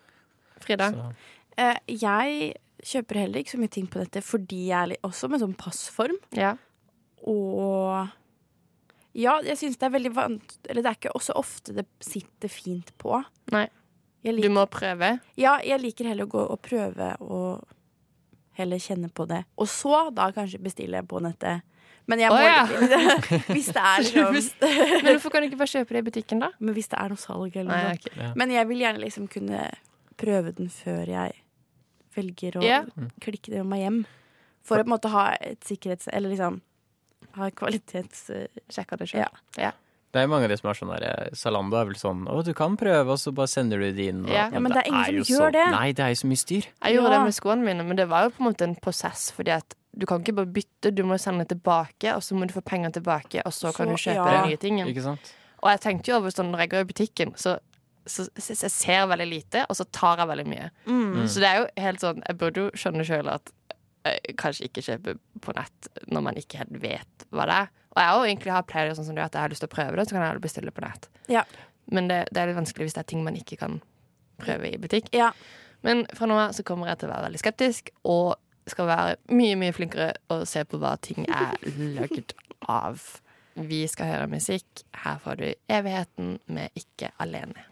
Frida? 0.65 1.13
Eh, 1.57 1.77
jeg 1.87 2.55
kjøper 2.85 3.15
heller 3.21 3.39
ikke 3.39 3.51
så 3.55 3.59
mye 3.61 3.71
ting 3.71 3.87
på 3.87 3.99
dette 4.03 4.21
fordi 4.23 4.67
jeg 4.67 4.77
er 4.81 4.87
litt, 4.87 5.01
også 5.03 5.29
med 5.29 5.39
sånn 5.41 5.55
passform. 5.57 6.17
Ja. 6.33 6.55
Og 7.25 8.09
ja, 9.15 9.37
jeg 9.45 9.57
syns 9.57 9.77
det 9.79 9.87
er 9.87 9.93
veldig 9.95 10.11
vant 10.13 10.57
Eller 10.69 10.83
det 10.83 10.89
er 10.91 10.97
ikke 10.99 11.13
også 11.15 11.33
ofte 11.39 11.73
det 11.77 11.85
sitter 12.03 12.51
fint 12.51 12.91
på. 13.01 13.21
Nei. 13.55 13.67
Jeg 14.25 14.41
Du 14.41 14.49
må 14.49 14.65
prøve. 14.67 15.19
ja, 15.37 15.59
jeg 15.61 15.79
liker 15.81 16.05
heller 16.09 16.25
å 16.25 16.29
gå 16.33 16.43
og 16.49 16.61
prøve 16.65 17.15
og 17.21 17.63
heller 18.57 18.77
kjenne 18.77 19.11
på 19.13 19.27
det. 19.27 19.43
Og 19.57 19.67
så 19.67 20.09
da 20.15 20.31
kanskje 20.31 20.57
bestille 20.63 21.01
på 21.05 21.19
nettet. 21.21 21.61
Men 22.07 22.19
jeg 22.21 22.29
Å, 22.29 22.35
må 22.35 22.41
ja. 22.45 22.65
Hvis 23.55 23.71
det 23.73 23.81
er 23.81 24.03
liksom 24.05 24.35
Men 24.69 25.07
hvorfor 25.15 25.31
kan 25.33 25.41
du 25.41 25.47
ikke 25.49 25.57
bare 25.63 25.71
kjøpe 25.73 25.95
det 25.95 26.01
i 26.03 26.05
butikken, 26.11 26.39
da? 26.43 26.51
Men 26.59 26.75
hvis 26.77 26.87
det 26.91 26.99
er 27.01 27.09
noe 27.09 27.17
salg 27.21 27.55
eller 27.57 27.71
noe 27.71 27.79
Nei, 27.87 27.95
okay. 27.97 28.13
ja. 28.21 28.27
Men 28.37 28.53
jeg 28.53 28.67
vil 28.69 28.83
gjerne 28.83 29.01
liksom 29.01 29.25
kunne 29.33 29.63
prøve 30.21 30.53
den 30.55 30.69
før 30.69 31.09
jeg 31.09 31.33
velger 32.15 32.59
å 32.59 32.63
Ja. 32.63 32.83
klikke 33.25 33.49
det 33.51 33.63
med 33.63 33.71
meg 33.73 33.81
hjem. 33.81 33.97
For 34.65 34.77
å 34.79 34.85
på 34.85 34.87
en 34.87 34.93
måte 34.95 35.09
ha 35.11 35.25
et 35.41 35.65
sikkerhets... 35.67 36.07
Eller 36.13 36.31
liksom 36.31 36.61
ha. 37.35 37.49
Sjekker 37.51 39.01
det 39.01 39.07
sjøl. 39.11 39.25
Ja. 39.59 39.71
det 40.15 40.21
er 40.23 40.29
mange 40.31 40.47
av 40.47 40.53
de 40.53 40.57
som 40.61 40.69
er 40.71 40.77
sånn 40.79 40.93
der 40.93 41.33
Zalando 41.35 41.75
er 41.75 41.89
vel 41.89 41.97
sånn 41.99 42.21
Å, 42.31 42.37
du 42.47 42.53
kan 42.55 42.77
prøve, 42.79 43.11
og 43.11 43.19
så 43.19 43.33
bare 43.35 43.51
sender 43.51 43.81
du 43.83 43.89
det 43.97 44.05
inn. 44.13 44.21
og- 44.25 44.31
Ja. 44.31 44.45
Ja, 44.53 44.59
men 44.63 44.71
det 44.71 44.85
er 44.85 44.91
ingen 44.93 45.25
som 45.25 45.35
gjør 45.35 45.49
så, 45.49 45.51
det. 45.57 45.65
Nei, 45.75 45.91
det 45.91 46.03
er 46.05 46.09
jo 46.13 46.21
så 46.21 46.27
mye 46.31 46.41
styr. 46.45 46.63
Jeg 46.85 46.95
gjorde 46.95 47.11
Ja. 47.11 47.17
det 47.17 47.23
med 47.25 47.33
skoene 47.35 47.63
mine, 47.65 47.83
men 47.83 47.97
det 47.97 48.07
var 48.07 48.23
jo 48.23 48.29
på 48.29 48.39
en 48.45 48.53
måte 48.53 48.61
en 48.69 48.75
prosess. 48.75 49.31
Fordi 49.35 49.51
at 49.51 49.75
du 49.95 50.05
kan 50.09 50.21
ikke 50.21 50.35
bare 50.41 50.51
bytte, 50.51 50.91
du 50.91 51.03
må 51.07 51.17
sende 51.21 51.45
tilbake, 51.49 52.11
og 52.11 52.23
så 52.23 52.35
må 52.35 52.47
du 52.47 52.53
få 52.55 52.63
penger 52.65 52.97
tilbake, 52.97 53.43
og 53.47 53.53
så 53.55 53.71
kan 53.75 53.89
du 53.91 53.95
kjøpe 53.95 54.19
ja. 54.19 54.41
den 54.41 54.51
nye 54.51 54.59
tingen. 54.61 54.91
Ikke 54.91 55.05
sant? 55.05 55.31
Og 55.63 55.71
jeg 55.71 55.81
tenkte 55.85 56.11
jo 56.11 56.19
over 56.19 56.33
sånn 56.33 56.51
når 56.51 56.65
jeg 56.65 56.73
går 56.73 56.83
i 56.83 56.89
butikken, 56.91 57.31
så, 57.39 57.55
så, 58.05 58.27
så 58.35 58.57
jeg 58.67 58.73
ser 58.73 59.07
veldig 59.09 59.27
lite, 59.29 59.63
og 59.69 59.79
så 59.79 59.87
tar 59.95 60.21
jeg 60.21 60.31
veldig 60.33 60.47
mye. 60.51 60.67
Mm. 60.85 61.23
Så 61.31 61.41
det 61.41 61.49
er 61.49 61.61
jo 61.61 61.69
helt 61.81 62.03
sånn 62.03 62.21
Jeg 62.21 62.37
burde 62.41 62.65
jo 62.65 62.81
skjønne 62.81 63.07
sjøl 63.07 63.31
at 63.33 63.53
jeg 64.05 64.35
kanskje 64.37 64.67
ikke 64.67 64.83
kjøpe 64.85 65.15
på 65.41 65.53
nett 65.57 65.87
når 66.13 66.25
man 66.27 66.37
ikke 66.37 66.59
helt 66.61 66.75
vet 66.83 67.25
hva 67.33 67.47
det 67.49 67.55
er. 67.63 67.71
Og 67.95 68.01
jeg 68.01 68.11
har 68.11 68.27
egentlig 68.27 68.53
har 68.53 68.67
pleid 68.69 68.91
sånn 68.93 69.07
som 69.07 69.17
du, 69.17 69.23
at 69.23 69.33
jeg 69.33 69.41
har 69.41 69.53
lyst 69.53 69.63
til 69.63 69.71
å 69.71 69.73
prøve 69.73 69.97
det, 69.97 70.05
så 70.05 70.17
kan 70.17 70.25
jeg 70.27 70.43
bestille 70.43 70.73
på 70.75 70.83
nett. 70.83 71.07
Ja. 71.31 71.45
Men 71.89 72.09
det, 72.11 72.25
det 72.35 72.41
er 72.41 72.51
litt 72.51 72.59
vanskelig 72.59 72.89
hvis 72.89 72.97
det 72.97 73.01
er 73.01 73.09
ting 73.09 73.23
man 73.25 73.37
ikke 73.39 73.57
kan 73.61 73.79
prøve 74.43 74.69
i 74.69 74.79
butikk. 74.81 75.09
Ja. 75.15 75.31
Men 75.85 76.03
fra 76.17 76.27
nå 76.29 76.37
av 76.37 76.53
så 76.57 76.65
kommer 76.67 76.91
jeg 76.91 77.01
til 77.01 77.09
å 77.09 77.15
være 77.15 77.27
veldig 77.29 77.41
skeptisk, 77.41 77.89
og 78.09 78.35
skal 78.67 78.87
være 78.89 79.15
mye, 79.29 79.55
mye 79.59 79.75
flinkere 79.75 80.13
å 80.33 80.41
se 80.49 80.63
på 80.65 80.79
hva 80.81 80.95
ting 81.01 81.27
er 81.29 81.55
lagd 81.99 82.33
av. 82.69 83.03
Vi 83.55 83.85
skal 83.87 84.09
høre 84.11 84.27
musikk. 84.27 84.83
Her 85.03 85.21
får 85.23 85.39
du 85.39 85.47
Evigheten 85.71 86.39
med 86.47 86.69
Ikke 86.75 87.13
alene. 87.19 87.69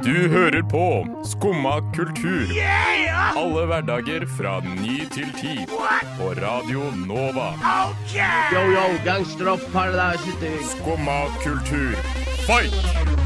Du 0.00 0.28
hører 0.32 0.62
på 0.62 0.84
Skumma 1.28 1.74
kultur. 1.92 2.48
Alle 3.36 3.66
hverdager 3.68 4.24
fra 4.38 4.54
ny 4.64 5.02
til 5.12 5.28
ti. 5.36 5.66
På 6.16 6.32
Radio 6.40 6.88
Nova. 7.04 7.52
Yo, 8.54 8.64
yo, 8.72 8.86
gangsteropp, 9.04 9.60
paradise. 9.72 10.38
Skumma 10.72 11.26
kultur, 11.44 11.92
fight! 12.46 13.19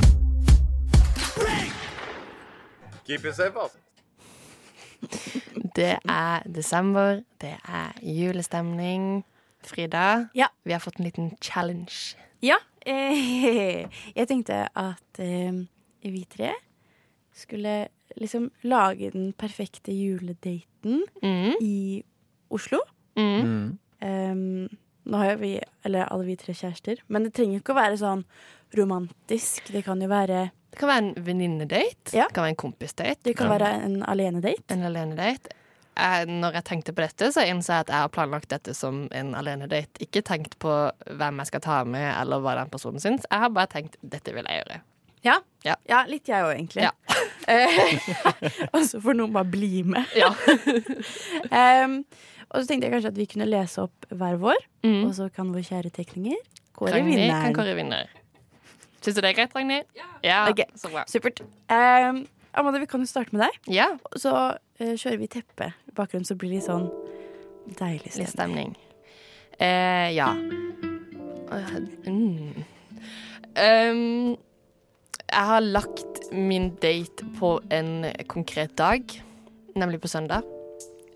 Keep 3.06 3.24
it 3.28 3.34
safe, 3.36 3.58
altså. 3.60 3.78
Det 5.76 5.98
er 6.08 6.42
desember, 6.54 7.20
det 7.40 7.54
er 7.68 7.92
julestemning. 8.02 9.24
Frida, 9.64 10.28
Ja. 10.34 10.46
vi 10.64 10.72
har 10.72 10.78
fått 10.80 10.98
en 11.00 11.04
liten 11.04 11.36
challenge. 11.40 12.16
Ja. 12.42 12.56
Eh, 12.86 13.86
jeg 14.16 14.28
tenkte 14.28 14.68
at 14.76 15.18
eh, 15.18 15.52
vi 16.02 16.24
tre 16.30 16.50
skulle 17.34 17.88
liksom 18.16 18.50
lage 18.62 19.10
den 19.10 19.32
perfekte 19.32 19.92
juledaten 19.92 21.02
Mm. 21.22 21.54
i 21.60 22.02
Oslo. 22.50 22.78
Mm. 23.16 23.78
Ehm, 24.02 24.68
nå 25.06 25.16
har 25.16 25.30
jo 25.32 25.38
vi, 25.38 25.60
eller 25.84 26.04
alle 26.12 26.26
vi 26.26 26.36
tre 26.36 26.52
kjærester, 26.54 26.96
men 27.08 27.24
det 27.24 27.32
trenger 27.34 27.60
ikke 27.60 27.72
å 27.72 27.80
være 27.80 27.96
sånn 27.98 28.24
romantisk. 28.76 29.72
Det 29.72 29.82
kan 29.84 30.00
jo 30.02 30.08
være 30.08 30.50
Det 30.74 30.80
kan 30.80 30.90
være 30.90 31.02
en 31.04 31.12
venninnedate. 31.26 32.14
Ja. 32.16 32.24
Det 32.26 32.34
kan 32.34 32.42
være 32.48 32.54
en 32.56 32.62
kompisdate. 32.64 33.20
Det 33.28 33.36
kan 33.38 33.48
være 33.52 33.68
en 33.86 34.00
alenedate. 34.10 34.74
En 34.74 34.82
alenedate. 34.88 35.52
Jeg, 35.94 36.26
når 36.26 36.56
jeg 36.58 36.64
tenkte 36.66 36.90
på 36.96 37.04
dette, 37.04 37.28
så 37.30 37.44
innså 37.46 37.76
jeg 37.76 37.84
at 37.84 37.92
jeg 37.94 38.02
har 38.02 38.08
planlagt 38.10 38.48
dette 38.50 38.74
som 38.74 39.04
en 39.14 39.28
alenedate. 39.38 40.02
Ikke 40.02 40.24
tenkt 40.26 40.56
på 40.58 40.72
hvem 41.06 41.38
jeg 41.44 41.46
skal 41.52 41.62
ta 41.62 41.76
med, 41.86 42.08
eller 42.18 42.42
hva 42.42 42.56
den 42.58 42.72
personen 42.72 42.98
syns. 42.98 43.22
Jeg 43.30 43.44
har 43.44 43.52
bare 43.54 43.70
tenkt 43.70 43.94
dette 44.02 44.34
vil 44.34 44.42
jeg 44.50 44.64
gjøre. 44.64 44.80
Ja, 45.24 45.36
Ja. 45.64 45.76
ja 45.88 46.02
litt 46.10 46.26
jeg 46.28 46.42
òg, 46.42 46.56
egentlig. 46.58 46.82
Ja. 46.88 46.90
Eh, 47.44 47.98
og 48.72 48.78
så 48.88 48.96
får 49.04 49.18
noen 49.18 49.32
bare 49.34 49.44
bli 49.52 49.82
med. 49.84 50.06
Ja. 50.16 50.30
Ehm, 51.52 51.98
og 52.50 52.62
så 52.62 52.68
tenkte 52.70 52.88
jeg 52.88 52.94
kanskje 52.94 53.10
at 53.12 53.18
vi 53.20 53.26
kunne 53.28 53.48
lese 53.50 53.82
opp 53.84 54.06
hver 54.10 54.38
vår, 54.40 54.60
Mm. 54.84 55.02
og 55.06 55.14
så 55.16 55.26
kan 55.32 55.52
vår 55.52 55.64
kjære 55.68 55.90
tekninger 55.92 56.40
kåre 56.76 56.90
kan 56.96 57.06
vinneren. 57.06 57.54
kåre 57.56 57.74
vinner. 57.76 58.08
Syns 59.04 59.16
du 59.18 59.20
det 59.20 59.30
er 59.34 59.36
greit, 59.36 59.54
Ragnhild? 59.56 59.84
Ja. 60.24 60.44
Ok. 60.50 60.62
Så 60.80 60.88
bra. 60.92 61.04
Supert. 61.10 61.42
Um, 61.68 62.22
Amanda, 62.56 62.78
vi 62.80 62.86
kan 62.88 63.02
jo 63.04 63.08
starte 63.10 63.34
med 63.36 63.44
deg. 63.44 63.58
Ja. 63.76 63.90
Så 64.16 64.32
uh, 64.32 64.94
kjører 64.96 65.18
vi 65.20 65.28
teppe 65.28 65.72
i 65.74 65.92
bakgrunnen, 65.96 66.24
så 66.28 66.36
blir 66.40 66.54
det 66.54 66.60
litt 66.62 66.68
sånn 66.68 66.88
deilig 67.78 68.14
Litt 68.16 68.30
stemning. 68.32 68.72
stemning. 68.72 68.74
Eh, 69.60 70.10
ja. 70.16 70.32
Uh, 71.52 71.76
Mm. 72.04 72.64
Um, 73.54 74.36
jeg 75.30 75.46
har 75.48 75.60
lagt 75.62 76.26
min 76.32 76.72
date 76.82 77.24
på 77.38 77.60
en 77.70 78.04
konkret 78.28 78.74
dag, 78.78 79.02
nemlig 79.78 80.00
på 80.02 80.08
søndag. 80.10 80.42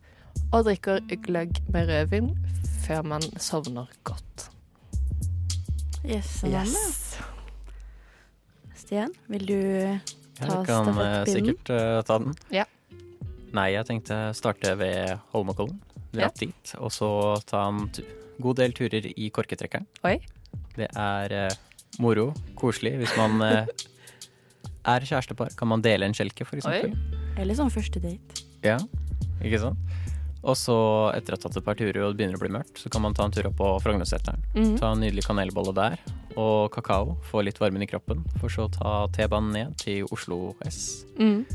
og 0.54 0.67
drikker 0.67 1.02
gløgg 1.26 1.62
med 1.74 1.89
rødvin 1.89 2.34
før 2.84 3.06
man 3.08 3.24
sovner 3.41 3.89
godt. 4.06 4.50
Yes, 6.04 6.43
yes. 6.43 6.76
Stian, 8.76 9.13
vil 9.32 9.48
du 9.48 9.60
ta 10.36 10.50
Jeg 10.60 10.67
kan 10.67 10.89
eh, 11.00 11.19
sikkert 11.30 11.72
uh, 11.72 12.02
ta 12.04 12.19
den. 12.19 12.36
Ja. 12.52 12.65
Nei, 13.54 13.69
jeg 13.78 13.88
tenkte 13.88 14.17
starte 14.36 14.76
ved 14.78 15.15
Holmenkollen. 15.32 15.80
Ja. 16.13 16.28
Dit. 16.38 16.76
Og 16.78 16.91
så 16.93 17.10
ta 17.50 17.67
en 17.72 17.88
tu 17.93 18.04
god 18.41 18.58
del 18.58 18.74
turer 18.76 19.06
i 19.13 19.30
korketrekkeren. 19.32 19.86
Oi. 20.10 20.17
Det 20.76 20.89
er 20.89 21.36
uh, 21.38 21.56
moro, 22.04 22.32
koselig. 22.60 22.96
Hvis 23.04 23.13
man 23.17 23.41
eh, 23.46 23.69
er 24.86 25.00
kjærestepar, 25.08 25.56
kan 25.58 25.67
man 25.67 25.82
dele 25.82 26.06
en 26.06 26.13
kjelke, 26.13 26.46
for 26.46 26.58
eksempel. 26.58 26.96
Eller 27.38 27.56
sånn 27.58 27.72
første 27.74 28.00
date. 28.04 28.43
Ja, 28.63 28.78
ikke 29.43 29.60
sant? 29.60 29.78
Og 30.43 30.58
så, 30.60 30.76
etter 31.15 31.34
å 31.34 31.38
ha 31.38 31.41
tatt 31.46 31.56
et 31.56 31.63
par 31.63 31.76
turer 31.80 32.02
og 32.04 32.12
det 32.12 32.17
begynner 32.19 32.36
å 32.36 32.41
bli 32.43 32.50
mørkt, 32.52 32.76
så 32.84 32.89
kan 32.91 33.02
man 33.02 33.13
ta 33.15 33.24
en 33.24 33.32
tur 33.32 33.48
opp 33.48 33.56
på 33.56 33.67
Frognerseteren. 33.80 34.41
Mm. 34.58 34.74
Ta 34.78 34.89
en 34.91 35.00
nydelig 35.00 35.24
kanelbolle 35.24 35.72
der, 35.78 35.96
og 36.36 36.67
kakao. 36.76 37.13
Få 37.30 37.43
litt 37.48 37.62
varmen 37.63 37.82
i 37.82 37.88
kroppen. 37.88 38.26
For 38.41 38.52
så 38.52 38.65
å 38.67 38.72
ta 38.74 39.08
T-banen 39.15 39.54
ned 39.56 39.78
til 39.80 40.04
Oslo 40.12 40.56
S. 40.67 41.06
Mm. 41.17 41.46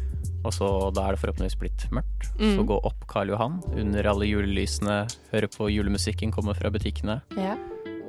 Og 0.46 0.52
så, 0.56 0.68
da 0.96 1.04
er 1.10 1.16
det 1.16 1.20
forhåpentligvis 1.20 1.58
blitt 1.60 1.84
mørkt. 1.92 2.30
Så 2.38 2.56
Mhm. 2.62 2.66
gå 2.66 2.80
opp 2.84 3.06
Karl 3.08 3.28
Johan 3.28 3.60
under 3.76 4.06
alle 4.08 4.24
julelysene, 4.24 5.06
høre 5.32 5.48
på 5.52 5.68
julemusikken 5.68 6.32
komme 6.32 6.54
fra 6.56 6.70
butikkene. 6.70 7.20
Ja. 7.36 7.56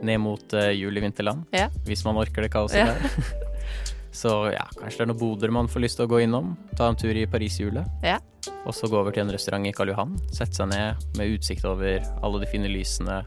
Ned 0.01 0.19
mot 0.21 0.53
uh, 0.53 0.69
jul 0.71 0.95
i 0.95 1.01
vinterland, 1.01 1.43
Ja. 1.51 1.67
hvis 1.83 2.05
man 2.05 2.15
orker 2.15 2.41
det 2.41 2.51
kaoset 2.51 2.77
Ja. 2.77 2.85
der. 2.93 3.09
Så 4.11 4.31
ja, 4.53 4.65
kanskje 4.79 4.97
det 4.97 5.05
er 5.05 5.09
noen 5.11 5.19
boder 5.21 5.51
man 5.53 5.67
får 5.69 5.83
lyst 5.85 5.99
til 5.99 6.07
å 6.07 6.11
gå 6.11 6.21
innom. 6.25 6.55
Ta 6.77 6.87
en 6.89 6.97
tur 6.99 7.15
i 7.15 7.25
Pariserhjulet. 7.29 7.85
Ja. 8.03 8.17
Og 8.65 8.73
så 8.73 8.89
gå 8.89 8.97
over 8.97 9.13
til 9.13 9.21
en 9.25 9.31
restaurant 9.33 9.67
i 9.69 9.73
Karl 9.75 9.91
Johan. 9.93 10.15
Sette 10.33 10.57
seg 10.57 10.71
ned 10.71 11.03
med 11.19 11.35
utsikt 11.35 11.65
over 11.69 12.01
alle 12.25 12.41
de 12.41 12.49
fine 12.49 12.71
lysene, 12.71 13.21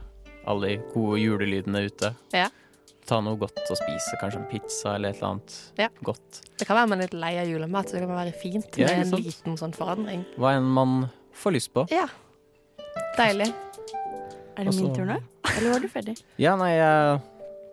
alle 0.48 0.72
de 0.72 0.80
gode 0.94 1.20
julelydene 1.22 1.84
ute. 1.86 2.12
Ja. 2.34 2.48
Ta 3.06 3.18
noe 3.22 3.38
godt 3.38 3.58
å 3.70 3.74
spise, 3.78 4.14
kanskje 4.20 4.40
en 4.42 4.48
pizza 4.50 4.94
eller 4.96 5.10
et 5.10 5.16
eller 5.18 5.32
annet 5.32 5.56
Ja. 5.78 5.88
godt. 6.06 6.42
Det 6.58 6.66
kan 6.68 6.76
være 6.76 6.88
man 6.88 7.00
er 7.00 7.08
litt 7.08 7.14
lei 7.18 7.32
av 7.38 7.46
julemat, 7.50 7.88
så 7.90 7.98
det 7.98 8.04
kan 8.06 8.14
være 8.14 8.34
fint 8.38 8.78
med 8.78 8.90
en 8.90 9.10
liten 9.22 9.56
sånn 9.58 9.74
forandring. 9.74 10.24
Hva 10.38 10.54
enn 10.56 10.68
man 10.70 11.10
får 11.34 11.52
lyst 11.56 11.72
på. 11.74 11.86
Ja. 11.90 12.06
Deilig. 13.18 13.52
Er 14.56 14.64
det 14.68 14.74
min 14.76 14.94
tur 14.94 15.06
nå? 15.08 15.18
Eller 15.56 15.70
var 15.72 15.80
du 15.80 15.88
ferdig? 15.88 16.16
Ja, 16.38 16.54
nei, 16.60 16.74
jeg 16.76 17.20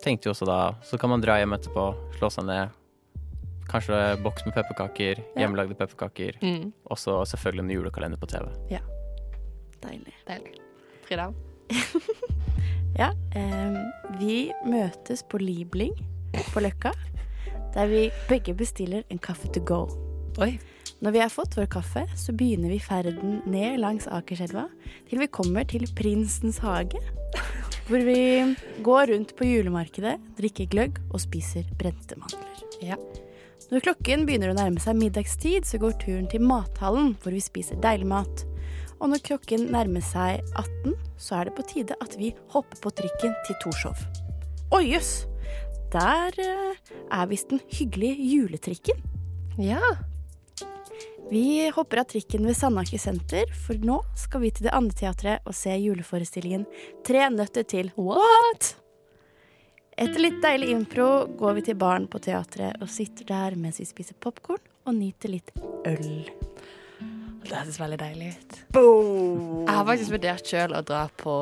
tenkte 0.04 0.30
jo 0.30 0.32
også 0.34 0.46
da 0.48 0.60
Så 0.88 0.98
kan 1.00 1.10
man 1.12 1.22
dra 1.22 1.36
hjem 1.38 1.54
etterpå, 1.58 1.90
slå 2.18 2.30
seg 2.32 2.46
ned. 2.48 2.70
Kanskje 3.70 3.98
boks 4.24 4.46
med 4.48 4.56
pepperkaker, 4.56 5.20
Ja. 5.36 5.44
hjemmelagde 5.44 5.76
pepperkaker. 5.78 6.38
Mm. 6.42 6.72
Og 6.90 6.98
så 6.98 7.20
selvfølgelig 7.30 7.64
en 7.68 7.72
julekalender 7.76 8.18
på 8.18 8.26
TV. 8.32 8.48
Ja. 8.72 8.80
Deilig. 9.84 10.14
Deilig. 10.28 10.56
Frida? 11.08 11.30
Ja, 13.00 13.12
em, 13.38 13.78
vi 14.20 14.50
møtes 14.68 15.22
på 15.24 15.38
Liebling 15.40 15.94
på 16.52 16.60
Løkka, 16.60 16.92
der 17.72 17.88
vi 17.88 18.02
begge 18.28 18.52
bestiller 18.58 19.06
en 19.14 19.22
kaffe 19.24 19.48
to 19.56 19.62
go. 19.64 19.86
Oi. 20.42 20.58
Når 21.00 21.14
vi 21.16 21.22
har 21.22 21.32
fått 21.32 21.56
vår 21.56 21.70
kaffe, 21.72 22.04
så 22.20 22.34
begynner 22.36 22.74
vi 22.74 22.80
ferden 22.84 23.38
ned 23.48 23.78
langs 23.80 24.08
Akerselva 24.12 24.66
til 25.08 25.22
vi 25.22 25.30
kommer 25.32 25.64
til 25.70 25.88
Prinsens 25.96 26.60
hage, 26.60 27.00
hvor 27.88 28.04
vi 28.04 28.20
går 28.84 29.14
rundt 29.14 29.32
på 29.40 29.48
julemarkedet, 29.48 30.18
drikker 30.36 30.68
gløgg 30.74 31.00
og 31.14 31.22
spiser 31.24 31.64
brente 31.80 32.20
mandler. 32.20 32.66
Ja. 32.84 32.98
Når 33.70 33.84
klokken 33.86 34.24
begynner 34.26 34.50
å 34.50 34.58
nærme 34.58 34.82
seg 34.82 34.98
middagstid, 34.98 35.68
så 35.70 35.78
går 35.78 35.94
turen 36.02 36.26
til 36.30 36.42
mathallen, 36.42 37.12
hvor 37.22 37.36
vi 37.36 37.42
spiser 37.44 37.78
deilig 37.84 38.08
mat. 38.10 38.42
Og 38.98 39.12
når 39.12 39.22
klokken 39.28 39.68
nærmer 39.70 40.02
seg 40.02 40.42
18, 40.58 40.96
så 41.22 41.38
er 41.38 41.48
det 41.48 41.54
på 41.60 41.66
tide 41.70 41.98
at 42.02 42.16
vi 42.18 42.32
hopper 42.56 42.82
på 42.82 42.94
trikken 42.98 43.38
til 43.46 43.60
Torshov. 43.62 44.02
Oi, 44.74 44.88
jøss! 44.90 45.28
Der 45.94 46.34
eh, 46.42 46.82
er 47.14 47.30
visst 47.30 47.54
den 47.54 47.62
hyggelige 47.70 48.18
juletrikken. 48.32 49.06
Ja. 49.62 49.82
Vi 51.30 51.70
hopper 51.70 52.02
av 52.02 52.10
trikken 52.10 52.50
ved 52.50 52.58
Sandaker 52.58 53.02
senter, 53.02 53.50
for 53.68 53.78
nå 53.86 54.02
skal 54.18 54.48
vi 54.48 54.54
til 54.54 54.66
det 54.66 54.74
andre 54.74 54.98
teatret 54.98 55.46
og 55.46 55.54
se 55.58 55.78
juleforestillingen 55.78 56.66
Tre 57.06 57.28
nøtter 57.34 57.70
til 57.70 57.94
What? 58.02 58.74
Etter 60.00 60.22
litt 60.24 60.38
deilig 60.40 60.70
impro 60.72 61.06
går 61.36 61.58
vi 61.58 61.62
til 61.68 61.76
baren 61.76 62.06
på 62.08 62.22
teatret 62.24 62.80
og 62.80 62.88
sitter 62.88 63.26
der 63.28 63.56
mens 63.60 63.82
vi 63.82 63.88
spiser 63.88 64.16
popkorn 64.24 64.62
og 64.88 64.94
nyter 64.96 65.34
litt 65.34 65.50
øl. 65.90 66.30
Det 67.44 67.52
høres 67.52 67.80
veldig 67.82 67.98
deilig 68.00 68.30
ut. 68.32 68.56
Boom! 68.78 69.66
Jeg 69.66 69.76
har 69.76 69.88
faktisk 69.90 70.14
vurdert 70.14 70.52
sjøl 70.54 70.76
å 70.78 70.80
dra 70.88 71.02
på 71.20 71.34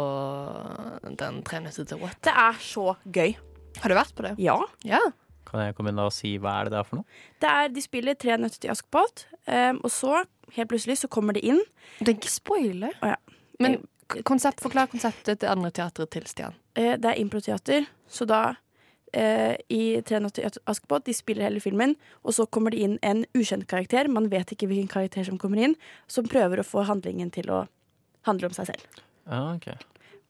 den 1.19 1.37
Tre 1.45 1.59
nøtter 1.67 1.85
til 1.85 2.01
what. 2.01 2.17
Det 2.25 2.33
er 2.33 2.57
så 2.63 2.95
gøy. 3.05 3.35
Har 3.83 3.93
du 3.93 3.95
vært 3.99 4.15
på 4.17 4.25
det? 4.25 4.31
Ja. 4.41 4.55
Ja. 4.89 5.03
Kan 5.45 5.61
jeg 5.61 5.75
komme 5.77 5.93
inn 5.93 6.01
og 6.01 6.09
si 6.15 6.33
hva 6.41 6.55
er 6.57 6.71
det 6.71 6.73
der 6.79 6.87
for 6.87 7.03
noe? 7.03 7.21
Det 7.37 7.51
er, 7.51 7.69
de 7.75 7.83
spiller 7.85 8.17
Tre 8.17 8.39
nøtter 8.41 8.63
til 8.63 8.73
Askepott, 8.73 9.27
um, 9.45 9.83
og 9.83 9.93
så, 9.93 10.23
helt 10.57 10.73
plutselig, 10.73 10.97
så 11.03 11.11
kommer 11.13 11.37
det 11.37 11.45
inn 11.45 11.61
Det 11.99 12.09
er 12.09 12.17
ikke 12.17 12.33
spoiler. 12.33 12.97
Oh, 13.03 13.13
ja. 13.13 13.37
Men 13.61 13.83
konsept, 14.27 14.61
forklar 14.63 14.89
konseptet 14.91 15.41
til 15.41 15.49
andre 15.51 15.71
teatret 15.71 16.09
til 16.13 16.25
Stian. 16.29 16.55
Eh, 16.75 16.95
Det 16.97 17.05
er 17.05 17.19
improteater, 17.21 17.85
så 18.07 18.25
da 18.25 18.55
eh, 19.13 19.55
i 19.69 20.01
'Tre 20.01 20.19
nøtter 20.19 20.49
til 20.49 20.61
Askepott'. 20.67 21.05
De 21.05 21.13
spiller 21.13 21.43
hele 21.43 21.59
filmen, 21.59 21.95
og 22.23 22.33
så 22.33 22.45
kommer 22.45 22.71
det 22.71 22.79
inn 22.79 22.99
en 23.03 23.25
ukjent 23.35 23.67
karakter. 23.67 24.07
Man 24.07 24.29
vet 24.29 24.51
ikke 24.51 24.67
hvilken 24.67 24.87
karakter 24.87 25.23
som 25.23 25.37
kommer 25.37 25.57
inn, 25.63 25.75
som 26.07 26.25
prøver 26.25 26.59
å 26.59 26.63
få 26.63 26.83
handlingen 26.85 27.31
til 27.31 27.49
å 27.49 27.67
handle 28.25 28.47
om 28.47 28.53
seg 28.53 28.65
selv. 28.65 28.83
Ah, 29.27 29.55
okay. 29.55 29.75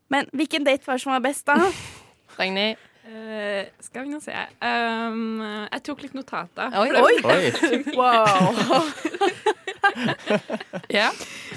Men 0.09 0.29
hvilken 0.33 0.63
date 0.63 0.85
var 0.87 0.93
det 0.97 1.01
som 1.01 1.11
var 1.11 1.19
best, 1.19 1.45
da? 1.45 1.71
Ragnhild? 2.39 2.77
Uh, 3.07 3.63
skal 3.79 4.03
vi 4.03 4.09
nå 4.11 4.19
se. 4.19 4.33
Um, 4.59 5.39
jeg 5.71 5.83
tok 5.83 6.01
litt 6.03 6.13
notater. 6.13 6.73
Oi. 6.75 6.89
oi. 6.91 7.15
Oi! 7.31 7.95
Wow! 7.99 8.53
Ja. 10.93 11.09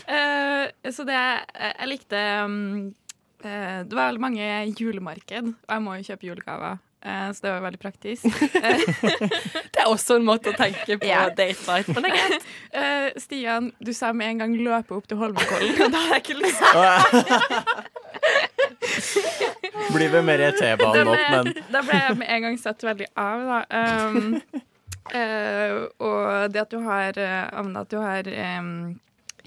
Uh, 0.09 0.91
så 0.91 1.05
det 1.07 1.17
jeg, 1.17 1.89
likte 1.91 2.21
um, 2.45 2.95
uh, 3.45 3.81
Det 3.87 3.95
var 3.95 4.11
veldig 4.11 4.23
mange 4.23 4.47
julemarked, 4.79 5.53
og 5.69 5.75
jeg 5.75 5.85
må 5.85 5.99
jo 5.99 6.09
kjøpe 6.11 6.27
julegaver. 6.31 6.79
eh, 7.05 7.33
så 7.33 7.47
det 7.47 7.53
var 7.53 7.61
veldig 7.61 7.79
praktisk. 7.81 8.25
Det 9.73 9.81
er 9.81 9.89
også 9.89 10.19
en 10.21 10.25
måte 10.27 10.51
å 10.51 10.57
tenke 10.57 10.99
på 11.01 11.07
yeah. 11.09 11.31
date 11.33 11.63
night 11.65 11.87
på. 11.89 11.97
Det 11.97 12.11
er 12.11 12.17
greit. 12.17 12.49
Eh, 12.77 13.07
Stian, 13.17 13.71
du 13.81 13.93
sa 13.97 14.13
med 14.13 14.29
en 14.29 14.39
gang 14.43 14.57
'løpe 14.57 14.95
opp 14.95 15.09
til 15.09 15.17
Holmenkollen'. 15.17 15.81
og 15.85 15.93
da 15.95 15.99
har 16.05 16.19
jeg 16.19 16.25
ikke 16.27 16.39
lyst 16.43 16.61
Blir 19.95 20.13
vel 20.13 20.25
mer 20.27 20.45
T-banen 20.59 21.09
opp, 21.09 21.25
men 21.33 21.55
da 21.73 21.81
ble 21.87 22.03
jeg 22.03 22.19
med 22.21 22.29
en 22.29 22.43
gang 22.45 22.61
satt 22.61 22.85
veldig 22.85 23.09
av, 23.17 23.49
da. 23.49 23.59
Um, 24.11 24.37
eh, 25.15 25.77
og 26.01 26.53
det 26.55 26.61
at 26.65 26.71
du 26.75 26.79
har 26.85 27.17
uh, 27.19 27.59
Amanda, 27.59 27.81
at 27.87 27.91
du 27.93 27.99
har 28.01 28.29
um, 28.61 28.71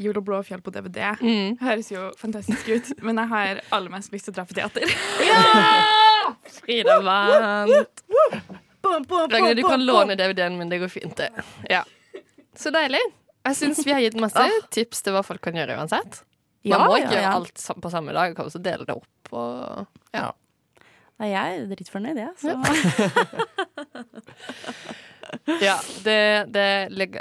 Jul 0.02 0.18
og 0.18 0.26
Blåfjell 0.26 0.62
på 0.66 0.72
DVD, 0.74 1.04
Mm. 1.22 1.58
høres 1.62 1.92
jo 1.94 2.08
fantastisk 2.18 2.70
ut. 2.74 2.92
Men 3.06 3.20
jeg 3.22 3.30
har 3.34 3.62
aller 3.78 3.94
mest 3.94 4.12
lyst 4.14 4.26
til 4.30 4.34
å 4.34 4.38
dra 4.40 4.46
på 4.50 4.56
teater. 4.58 4.88
ja! 5.30 6.34
Frida 6.60 7.00
vant. 7.04 8.04
Ragnhild, 8.84 9.58
du 9.58 9.64
kan 9.68 9.86
låne 9.86 10.16
DVD-en 10.20 10.58
min. 10.60 10.70
Det 10.72 10.80
går 10.82 10.92
fint, 10.92 11.16
det. 11.20 11.30
Ja. 11.70 11.84
Så 12.58 12.72
deilig. 12.74 13.02
Jeg 13.44 13.56
syns 13.60 13.82
vi 13.86 13.92
har 13.92 14.00
gitt 14.04 14.16
masse 14.20 14.44
tips 14.72 15.02
til 15.04 15.14
hva 15.16 15.22
folk 15.26 15.42
kan 15.44 15.56
gjøre 15.58 15.76
uansett. 15.80 16.22
Man 16.64 16.72
Ja, 16.72 16.78
må 16.88 16.96
ja, 16.98 17.04
ikke 17.04 17.16
gjøre 17.18 17.26
ja. 17.28 17.34
alt 17.36 17.64
på 17.84 17.90
samme 17.92 18.14
dag. 18.16 18.36
Kan 18.38 18.48
også 18.48 18.62
dele 18.64 18.86
det 18.88 18.96
opp. 18.96 19.34
Og 19.36 19.88
Nei, 21.22 21.30
jeg 21.30 21.58
er 21.60 21.66
dritfornøyd, 21.70 22.18
jeg. 22.18 22.32
Så. 22.42 22.56
ja, 25.64 25.78
det, 26.06 26.18
det 26.54 26.66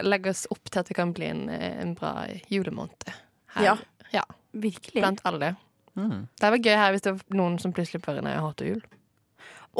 legges 0.05 0.47
opp 0.53 0.71
til 0.71 0.81
at 0.83 0.89
det 0.91 0.97
kan 0.99 1.13
bli 1.17 1.27
en, 1.31 1.45
en 1.53 1.95
bra 1.99 2.27
julemåned. 2.53 3.09
Her. 3.57 3.65
Ja. 3.65 3.75
ja. 4.13 4.25
Virkelig. 4.53 5.01
Blant 5.03 5.21
alle. 5.29 5.55
mm. 5.95 6.29
Det 6.37 6.45
hadde 6.47 6.55
vært 6.59 6.67
gøy 6.71 6.77
her 6.83 6.93
hvis 6.97 7.05
det 7.09 7.13
var 7.17 7.37
noen 7.43 7.59
som 7.63 7.73
plutselig 7.77 8.03
bare 8.05 8.23
Nei, 8.25 8.33
jeg 8.37 8.45
hater 8.47 8.71
jul. 8.75 8.83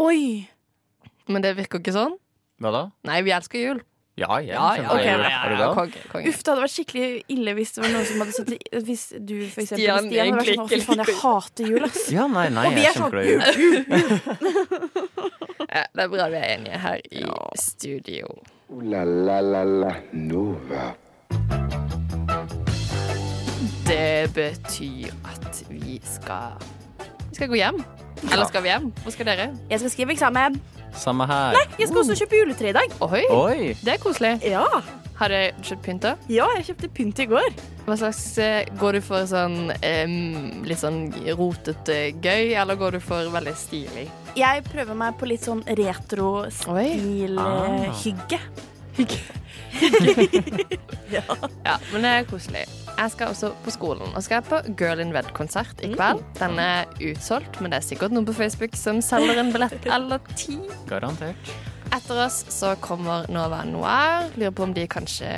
Oi! 0.03 0.21
Men 1.29 1.45
det 1.45 1.55
virker 1.59 1.81
ikke 1.83 1.93
sånn. 1.95 2.17
Hva 2.63 2.71
da? 2.75 2.85
Nei, 3.09 3.23
vi 3.27 3.33
elsker 3.37 3.61
jul. 3.63 3.81
Ja, 4.21 4.37
jeg 4.45 4.53
Ja, 4.53 4.65
ja, 4.77 4.91
okay. 4.93 5.15
ok. 5.15 5.23
det. 5.23 5.29
Er 5.33 5.53
du. 5.57 6.29
Uff, 6.29 6.43
det 6.45 6.51
hadde 6.53 6.61
vært 6.67 6.73
skikkelig 6.75 7.07
ille 7.33 7.55
hvis 7.57 7.71
det 7.73 7.81
var 7.81 7.93
noen 7.95 8.05
som 8.11 8.21
hadde 8.21 8.35
satt 8.37 8.51
i- 8.53 8.81
Hvis 8.85 9.05
du, 9.25 9.33
for 9.49 9.63
eksempel, 9.63 9.81
Stian 9.81 10.05
Stian, 10.05 10.27
hadde 10.27 10.37
vært 10.37 10.51
sånn, 10.53 10.61
«Å, 10.61 10.69
fy 10.69 10.81
faen, 10.85 11.01
jeg 11.01 11.17
hater 11.23 11.71
jul, 11.73 11.87
ass. 11.89 12.03
Ja, 12.13 12.27
nei, 12.29 12.45
nei, 12.53 12.67
Og 12.69 12.77
vi 12.77 12.85
er 12.85 12.93
sånn, 12.93 13.13
jul, 13.25 13.41
jul, 13.57 13.73
jul. 13.89 15.32
Ja, 15.75 15.83
det 15.97 16.03
er 16.05 16.09
bra 16.13 16.27
vi 16.29 16.37
er 16.37 16.51
enige 16.55 16.79
her 16.79 16.99
i 17.13 17.25
studio. 17.61 18.27
Ooh 18.69 18.83
la 18.85 19.05
la 19.05 19.41
la 19.41 19.63
la 19.65 19.93
Nova. 20.13 20.91
Det 23.87 24.31
betyr 24.35 25.13
at 25.33 25.65
vi 25.71 26.01
skal 26.05 26.53
Vi 27.29 27.35
skal 27.35 27.49
gå 27.49 27.55
hjem. 27.55 27.85
Eller 28.23 28.47
skal 28.47 28.63
vi 28.63 28.69
hjem? 28.69 28.93
Hvor 29.03 29.11
skal 29.11 29.27
dere? 29.27 29.49
Jeg 29.71 29.79
skal 29.81 29.91
skrive 29.91 30.13
eksamen. 30.13 30.61
Samme 30.93 31.27
her. 31.27 31.57
Jeg 31.79 31.89
skal 31.89 31.99
også 31.99 32.17
kjøpe 32.19 32.37
juletre 32.37 32.69
i 32.69 32.73
dag. 32.73 32.93
Oi, 33.01 33.23
Oi! 33.31 33.69
det 33.81 33.89
er 33.95 33.97
koselig. 34.03 34.35
Ja, 34.45 34.65
Har 35.23 35.31
du 35.31 35.63
kjøpt 35.63 35.85
pynt? 35.87 36.03
da? 36.03 36.17
ja 36.33 36.49
jeg 36.57 36.65
kjøpte 36.73 36.89
pynt 36.97 37.21
i 37.23 37.27
går. 37.31 37.53
Hva 37.87 37.95
slags 38.01 38.23
eh, 38.43 38.65
Går 38.81 38.97
du 38.99 39.01
for 39.07 39.27
sånn 39.31 39.71
um, 39.71 40.17
litt 40.67 40.81
sånn 40.83 41.05
rotete 41.39 41.99
gøy, 42.23 42.53
eller 42.59 42.79
går 42.81 42.97
du 42.99 43.01
for 43.05 43.31
veldig 43.31 43.55
stilig? 43.59 44.09
Jeg 44.39 44.65
prøver 44.67 44.99
meg 44.99 45.15
på 45.21 45.29
litt 45.31 45.45
sånn 45.47 45.63
retro-stil 45.79 47.39
Ah. 47.39 47.87
Hygge. 48.03 48.41
hygge. 48.99 49.23
Ja, 51.13 51.77
men 51.93 52.05
det 52.05 52.11
er 52.11 52.25
koselig. 52.29 52.63
Jeg 52.97 53.13
skal 53.13 53.33
også 53.33 53.51
på 53.65 53.73
skolen, 53.75 54.13
og 54.17 54.23
skal 54.25 54.41
på 54.47 54.59
Girl 54.81 55.01
in 55.03 55.13
Red-konsert 55.15 55.81
i 55.85 55.91
kveld. 55.93 56.23
Den 56.39 56.57
er 56.61 56.89
utsolgt, 57.11 57.59
men 57.61 57.73
det 57.73 57.81
er 57.83 57.87
sikkert 57.87 58.15
noen 58.17 58.25
på 58.29 58.35
Facebook 58.37 58.77
som 58.79 59.01
selger 59.05 59.41
en 59.43 59.53
billett 59.53 59.87
eller 59.97 60.21
ti. 60.37 60.57
Garantert. 60.89 61.53
Etter 61.93 62.25
oss 62.25 62.45
så 62.49 62.75
kommer 62.81 63.27
Nova 63.33 63.65
Noir. 63.69 64.31
Lurer 64.37 64.51
på 64.57 64.65
om 64.65 64.73
de 64.75 64.87
kanskje 64.89 65.29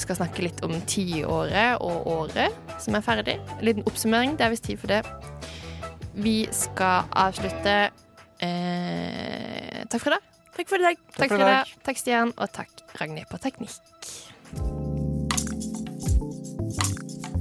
skal 0.00 0.16
snakke 0.18 0.42
litt 0.42 0.62
om 0.66 0.74
tiåret 0.90 1.78
og 1.84 2.08
året 2.10 2.56
som 2.82 2.96
er 2.98 3.04
ferdig. 3.04 3.36
En 3.58 3.66
liten 3.68 3.86
oppsummering. 3.86 4.34
Det 4.38 4.46
er 4.46 4.54
visst 4.54 4.66
tid 4.66 4.80
for 4.80 4.90
det. 4.90 5.04
Vi 6.18 6.48
skal 6.50 7.06
avslutte 7.14 7.76
eh, 8.42 9.86
Takk 9.90 10.02
for 10.02 10.10
i 10.10 10.16
dag. 10.16 10.26
Takk 10.56 10.68
for 10.68 10.82
i 10.82 10.88
dag. 10.88 10.98
Takk 11.14 11.28
for 11.28 11.36
for 11.36 11.44
i 11.44 11.50
dag. 11.50 11.74
Takk, 11.86 12.00
Stian, 12.02 12.34
og 12.36 12.50
takk, 12.52 12.82
Ragnhild, 13.00 13.30
på 13.30 13.38
teknikk. 13.42 13.78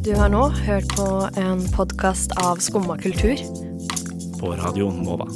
Du 0.06 0.14
har 0.16 0.30
nå 0.32 0.46
hørt 0.64 0.94
på 0.96 1.08
en 1.42 1.66
podkast 1.76 2.38
av 2.42 2.62
Skumma 2.64 2.98
kultur. 3.02 3.42
På 4.40 4.54
Radio 4.62 4.94
Nova. 4.94 5.28